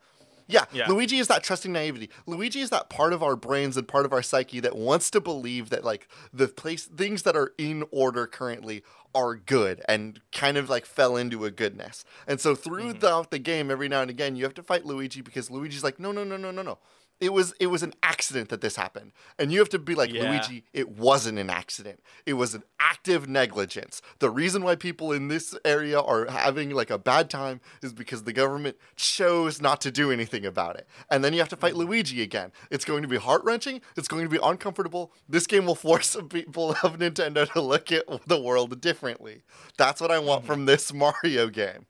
Yeah, 0.48 0.66
Yeah. 0.74 0.88
Luigi 0.88 1.18
is 1.20 1.28
that 1.28 1.44
trusting 1.44 1.72
naivety. 1.72 2.10
Luigi 2.26 2.62
is 2.62 2.70
that 2.72 2.90
part 2.90 3.14
of 3.14 3.22
our 3.24 3.36
brains 3.36 3.78
and 3.78 3.88
part 3.88 4.06
of 4.06 4.14
our 4.14 4.22
psyche 4.22 4.60
that 4.62 4.76
wants 4.76 5.10
to 5.12 5.22
believe 5.22 5.70
that 5.70 5.84
like 5.84 6.08
the 6.34 6.48
place 6.48 6.86
things 6.86 7.24
that 7.24 7.36
are 7.36 7.54
in 7.58 7.84
order 7.92 8.28
currently 8.28 8.84
are 9.14 9.36
good 9.36 9.82
and 9.90 10.22
kind 10.32 10.56
of 10.58 10.70
like 10.70 10.86
fell 10.86 11.18
into 11.18 11.44
a 11.46 11.52
goodness. 11.52 12.06
And 12.28 12.40
so 12.40 12.56
Mm-hmm. 12.56 13.00
throughout 13.00 13.32
the 13.32 13.40
game, 13.40 13.70
every 13.70 13.90
now 13.90 14.02
and 14.02 14.10
again, 14.10 14.36
you 14.36 14.44
have 14.46 14.54
to 14.56 14.64
fight 14.64 14.86
Luigi 14.86 15.22
because 15.22 15.52
Luigi's 15.52 15.84
like, 15.84 16.00
no, 16.00 16.12
no, 16.12 16.24
no, 16.24 16.38
no, 16.38 16.52
no, 16.52 16.62
no. 16.62 16.78
It 17.22 17.32
was 17.32 17.54
it 17.60 17.68
was 17.68 17.84
an 17.84 17.94
accident 18.02 18.50
that 18.50 18.62
this 18.62 18.76
happened, 18.76 19.12
and 19.38 19.52
you 19.52 19.60
have 19.60 19.70
to 19.70 19.80
be 19.80 19.96
like 19.96 20.12
Yeah. 20.12 20.30
Luigi. 20.32 20.66
It 20.74 20.90
wasn't 20.90 21.38
an 21.38 21.50
accident. 21.52 22.02
It 22.26 22.34
was 22.34 22.56
an 22.56 22.64
active 22.80 23.30
negligence. 23.30 24.02
The 24.20 24.30
reason 24.32 24.64
why 24.64 24.76
people 24.76 25.12
in 25.12 25.28
this 25.28 25.56
area 25.64 26.00
are 26.00 26.26
having 26.26 26.72
like 26.72 26.90
a 26.90 26.98
bad 26.98 27.30
time 27.30 27.62
is 27.84 27.94
because 27.94 28.24
the 28.24 28.34
government 28.34 28.76
chose 28.96 29.62
not 29.62 29.80
to 29.82 29.92
do 29.92 30.12
anything 30.12 30.46
about 30.46 30.76
it. 30.78 30.88
And 31.12 31.24
then 31.24 31.32
you 31.34 31.40
have 31.40 31.50
to 31.50 31.56
fight 31.56 31.74
hmm. 31.74 31.82
Luigi 31.82 32.22
again. 32.24 32.52
It's 32.72 32.86
going 32.86 33.04
to 33.04 33.08
be 33.08 33.18
heart 33.18 33.44
wrenching. 33.44 33.82
It's 33.96 34.08
going 34.08 34.24
to 34.24 34.30
be 34.30 34.40
uncomfortable. 34.42 35.14
This 35.30 35.46
game 35.48 35.68
will 35.68 35.76
force 35.76 36.08
some 36.10 36.28
people 36.28 36.72
of 36.84 36.98
Nintendo 36.98 37.50
to 37.54 37.62
look 37.62 37.92
at 37.92 38.06
the 38.28 38.42
world 38.42 38.82
differently. 38.82 39.44
That's 39.78 40.02
what 40.02 40.12
I 40.12 40.20
want 40.20 40.42
hmm. 40.42 40.48
from 40.48 40.66
this 40.66 40.92
Mario 41.02 41.50
game. 41.50 41.86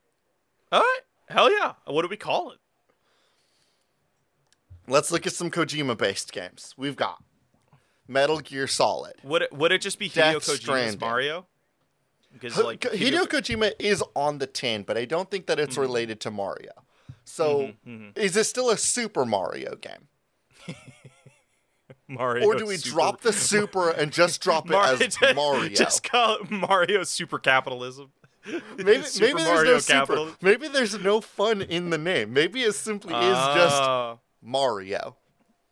all 0.71 0.81
right 0.81 0.99
hell 1.29 1.49
yeah 1.51 1.73
what 1.85 2.01
do 2.01 2.07
we 2.09 2.17
call 2.17 2.51
it 2.51 2.57
Let's 4.87 5.11
look 5.11 5.25
at 5.27 5.33
some 5.33 5.49
Kojima 5.51 5.97
based 5.97 6.31
games. 6.31 6.73
We've 6.77 6.95
got 6.95 7.23
Metal 8.07 8.39
Gear 8.39 8.67
Solid. 8.67 9.13
would 9.23 9.43
it 9.43 9.53
would 9.53 9.71
it 9.71 9.81
just 9.81 9.99
be 9.99 10.09
Death 10.09 10.35
Hideo 10.35 10.39
Kojima's 10.39 10.61
Stranding. 10.61 10.99
Mario 10.99 11.47
because 12.33 12.57
H- 12.57 12.65
like 12.65 12.81
Ko- 12.81 12.89
Hideo 12.89 13.23
Kojima 13.27 13.73
is 13.79 14.03
on 14.15 14.37
the 14.39 14.47
tin, 14.47 14.83
but 14.83 14.97
I 14.97 15.05
don't 15.05 15.29
think 15.29 15.47
that 15.47 15.59
it's 15.59 15.73
mm-hmm. 15.73 15.81
related 15.81 16.19
to 16.21 16.31
Mario. 16.31 16.71
So, 17.23 17.59
mm-hmm, 17.59 17.89
mm-hmm. 17.89 18.19
is 18.19 18.35
it 18.35 18.45
still 18.45 18.69
a 18.69 18.77
Super 18.77 19.25
Mario 19.25 19.75
game? 19.75 20.07
Mario 22.07 22.45
Or 22.45 22.55
do 22.55 22.65
we 22.65 22.77
Super- 22.77 22.93
drop 22.93 23.21
the 23.21 23.33
super 23.49 23.89
and 23.89 24.11
just 24.11 24.41
drop 24.41 24.65
it 24.65 24.71
Mar- 24.71 24.93
as 24.93 25.17
Mario? 25.35 25.69
Just 25.69 26.03
call 26.03 26.35
it 26.35 26.51
Mario 26.51 27.03
Super 27.03 27.39
Capitalism. 27.39 28.11
maybe 28.77 29.03
Super 29.03 29.27
maybe 29.27 29.43
there's 29.43 29.47
Mario 29.47 29.71
no 29.73 29.79
super. 29.79 30.31
Maybe 30.41 30.67
there's 30.67 30.99
no 30.99 31.21
fun 31.21 31.61
in 31.61 31.89
the 31.91 31.97
name. 31.97 32.33
Maybe 32.33 32.63
it 32.63 32.73
simply 32.73 33.13
is 33.13 33.21
just 33.21 33.75
Ah. 33.81 34.17
Mario. 34.41 35.17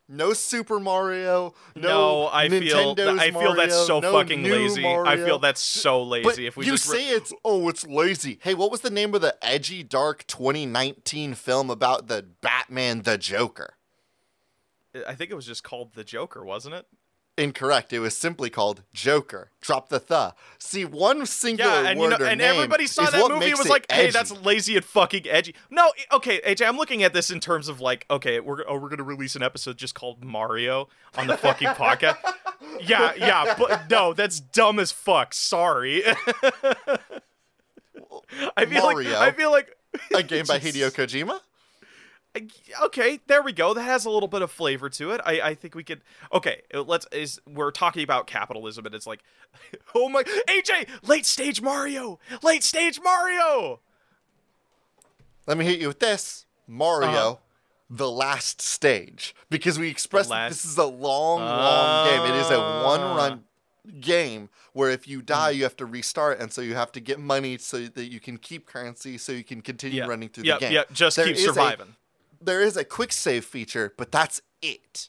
No 0.08 0.32
Super 0.32 0.80
Mario. 0.80 1.54
No, 1.76 1.88
no, 1.88 2.30
I 2.32 2.48
feel 2.48 2.96
Nintendo's 2.96 3.20
I 3.20 3.30
feel 3.30 3.54
that's 3.54 3.86
so 3.86 4.00
no 4.00 4.12
fucking 4.12 4.42
lazy. 4.42 4.84
I 4.84 5.16
feel 5.16 5.38
that's 5.38 5.60
so 5.60 6.02
lazy. 6.02 6.24
But 6.24 6.38
if 6.38 6.56
we 6.56 6.66
you 6.66 6.72
just 6.72 6.90
re- 6.90 6.98
say 6.98 7.08
it's 7.10 7.32
oh, 7.44 7.68
it's 7.68 7.86
lazy. 7.86 8.40
Hey, 8.42 8.54
what 8.54 8.72
was 8.72 8.80
the 8.80 8.90
name 8.90 9.14
of 9.14 9.20
the 9.20 9.36
edgy, 9.40 9.84
dark 9.84 10.26
2019 10.26 11.34
film 11.34 11.70
about 11.70 12.08
the 12.08 12.26
Batman, 12.40 13.02
the 13.02 13.18
Joker? 13.18 13.74
I 15.06 15.14
think 15.14 15.30
it 15.30 15.34
was 15.34 15.46
just 15.46 15.62
called 15.62 15.94
The 15.94 16.02
Joker, 16.02 16.44
wasn't 16.44 16.74
it? 16.74 16.86
Incorrect. 17.40 17.92
It 17.94 18.00
was 18.00 18.14
simply 18.16 18.50
called 18.50 18.82
Joker. 18.92 19.50
Drop 19.62 19.88
the 19.88 19.98
the. 19.98 20.34
See, 20.58 20.84
one 20.84 21.24
singular 21.24 21.70
Yeah, 21.70 21.88
and 21.88 21.98
you 21.98 22.02
word 22.02 22.20
know, 22.20 22.26
or 22.26 22.28
and 22.28 22.38
name 22.38 22.54
everybody 22.54 22.86
saw 22.86 23.04
that 23.08 23.30
movie 23.30 23.48
and 23.48 23.58
was 23.58 23.68
like, 23.68 23.90
"Hey, 23.90 24.10
that's 24.10 24.30
lazy 24.30 24.76
and 24.76 24.84
fucking 24.84 25.26
edgy." 25.26 25.54
No, 25.70 25.90
okay, 26.12 26.40
AJ, 26.46 26.68
I'm 26.68 26.76
looking 26.76 27.02
at 27.02 27.14
this 27.14 27.30
in 27.30 27.40
terms 27.40 27.68
of 27.68 27.80
like, 27.80 28.04
okay, 28.10 28.40
we're 28.40 28.62
oh, 28.68 28.76
we're 28.76 28.90
gonna 28.90 29.04
release 29.04 29.36
an 29.36 29.42
episode 29.42 29.78
just 29.78 29.94
called 29.94 30.22
Mario 30.22 30.88
on 31.16 31.26
the 31.28 31.36
fucking 31.36 31.68
podcast. 31.68 32.16
Yeah, 32.82 33.12
yeah, 33.16 33.54
but 33.58 33.90
no, 33.90 34.12
that's 34.12 34.38
dumb 34.38 34.78
as 34.78 34.92
fuck. 34.92 35.34
Sorry. 35.34 36.02
I 38.56 38.66
feel 38.66 38.82
Mario. 38.82 39.18
like 39.18 39.20
I 39.20 39.32
feel 39.32 39.50
like 39.50 39.76
a 40.14 40.22
game 40.22 40.44
by 40.46 40.58
Hideo 40.60 40.90
Kojima. 40.90 41.40
Okay 42.82 43.18
there 43.26 43.42
we 43.42 43.52
go 43.52 43.74
that 43.74 43.82
has 43.82 44.04
a 44.04 44.10
little 44.10 44.28
bit 44.28 44.40
of 44.42 44.50
flavor 44.50 44.88
to 44.88 45.10
it 45.10 45.20
i 45.24 45.40
i 45.40 45.54
think 45.54 45.74
we 45.74 45.82
could 45.82 46.00
okay 46.32 46.62
let's 46.86 47.06
is 47.12 47.40
we're 47.48 47.70
talking 47.72 48.04
about 48.04 48.26
capitalism 48.26 48.86
and 48.86 48.94
it's 48.94 49.06
like 49.06 49.20
oh 49.94 50.08
my 50.08 50.22
aj 50.22 50.88
late 51.02 51.26
stage 51.26 51.60
mario 51.60 52.18
late 52.42 52.62
stage 52.62 53.00
mario 53.02 53.80
Let 55.46 55.58
me 55.58 55.64
hit 55.64 55.80
you 55.80 55.88
with 55.88 55.98
this 56.00 56.46
Mario. 56.68 57.08
Uh-huh. 57.08 57.36
The 57.92 58.08
last 58.08 58.62
stage, 58.62 59.34
because 59.48 59.76
we 59.76 59.88
expressed 59.88 60.30
last- 60.30 60.50
this 60.50 60.64
is 60.64 60.78
a 60.78 60.84
long, 60.84 61.40
long 61.40 62.06
game. 62.06 62.32
It 62.32 62.38
is 62.40 62.48
a 62.50 62.56
Ah. 62.60 62.84
one-run 62.84 63.42
game 64.00 64.48
where 64.72 64.90
if 64.90 65.08
you 65.08 65.20
die, 65.22 65.50
you 65.50 65.64
have 65.64 65.76
to 65.78 65.86
restart, 65.86 66.38
and 66.38 66.52
so 66.52 66.60
you 66.60 66.76
have 66.76 66.92
to 66.92 67.00
get 67.00 67.18
money 67.18 67.58
so 67.58 67.86
that 67.88 68.04
you 68.12 68.20
can 68.20 68.36
keep 68.38 68.66
currency, 68.66 69.18
so 69.18 69.32
you 69.32 69.42
can 69.42 69.60
continue 69.60 69.98
yeah 69.98 70.06
running 70.06 70.28
through 70.28 70.44
yeah 70.44 70.54
the 70.54 70.60
game. 70.60 70.72
yeah 70.72 70.82
just 70.92 71.16
There 71.16 71.26
keep 71.26 71.36
surviving 71.38 71.96
there 72.40 72.60
is 72.60 72.76
a 72.76 72.84
quick 72.84 73.12
save 73.12 73.44
feature, 73.44 73.92
but 73.96 74.10
that's 74.12 74.40
it. 74.62 75.08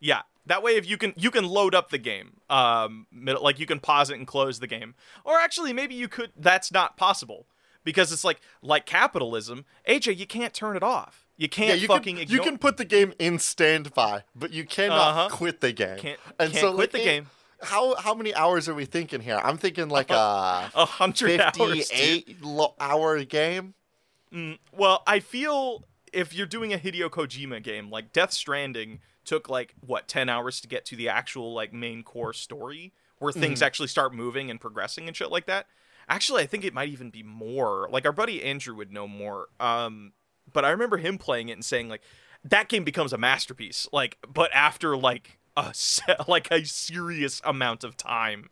yeah 0.00 0.22
that 0.46 0.62
way 0.62 0.76
if 0.76 0.86
you 0.86 0.96
can 0.98 1.12
you 1.16 1.30
can 1.30 1.44
load 1.46 1.74
up 1.74 1.90
the 1.90 1.98
game 1.98 2.40
um 2.50 3.06
like 3.40 3.58
you 3.58 3.64
can 3.66 3.80
pause 3.80 4.10
it 4.10 4.18
and 4.18 4.26
close 4.26 4.60
the 4.60 4.66
game 4.66 4.94
or 5.24 5.38
actually 5.40 5.72
maybe 5.72 5.94
you 5.94 6.06
could 6.06 6.30
that's 6.36 6.70
not 6.70 6.96
possible 6.98 7.46
because 7.82 8.12
it's 8.12 8.24
like 8.24 8.40
like 8.62 8.84
capitalism 8.86 9.64
aj 9.88 10.16
you 10.16 10.26
can't 10.26 10.52
turn 10.54 10.76
it 10.76 10.82
off 10.82 11.26
You 11.36 11.48
can't 11.48 11.70
yeah, 11.70 11.74
you 11.74 11.88
fucking 11.88 12.16
can, 12.16 12.22
ignore. 12.24 12.36
you 12.36 12.42
can 12.48 12.58
put 12.58 12.76
the 12.76 12.84
game 12.84 13.12
in 13.18 13.38
standby, 13.40 14.22
but 14.36 14.52
you 14.52 14.64
cannot 14.64 15.08
Uh-huh. 15.10 15.28
quit 15.36 15.60
the 15.60 15.72
game. 15.72 15.98
Can't- 15.98 16.20
and 16.38 16.52
can't 16.52 16.60
so 16.60 16.68
quit 16.74 16.92
like, 16.92 17.02
the 17.02 17.04
game. 17.10 17.26
How 17.62 17.96
how 17.96 18.14
many 18.14 18.32
hours 18.34 18.68
are 18.68 18.74
we 18.74 18.84
thinking 18.84 19.20
here? 19.20 19.40
I'm 19.42 19.58
thinking 19.58 19.88
like 19.88 20.10
a 20.10 20.70
a 20.74 20.84
hundred 21.00 21.40
hours. 21.40 21.90
lo- 22.42 22.74
hour 22.78 23.24
game. 23.24 23.74
Mm, 24.32 24.58
well, 24.72 25.02
I 25.06 25.18
feel 25.20 25.84
if 26.14 26.34
you're 26.34 26.46
doing 26.46 26.72
a 26.72 26.78
Hideo 26.78 27.08
Kojima 27.10 27.62
game, 27.62 27.90
like 27.90 28.12
Death 28.12 28.32
Stranding 28.32 29.00
took 29.24 29.48
like 29.48 29.74
what 29.80 30.08
ten 30.08 30.28
hours 30.28 30.60
to 30.60 30.68
get 30.68 30.84
to 30.86 30.96
the 30.96 31.08
actual 31.08 31.52
like 31.52 31.72
main 31.72 32.02
core 32.02 32.32
story, 32.32 32.92
where 33.18 33.32
things 33.32 33.58
Mm-hmm. 33.58 33.66
actually 33.66 33.88
start 33.88 34.14
moving 34.14 34.50
and 34.50 34.60
progressing 34.60 35.06
and 35.08 35.16
shit 35.16 35.30
like 35.30 35.46
that. 35.46 35.66
Actually, 36.08 36.42
I 36.42 36.46
think 36.46 36.64
it 36.64 36.74
might 36.74 36.88
even 36.90 37.10
be 37.10 37.22
more. 37.22 37.88
Like 37.90 38.04
our 38.04 38.12
buddy 38.12 38.42
Andrew 38.42 38.74
would 38.76 38.92
know 38.92 39.08
more. 39.08 39.48
Um, 39.58 40.12
but 40.52 40.64
I 40.64 40.70
remember 40.70 40.98
him 40.98 41.16
playing 41.18 41.48
it 41.48 41.52
and 41.52 41.64
saying 41.64 41.88
like 41.88 42.02
that 42.44 42.68
game 42.68 42.84
becomes 42.84 43.12
a 43.14 43.18
masterpiece. 43.18 43.88
Like, 43.92 44.18
but 44.30 44.50
after 44.52 44.96
like 44.96 45.38
a 45.56 45.72
se- 45.72 46.16
like 46.28 46.50
a 46.50 46.64
serious 46.64 47.40
amount 47.44 47.84
of 47.84 47.96
time. 47.96 48.50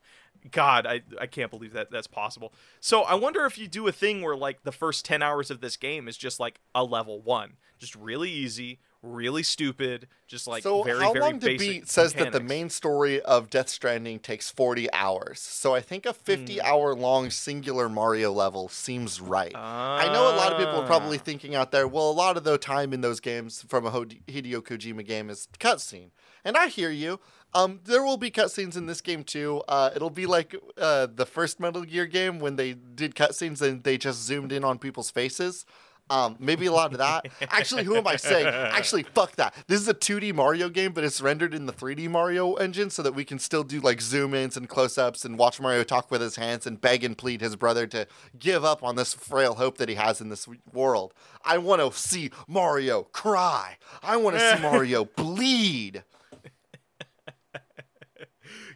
God, 0.51 0.87
I 0.87 1.03
I 1.21 1.27
can't 1.27 1.51
believe 1.51 1.73
that 1.73 1.91
that's 1.91 2.07
possible. 2.07 2.53
So 2.81 3.03
I 3.03 3.15
wonder 3.15 3.45
if 3.47 3.57
you 3.59 3.69
do 3.69 3.87
a 3.87 3.93
thing 3.93 4.23
where 4.23 4.37
like 4.37 4.65
the 4.65 4.73
first 4.73 5.05
ten 5.05 5.23
hours 5.23 5.51
of 5.51 5.61
this 5.61 5.77
game 5.77 6.09
is 6.09 6.17
just 6.17 6.41
like 6.41 6.61
a 6.75 6.85
level 6.85 7.21
one, 7.21 7.55
just 7.79 7.95
really 7.95 8.31
easy, 8.31 8.81
really 9.03 9.43
stupid, 9.43 10.09
just 10.27 10.47
like 10.47 10.63
so 10.63 10.83
very 10.83 11.01
how 11.05 11.13
very 11.13 11.25
long 11.25 11.39
to 11.41 11.57
beat 11.59 11.89
says 11.89 12.15
that 12.15 12.33
the 12.33 12.41
main 12.41 12.71
story 12.71 13.21
of 13.23 13.51
Death 13.51 13.69
Stranding 13.69 14.19
takes 14.19 14.51
40 14.51 14.93
hours. 14.93 15.41
So 15.41 15.75
I 15.75 15.81
think 15.81 16.07
a 16.07 16.13
50 16.13 16.55
Hmm. 16.59 16.61
hour 16.67 16.95
long 16.95 17.31
singular 17.31 17.89
Mario 17.89 18.33
level 18.33 18.69
seems 18.69 19.21
right. 19.21 19.53
I 19.55 20.13
know 20.13 20.35
a 20.35 20.37
lot 20.37 20.53
of 20.53 20.59
people 20.59 20.81
are 20.81 20.87
probably 20.87 21.19
Ah. 21.19 21.23
thinking 21.25 21.55
out 21.55 21.71
there, 21.73 21.87
well, 21.87 22.11
a 22.11 22.13
lot 22.13 22.37
of 22.37 22.45
the 22.45 22.59
time 22.59 22.93
in 22.93 23.01
those 23.01 23.21
games 23.21 23.65
from 23.69 23.87
a 23.87 23.91
Hideo 23.93 24.61
Kojima 24.61 25.05
game 25.07 25.31
is 25.31 25.49
cutscene. 25.59 26.11
And 26.45 26.57
I 26.57 26.69
hear 26.69 26.91
you. 26.91 27.21
Um, 27.55 27.81
there 27.85 28.03
will 28.03 28.17
be 28.17 28.31
cutscenes 28.31 28.77
in 28.77 28.87
this 28.87 29.01
game 29.01 29.25
too. 29.25 29.63
Uh, 29.69 29.91
it'll 29.95 30.11
be 30.11 30.27
like 30.27 30.57
uh, 30.79 31.07
the 31.15 31.27
first 31.27 31.61
Metal 31.61 31.83
Gear 31.83 32.07
game 32.07 32.39
when 32.39 32.57
they 32.57 32.73
did 32.73 33.15
cutscenes 33.15 33.61
and 33.61 33.85
they 33.85 33.99
just 33.99 34.23
zoomed 34.23 34.53
in 34.53 34.65
on 34.65 34.79
people's 34.79 35.11
faces. 35.11 35.67
Um, 36.11 36.37
maybe 36.39 36.67
a 36.67 36.73
lot 36.73 36.93
of 36.93 36.99
that. 36.99 37.27
Actually, 37.51 37.85
who 37.85 37.97
am 37.97 38.07
I 38.07 38.17
saying? 38.17 38.47
Actually, 38.47 39.05
fuck 39.05 39.37
that. 39.37 39.55
This 39.67 39.81
is 39.81 39.89
a 39.89 39.95
2D 39.95 40.35
Mario 40.35 40.69
game, 40.69 40.93
but 40.93 41.05
it's 41.05 41.21
rendered 41.21 41.55
in 41.55 41.67
the 41.67 41.73
3D 41.73 42.09
Mario 42.11 42.55
engine 42.55 42.91
so 42.91 43.03
that 43.03 43.15
we 43.15 43.25
can 43.25 43.39
still 43.39 43.63
do 43.63 43.81
like 43.81 44.01
zoom 44.01 44.35
ins 44.35 44.57
and 44.57 44.69
close 44.69 44.99
ups 44.99 45.25
and 45.25 45.39
watch 45.39 45.61
Mario 45.61 45.85
talk 45.85 46.11
with 46.11 46.21
his 46.21 46.37
hands 46.37 46.67
and 46.67 46.81
beg 46.81 47.05
and 47.05 47.17
plead 47.17 47.41
his 47.41 47.57
brother 47.57 47.87
to 47.87 48.07
give 48.39 48.65
up 48.65 48.83
on 48.83 48.97
this 48.97 49.15
frail 49.15 49.55
hope 49.55 49.79
that 49.79 49.89
he 49.89 49.95
has 49.95 50.21
in 50.21 50.29
this 50.29 50.47
world. 50.73 51.15
I 51.45 51.59
want 51.59 51.81
to 51.81 51.99
see 51.99 52.31
Mario 52.47 53.05
cry. 53.05 53.77
I 54.03 54.17
want 54.17 54.37
to 54.37 54.57
see 54.57 54.63
Mario 54.71 55.05
bleed. 55.07 56.05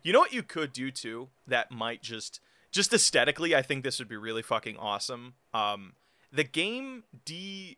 You 0.07 0.13
know 0.13 0.21
what 0.21 0.33
you 0.33 0.45
could 0.45 0.73
do 0.73 0.93
too 0.93 1.31
that 1.49 1.73
might 1.73 2.01
just 2.01 2.39
just 2.71 2.93
aesthetically 2.93 3.57
I 3.57 3.63
think 3.63 3.83
this 3.83 3.99
would 3.99 4.07
be 4.07 4.17
really 4.17 4.41
fucking 4.41 4.77
awesome. 4.77 5.35
Um 5.53 5.95
the 6.33 6.45
game 6.45 7.03
de 7.25 7.77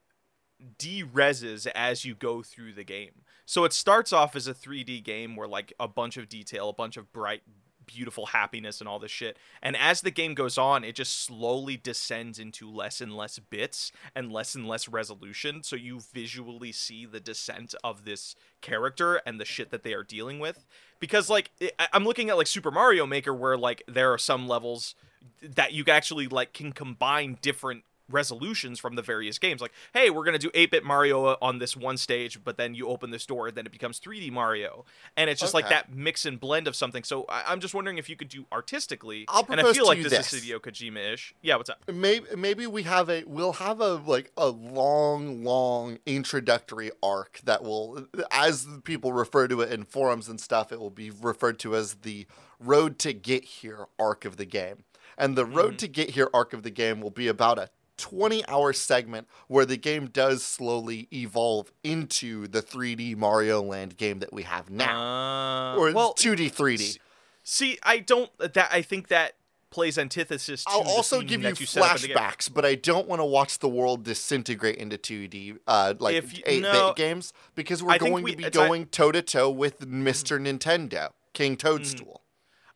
de-reses 0.77 1.67
as 1.75 2.05
you 2.05 2.15
go 2.15 2.43
through 2.43 2.75
the 2.75 2.85
game. 2.85 3.23
So 3.47 3.65
it 3.65 3.73
starts 3.73 4.13
off 4.13 4.37
as 4.37 4.47
a 4.47 4.53
3D 4.53 5.03
game 5.03 5.37
where 5.37 5.49
like 5.49 5.73
a 5.81 5.89
bunch 5.89 6.19
of 6.19 6.29
detail, 6.29 6.69
a 6.69 6.75
bunch 6.75 6.99
of 6.99 7.11
bright 7.15 7.45
beautiful 7.89 8.27
happiness 8.27 8.81
and 8.81 8.89
all 8.89 9.01
this 9.01 9.11
shit. 9.11 9.37
And 9.61 9.77
as 9.77 10.03
the 10.03 10.11
game 10.13 10.35
goes 10.35 10.57
on, 10.57 10.85
it 10.85 10.95
just 10.95 11.25
slowly 11.25 11.77
descends 11.77 12.39
into 12.39 12.71
less 12.71 13.01
and 13.01 13.17
less 13.17 13.39
bits 13.41 13.91
and 14.15 14.31
less 14.31 14.55
and 14.55 14.69
less 14.69 14.89
resolution. 14.89 15.65
So 15.65 15.75
you 15.75 16.01
visually 16.13 16.71
see 16.71 17.07
the 17.07 17.19
descent 17.19 17.75
of 17.83 18.05
this 18.05 18.37
character 18.61 19.21
and 19.27 19.41
the 19.41 19.45
shit 19.45 19.71
that 19.71 19.83
they 19.83 19.95
are 19.95 20.05
dealing 20.05 20.39
with. 20.39 20.67
Because 21.01 21.31
like 21.31 21.51
I'm 21.93 22.05
looking 22.05 22.31
at 22.31 22.37
like 22.37 22.47
Super 22.47 22.71
Mario 22.71 23.07
Maker 23.07 23.33
where 23.33 23.57
like 23.57 23.83
there 23.87 24.13
are 24.13 24.19
some 24.19 24.49
levels 24.49 24.95
that 25.43 25.73
you 25.73 25.85
actually 25.89 26.27
like 26.27 26.53
can 26.53 26.73
combine 26.73 27.39
different 27.41 27.85
resolutions 28.11 28.79
from 28.79 28.95
the 28.95 29.03
various 29.03 29.39
games. 29.39 29.61
Like 29.61 29.73
hey 29.93 30.11
we're 30.11 30.25
going 30.25 30.39
to 30.39 30.39
do 30.39 30.51
8-bit 30.51 30.85
mario 30.85 31.37
on 31.41 31.59
this 31.59 31.77
one 31.77 31.97
stage 31.97 32.43
but 32.45 32.57
then 32.57 32.75
you 32.75 32.89
open 32.89 33.11
this 33.11 33.27
door 33.27 33.49
and 33.49 33.57
then 33.57 33.67
it 33.67 33.73
becomes 33.73 34.01
3d 34.01 34.31
mario. 34.31 34.85
And 35.17 35.31
it's 35.31 35.41
just 35.41 35.55
like 35.55 35.69
that 35.69 35.93
mix 35.93 36.27
and 36.27 36.39
blend 36.39 36.69
of 36.69 36.77
something. 36.77 37.05
So 37.05 37.25
I- 37.29 37.45
i'm 37.49 37.61
just 37.61 37.75
wondering 37.75 37.99
if 37.99 38.09
you 38.09 38.17
could 38.17 38.29
do 38.29 38.47
artistically 38.53 39.25
I'll 39.29 39.47
and 39.49 39.61
i 39.61 39.73
feel 39.73 39.87
like 39.87 40.03
this, 40.03 40.11
this. 40.11 40.33
is 40.33 40.45
hideo 40.45 40.61
kojima-ish. 40.61 41.35
Yeah 41.43 41.57
what's 41.57 41.71
up? 41.71 41.83
Maybe 41.93 42.27
maybe 42.37 42.67
we 42.67 42.83
have 42.85 43.09
a 43.09 43.25
we'll 43.25 43.55
have 43.55 43.81
a 43.81 43.95
like 43.95 44.33
a 44.37 44.49
long 44.49 45.45
long 45.45 45.99
introductory 46.07 46.91
arc 47.03 47.41
that 47.45 47.63
will 47.63 48.07
as 48.31 48.67
people 48.85 49.13
refer 49.13 49.49
to 49.49 49.61
it 49.61 49.73
in 49.73 49.85
forums 49.85 50.29
and 50.29 50.41
stuff 50.41 50.73
it 50.73 50.81
will 50.81 50.91
be 50.91 51.11
referred 51.11 51.59
to 51.61 51.75
as 51.75 51.95
the 51.97 52.27
road 52.61 52.99
to 53.01 53.13
get 53.13 53.45
here 53.45 53.87
arc 53.99 54.25
of 54.25 54.37
the 54.37 54.45
game. 54.45 54.85
And 55.17 55.37
the 55.37 55.47
road 55.47 55.75
mm. 55.75 55.79
to 55.79 55.89
get 55.89 56.11
here 56.11 56.31
arc 56.33 56.53
of 56.53 56.63
the 56.63 56.71
game 56.71 57.01
will 57.01 57.11
be 57.11 57.29
about 57.29 57.59
a 57.59 57.71
20 57.99 58.47
hour 58.49 58.73
segment 58.73 59.29
where 59.49 59.67
the 59.67 59.77
game 59.77 60.07
does 60.07 60.43
slowly 60.43 61.09
evolve 61.13 61.71
into 61.85 62.47
the 62.47 62.63
3D 62.63 63.17
Mario 63.17 63.61
Land 63.63 63.97
game 63.97 64.21
that 64.21 64.33
we 64.33 64.45
have 64.45 64.71
now 64.71 65.75
uh, 65.75 65.77
or 65.77 65.93
well 65.93 66.15
2D 66.15 66.53
3D 66.53 66.99
see 67.45 67.79
i 67.83 67.99
don't 67.99 68.31
that 68.39 68.69
i 68.73 68.81
think 68.83 69.09
that 69.09 69.35
plays 69.71 69.99
antithesis 69.99 70.65
to 70.65 70.71
I'll 70.71 70.89
also 70.89 71.21
give 71.21 71.43
you 71.43 71.49
you 71.49 71.67
set 71.67 71.83
up 71.83 71.97
in 71.97 72.03
the 72.03 72.09
game. 72.09 72.17
flashbacks, 72.17 72.53
but 72.53 72.65
I 72.65 72.75
don't 72.75 73.07
want 73.07 73.21
to 73.21 73.25
watch 73.25 73.59
the 73.59 73.69
world 73.69 74.03
disintegrate 74.05 74.77
into 74.77 74.97
2D, 74.97 75.59
uh, 75.67 75.95
like 75.99 76.17
8 76.17 76.45
bit 76.45 76.63
no, 76.63 76.95
games, 76.97 77.33
because 77.55 77.83
we're 77.83 77.93
I 77.93 77.99
going 77.99 78.25
we- 78.25 78.31
to 78.33 78.37
be 78.37 78.51
going 78.51 78.87
toe 78.87 79.13
to 79.13 79.23
toe 79.23 79.51
with 79.51 79.81
Mr. 79.81 80.41
Nintendo, 80.41 81.11
King 81.33 81.57
Toadstool. 81.57 82.23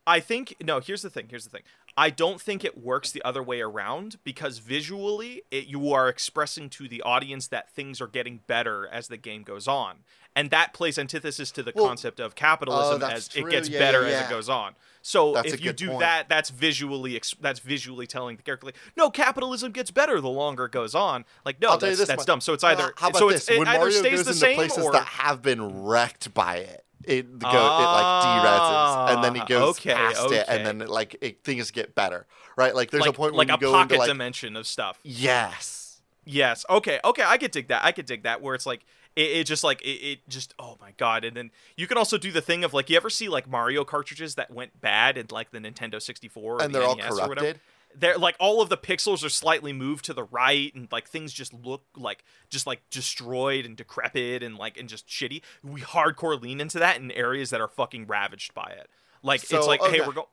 I 0.06 0.20
think 0.20 0.56
no. 0.60 0.80
Here's 0.80 1.02
the 1.02 1.10
thing. 1.10 1.28
Here's 1.30 1.44
the 1.44 1.50
thing. 1.50 1.62
I 1.96 2.08
don't 2.10 2.40
think 2.40 2.64
it 2.64 2.78
works 2.78 3.10
the 3.10 3.22
other 3.22 3.42
way 3.42 3.60
around 3.60 4.16
because 4.24 4.58
visually, 4.58 5.42
it, 5.50 5.66
you 5.66 5.92
are 5.92 6.08
expressing 6.08 6.70
to 6.70 6.88
the 6.88 7.02
audience 7.02 7.48
that 7.48 7.70
things 7.70 8.00
are 8.00 8.06
getting 8.06 8.40
better 8.46 8.88
as 8.90 9.08
the 9.08 9.18
game 9.18 9.42
goes 9.42 9.68
on, 9.68 9.98
and 10.34 10.50
that 10.50 10.72
plays 10.72 10.98
antithesis 10.98 11.50
to 11.52 11.62
the 11.62 11.72
Well, 11.74 11.86
concept 11.86 12.18
of 12.18 12.34
capitalism 12.34 13.02
oh, 13.02 13.06
as 13.06 13.28
true. 13.28 13.46
it 13.46 13.50
gets 13.50 13.68
Yeah, 13.68 13.78
better 13.78 14.02
yeah, 14.08 14.20
as 14.20 14.26
it 14.26 14.30
goes 14.30 14.48
on. 14.48 14.74
So 15.02 15.34
That's 15.34 15.52
if 15.52 15.62
you 15.64 15.72
do 15.72 15.88
point. 15.88 16.00
that, 16.00 16.28
that's 16.28 16.48
visually 16.50 17.20
that's 17.40 17.58
visually 17.58 18.06
telling 18.06 18.36
the 18.36 18.42
character 18.42 18.66
like, 18.66 18.76
no, 18.96 19.10
capitalism 19.10 19.72
gets 19.72 19.90
better 19.90 20.20
the 20.20 20.28
longer 20.30 20.66
it 20.66 20.72
goes 20.72 20.94
on. 20.94 21.24
Like, 21.44 21.60
no, 21.60 21.70
I'll 21.70 21.78
tell 21.78 21.90
you 21.90 21.96
that's, 21.96 22.08
this 22.08 22.16
that's 22.16 22.24
dumb. 22.24 22.40
So 22.40 22.52
it's 22.54 22.62
Uh, 22.64 22.68
either 22.68 22.94
how 22.96 23.08
about 23.08 23.18
so 23.18 23.28
this? 23.28 23.40
it's, 23.42 23.50
it 23.50 23.58
when 23.58 23.68
either 23.68 23.90
stays 23.90 24.24
the 24.24 24.32
same 24.32 24.54
places 24.54 24.84
or 24.84 24.92
that 24.92 25.04
have 25.06 25.42
been 25.42 25.82
wrecked 25.84 26.32
by 26.32 26.58
it, 26.58 26.84
it 27.06 27.38
go 27.38 27.48
it 27.48 27.52
like 27.52 28.24
dereses, 28.24 29.14
and 29.14 29.24
then 29.24 29.34
he 29.34 29.40
Ah, 29.40 29.46
goes 29.46 29.70
okay, 29.78 29.94
past 29.94 30.30
it, 30.32 30.46
and 30.48 30.66
then 30.66 30.80
it, 30.82 30.88
like 30.88 31.16
it, 31.20 31.42
things 31.44 31.70
get 31.70 31.94
better, 31.94 32.26
right? 32.56 32.74
Like 32.74 32.90
there's 32.90 33.02
like, 33.02 33.10
a 33.10 33.12
point 33.12 33.34
like 33.34 33.48
when 33.48 33.50
a 33.50 33.54
you 33.54 33.60
go 33.60 33.72
pocket 33.72 33.92
into 33.94 33.98
like 33.98 34.08
dimension 34.08 34.56
of 34.56 34.66
stuff. 34.66 34.98
yes, 35.02 36.00
Yes. 36.24 36.64
Okay. 36.70 37.00
Okay. 37.04 37.24
I 37.26 37.36
could 37.36 37.50
dig 37.50 37.68
that. 37.68 37.84
I 37.84 37.90
could 37.90 38.06
dig 38.06 38.22
that. 38.22 38.40
Where 38.40 38.54
it's 38.54 38.64
like 38.66 38.84
it, 39.16 39.22
it 39.38 39.44
just 39.44 39.64
like 39.64 39.82
it, 39.82 39.88
it 39.88 40.28
just 40.28 40.54
oh 40.58 40.76
my 40.80 40.92
god. 40.96 41.24
And 41.24 41.36
then 41.36 41.50
you 41.76 41.88
can 41.88 41.98
also 41.98 42.16
do 42.16 42.30
the 42.30 42.40
thing 42.40 42.62
of 42.62 42.72
like 42.72 42.88
you 42.88 42.96
ever 42.96 43.10
see 43.10 43.28
like 43.28 43.48
Mario 43.48 43.84
cartridges 43.84 44.36
that 44.36 44.50
went 44.52 44.80
bad 44.80 45.18
in 45.18 45.26
like 45.30 45.50
the 45.50 45.58
Nintendo 45.58 46.00
64 46.00 46.42
or 46.58 46.62
and 46.62 46.72
the 46.72 46.78
they're 46.78 46.86
all 46.88 46.94
NES 46.94 47.10
or 47.10 47.28
whatever. 47.28 47.34
corrupted. 47.34 47.60
They're 47.94 48.16
like 48.18 48.36
all 48.40 48.60
of 48.62 48.68
the 48.68 48.76
pixels 48.76 49.24
are 49.24 49.28
slightly 49.28 49.72
moved 49.72 50.04
to 50.06 50.14
the 50.14 50.24
right 50.24 50.74
and 50.74 50.88
like 50.90 51.08
things 51.08 51.32
just 51.32 51.52
look 51.52 51.84
like 51.96 52.24
just 52.48 52.66
like 52.66 52.80
destroyed 52.90 53.66
and 53.66 53.76
decrepit 53.76 54.42
and 54.42 54.56
like 54.56 54.76
and 54.78 54.88
just 54.88 55.06
shitty. 55.06 55.42
We 55.62 55.80
hardcore 55.82 56.40
lean 56.40 56.60
into 56.60 56.78
that 56.78 56.96
in 56.98 57.10
areas 57.10 57.50
that 57.50 57.60
are 57.60 57.68
fucking 57.68 58.06
ravaged 58.06 58.54
by 58.54 58.74
it. 58.78 58.88
Like 59.22 59.40
So, 59.40 59.58
it's 59.58 59.66
like 59.66 59.82
hey 59.84 60.00
we're 60.00 60.12
going. 60.12 60.26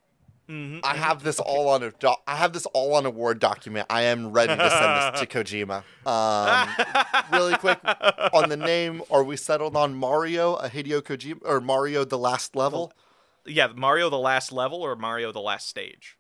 hmm 0.48 0.80
I 0.84 0.96
have 0.96 1.22
this 1.24 1.40
all 1.40 1.68
on 1.70 1.84
a 1.84 1.92
doc- 1.92 2.24
I 2.26 2.36
have 2.38 2.54
this 2.54 2.66
all 2.68 2.96
on 2.96 3.06
a 3.06 3.10
Word 3.10 3.40
document. 3.40 3.88
I 3.90 4.04
am 4.04 4.32
ready 4.32 4.56
to 4.56 4.70
send 4.70 5.14
this 5.14 5.22
to 5.22 5.28
Kojima. 5.44 5.84
Um, 6.08 6.70
really 7.32 7.56
quick 7.58 7.80
on 8.34 8.50
the 8.50 8.58
name, 8.58 9.02
are 9.12 9.24
we 9.24 9.36
settled 9.36 9.76
on 9.76 9.94
Mario, 9.94 10.56
a 10.56 10.70
Hideo 10.70 11.02
Kojima, 11.02 11.40
or 11.44 11.60
Mario 11.62 12.06
the 12.06 12.18
Last 12.18 12.56
Level? 12.56 12.94
yeah, 13.46 13.68
Mario 13.76 14.10
the 14.10 14.18
last 14.20 14.52
level 14.52 14.82
or 14.82 14.96
Mario 14.96 15.32
the 15.32 15.40
last 15.42 15.68
stage. 15.68 16.18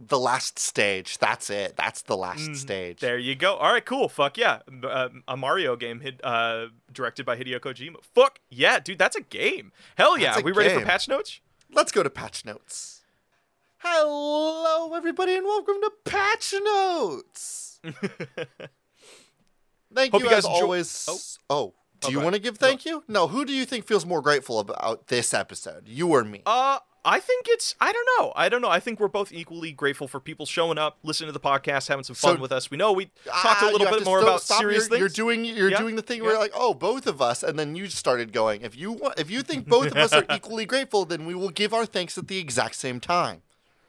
The 0.00 0.18
last 0.18 0.58
stage. 0.60 1.18
That's 1.18 1.50
it. 1.50 1.76
That's 1.76 2.02
the 2.02 2.16
last 2.16 2.40
Mhm. 2.50 2.56
stage. 2.56 3.00
There 3.00 3.18
you 3.18 3.34
go. 3.34 3.56
All 3.56 3.72
right, 3.72 3.84
cool. 3.84 4.08
Fuck 4.08 4.38
yeah. 4.38 4.60
Uh, 4.84 5.08
a 5.26 5.36
Mario 5.36 5.74
game 5.74 6.00
hid, 6.00 6.20
uh, 6.22 6.66
directed 6.92 7.26
by 7.26 7.36
Hideo 7.36 7.58
Kojima. 7.58 7.96
Fuck 8.14 8.38
yeah, 8.48 8.78
dude. 8.78 8.98
That's 8.98 9.16
a 9.16 9.20
game. 9.22 9.72
Hell 9.96 10.16
yeah. 10.16 10.30
That's 10.34 10.42
a 10.42 10.44
we 10.44 10.52
ready 10.52 10.72
for 10.78 10.84
patch 10.86 11.08
notes? 11.08 11.40
Let's 11.72 11.90
go 11.90 12.02
to 12.04 12.10
patch 12.10 12.44
notes. 12.44 13.02
Hello, 13.78 14.94
everybody, 14.94 15.34
and 15.36 15.44
welcome 15.46 15.76
to 15.80 15.92
Patch 16.04 16.52
Notes. 16.62 17.80
Thank 19.94 20.12
Hope 20.12 20.22
you, 20.22 20.28
guys 20.28 20.38
as 20.38 20.44
enjoy- 20.46 20.60
always. 20.62 21.38
Oh, 21.48 21.74
do 22.00 22.08
Oh, 22.08 22.10
you 22.10 22.20
want 22.20 22.34
to 22.34 22.40
give 22.40 22.58
thank 22.58 22.84
you? 22.84 23.02
No, 23.08 23.26
who 23.28 23.44
do 23.44 23.52
you 23.52 23.64
think 23.64 23.86
feels 23.86 24.04
more 24.04 24.20
grateful 24.22 24.58
about 24.60 25.06
this 25.08 25.32
episode? 25.34 25.88
You 25.88 26.08
or 26.12 26.24
me? 26.24 26.42
uh, 26.46 26.78
I 27.10 27.20
think 27.20 27.46
it's 27.48 27.74
I 27.80 27.90
don't 27.90 28.06
know. 28.18 28.32
I 28.36 28.50
don't 28.50 28.60
know. 28.60 28.68
I 28.68 28.80
think 28.80 29.00
we're 29.00 29.08
both 29.08 29.32
equally 29.32 29.72
grateful 29.72 30.06
for 30.08 30.20
people 30.20 30.44
showing 30.44 30.76
up, 30.76 30.98
listening 31.02 31.28
to 31.28 31.32
the 31.32 31.40
podcast, 31.40 31.88
having 31.88 32.04
some 32.04 32.14
fun 32.14 32.36
So- 32.36 32.40
with 32.42 32.52
us. 32.52 32.70
We 32.70 32.76
know 32.76 32.92
we 32.92 33.06
talked 33.24 33.62
Ah, 33.62 33.68
a 33.68 33.72
little 33.72 33.88
bit 33.90 34.04
more 34.04 34.20
about 34.20 34.42
stop. 34.42 34.60
serious 34.60 34.82
you're, 34.82 34.88
things. 34.90 35.00
You're 35.00 35.08
doing 35.08 35.44
you're 35.46 35.70
Yeah, 35.70 35.78
doing 35.78 35.96
the 35.96 36.02
thing 36.02 36.18
yeah. 36.18 36.24
where 36.24 36.32
you're 36.32 36.40
like, 36.42 36.52
oh, 36.54 36.74
both 36.74 37.06
of 37.06 37.22
us, 37.22 37.42
and 37.42 37.58
then 37.58 37.74
you 37.74 37.86
started 37.86 38.32
going. 38.32 38.60
If 38.60 38.76
you 38.76 38.92
want, 38.92 39.18
if 39.18 39.30
you 39.30 39.40
think 39.42 39.66
both 39.66 39.86
of 39.86 39.96
us 39.96 40.12
are 40.12 40.26
equally 40.34 40.66
grateful, 40.66 41.06
then 41.06 41.24
we 41.24 41.34
will 41.34 41.48
give 41.48 41.72
our 41.72 41.86
thanks 41.86 42.18
at 42.18 42.28
the 42.28 42.36
exact 42.38 42.74
same 42.74 43.00
time. 43.00 43.40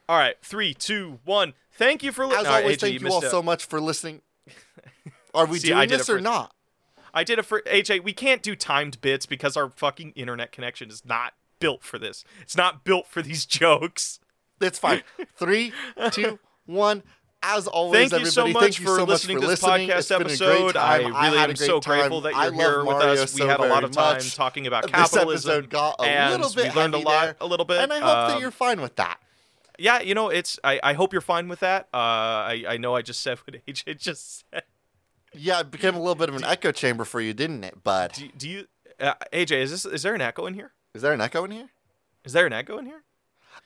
All 0.08 0.16
right, 0.16 0.36
three, 0.42 0.72
two, 0.72 1.20
one. 1.24 1.52
Thank 1.72 2.02
you 2.02 2.12
for 2.12 2.24
listening. 2.24 2.40
As 2.40 2.44
listening. 2.46 2.62
always, 2.64 2.76
thank 2.80 3.00
you, 3.02 3.08
all 3.08 3.22
so 3.22 3.42
much 3.42 3.64
for 3.66 3.80
listening. 3.80 4.22
Are 5.34 5.44
we 5.46 5.58
See, 5.60 5.68
doing 5.68 5.88
this 5.90 6.08
or 6.08 6.20
not? 6.20 6.54
I 7.12 7.22
did 7.24 7.38
it 7.38 7.44
for 7.44 7.60
AJ. 7.62 8.02
We 8.02 8.12
can't 8.12 8.42
do 8.42 8.56
timed 8.56 9.00
bits 9.00 9.26
because 9.26 9.56
our 9.56 9.68
fucking 9.70 10.12
internet 10.12 10.52
connection 10.52 10.88
is 10.90 11.04
not 11.04 11.34
built 11.60 11.84
for 11.84 11.98
this. 11.98 12.24
It's 12.42 12.56
not 12.56 12.82
built 12.84 13.06
for 13.06 13.22
these 13.22 13.46
jokes. 13.60 14.18
It's 14.60 14.78
fine. 14.78 15.02
Three, 15.36 15.72
two, 16.10 16.38
one. 16.66 17.02
As 17.42 17.66
always, 17.66 18.10
Thank 18.10 18.22
you 18.22 18.28
everybody, 18.28 18.52
so 18.52 18.60
much 18.60 18.78
for 18.80 18.84
so 18.96 18.98
much 19.06 19.08
listening 19.08 19.36
for 19.38 19.40
to 19.44 19.46
this 19.48 19.62
listening. 19.62 19.88
podcast 19.88 19.98
It's 19.98 20.08
been 20.08 20.20
a 20.20 20.24
great 20.24 20.32
episode. 20.32 20.76
I 20.76 20.96
really 20.98 21.38
had 21.38 21.48
am 21.48 21.56
so 21.56 21.80
time. 21.80 21.98
grateful 22.00 22.20
that 22.20 22.34
you're 22.34 22.52
here 22.52 22.78
with 22.84 22.96
Mario 22.98 23.22
us. 23.22 23.34
We 23.34 23.46
had 23.46 23.60
a 23.60 23.64
lot 23.66 23.82
of 23.82 23.92
time 23.92 24.16
much. 24.16 24.34
talking 24.34 24.66
about 24.66 24.88
capitalism. 24.88 25.50
episode 25.50 25.70
got 25.70 25.94
a 26.00 26.02
and 26.02 26.32
little 26.42 26.54
bit 26.54 26.74
we 26.74 26.78
learned 26.78 26.92
a 26.92 26.98
lot, 26.98 27.22
there, 27.24 27.36
a 27.40 27.46
little 27.46 27.64
bit. 27.64 27.78
and 27.78 27.94
I 27.94 27.98
hope 28.00 28.08
Um, 28.08 28.30
that 28.32 28.40
you're 28.42 28.50
fine 28.50 28.82
with 28.82 28.96
that. 28.96 29.20
Yeah, 29.78 30.00
you 30.02 30.14
know, 30.14 30.28
it's. 30.28 30.58
I, 30.62 30.80
I 30.82 30.92
hope 30.92 31.14
you're 31.14 31.22
fine 31.22 31.48
with 31.48 31.60
that. 31.60 31.88
Uh, 31.94 31.96
I 31.96 32.64
I 32.68 32.76
know 32.76 32.94
I 32.94 33.00
just 33.00 33.22
said 33.22 33.38
what 33.38 33.56
AJ 33.66 33.96
just 33.98 34.44
said. 34.52 34.64
Yeah, 35.32 35.60
it 35.60 35.70
became 35.70 35.94
a 35.94 35.98
little 35.98 36.14
bit 36.16 36.28
of 36.28 36.34
an 36.34 36.44
echo 36.44 36.72
chamber 36.72 37.06
for 37.06 37.22
you, 37.22 37.32
didn't 37.32 37.64
it, 37.64 37.82
bud? 37.82 38.12
Do, 38.12 38.28
do 38.36 38.50
you, 38.50 38.66
uh, 39.00 39.14
AJ? 39.32 39.52
Is 39.62 39.70
this 39.70 39.86
is 39.86 40.02
there 40.02 40.14
an 40.14 40.20
echo 40.20 40.44
in 40.44 40.52
here? 40.52 40.72
Is 40.94 41.02
there 41.02 41.12
an 41.12 41.20
echo 41.20 41.44
in 41.44 41.52
here? 41.52 41.68
Is 42.24 42.32
there 42.32 42.46
an 42.46 42.52
echo 42.52 42.78
in 42.78 42.86
here? 42.86 43.02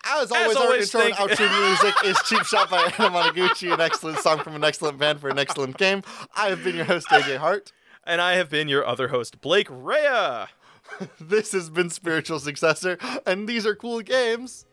As 0.05 0.31
always, 0.31 0.57
our 0.57 0.65
always, 0.65 0.95
intro 0.95 1.01
and 1.07 1.15
outro 1.15 1.69
music 1.69 1.95
is 2.05 2.19
Cheap 2.25 2.45
Shot 2.45 2.69
by 2.69 2.89
Anamanaguchi, 2.89 3.73
an 3.73 3.81
excellent 3.81 4.19
song 4.19 4.41
from 4.41 4.55
an 4.55 4.65
excellent 4.65 4.99
band 4.99 5.21
for 5.21 5.31
an 5.31 5.39
excellent 5.39 5.79
game. 5.79 6.03
I 6.37 6.49
have 6.49 6.63
been 6.63 6.77
your 6.77 6.85
host, 6.85 7.09
AJ 7.09 7.39
Hart. 7.39 7.73
And 8.07 8.21
I 8.21 8.35
have 8.35 8.51
been 8.51 8.69
your 8.69 8.87
other 8.87 9.09
host, 9.09 9.41
Blake 9.41 9.69
Rea. 9.71 10.47
This 11.19 11.53
has 11.53 11.71
been 11.71 11.89
Spiritual 11.89 12.39
Successor, 12.39 12.99
and 13.25 13.49
these 13.49 13.65
are 13.67 13.75
cool 13.75 14.03
games. 14.03 14.67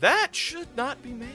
That 0.00 0.34
should 0.34 0.74
not 0.74 1.02
be 1.02 1.10
made. 1.12 1.28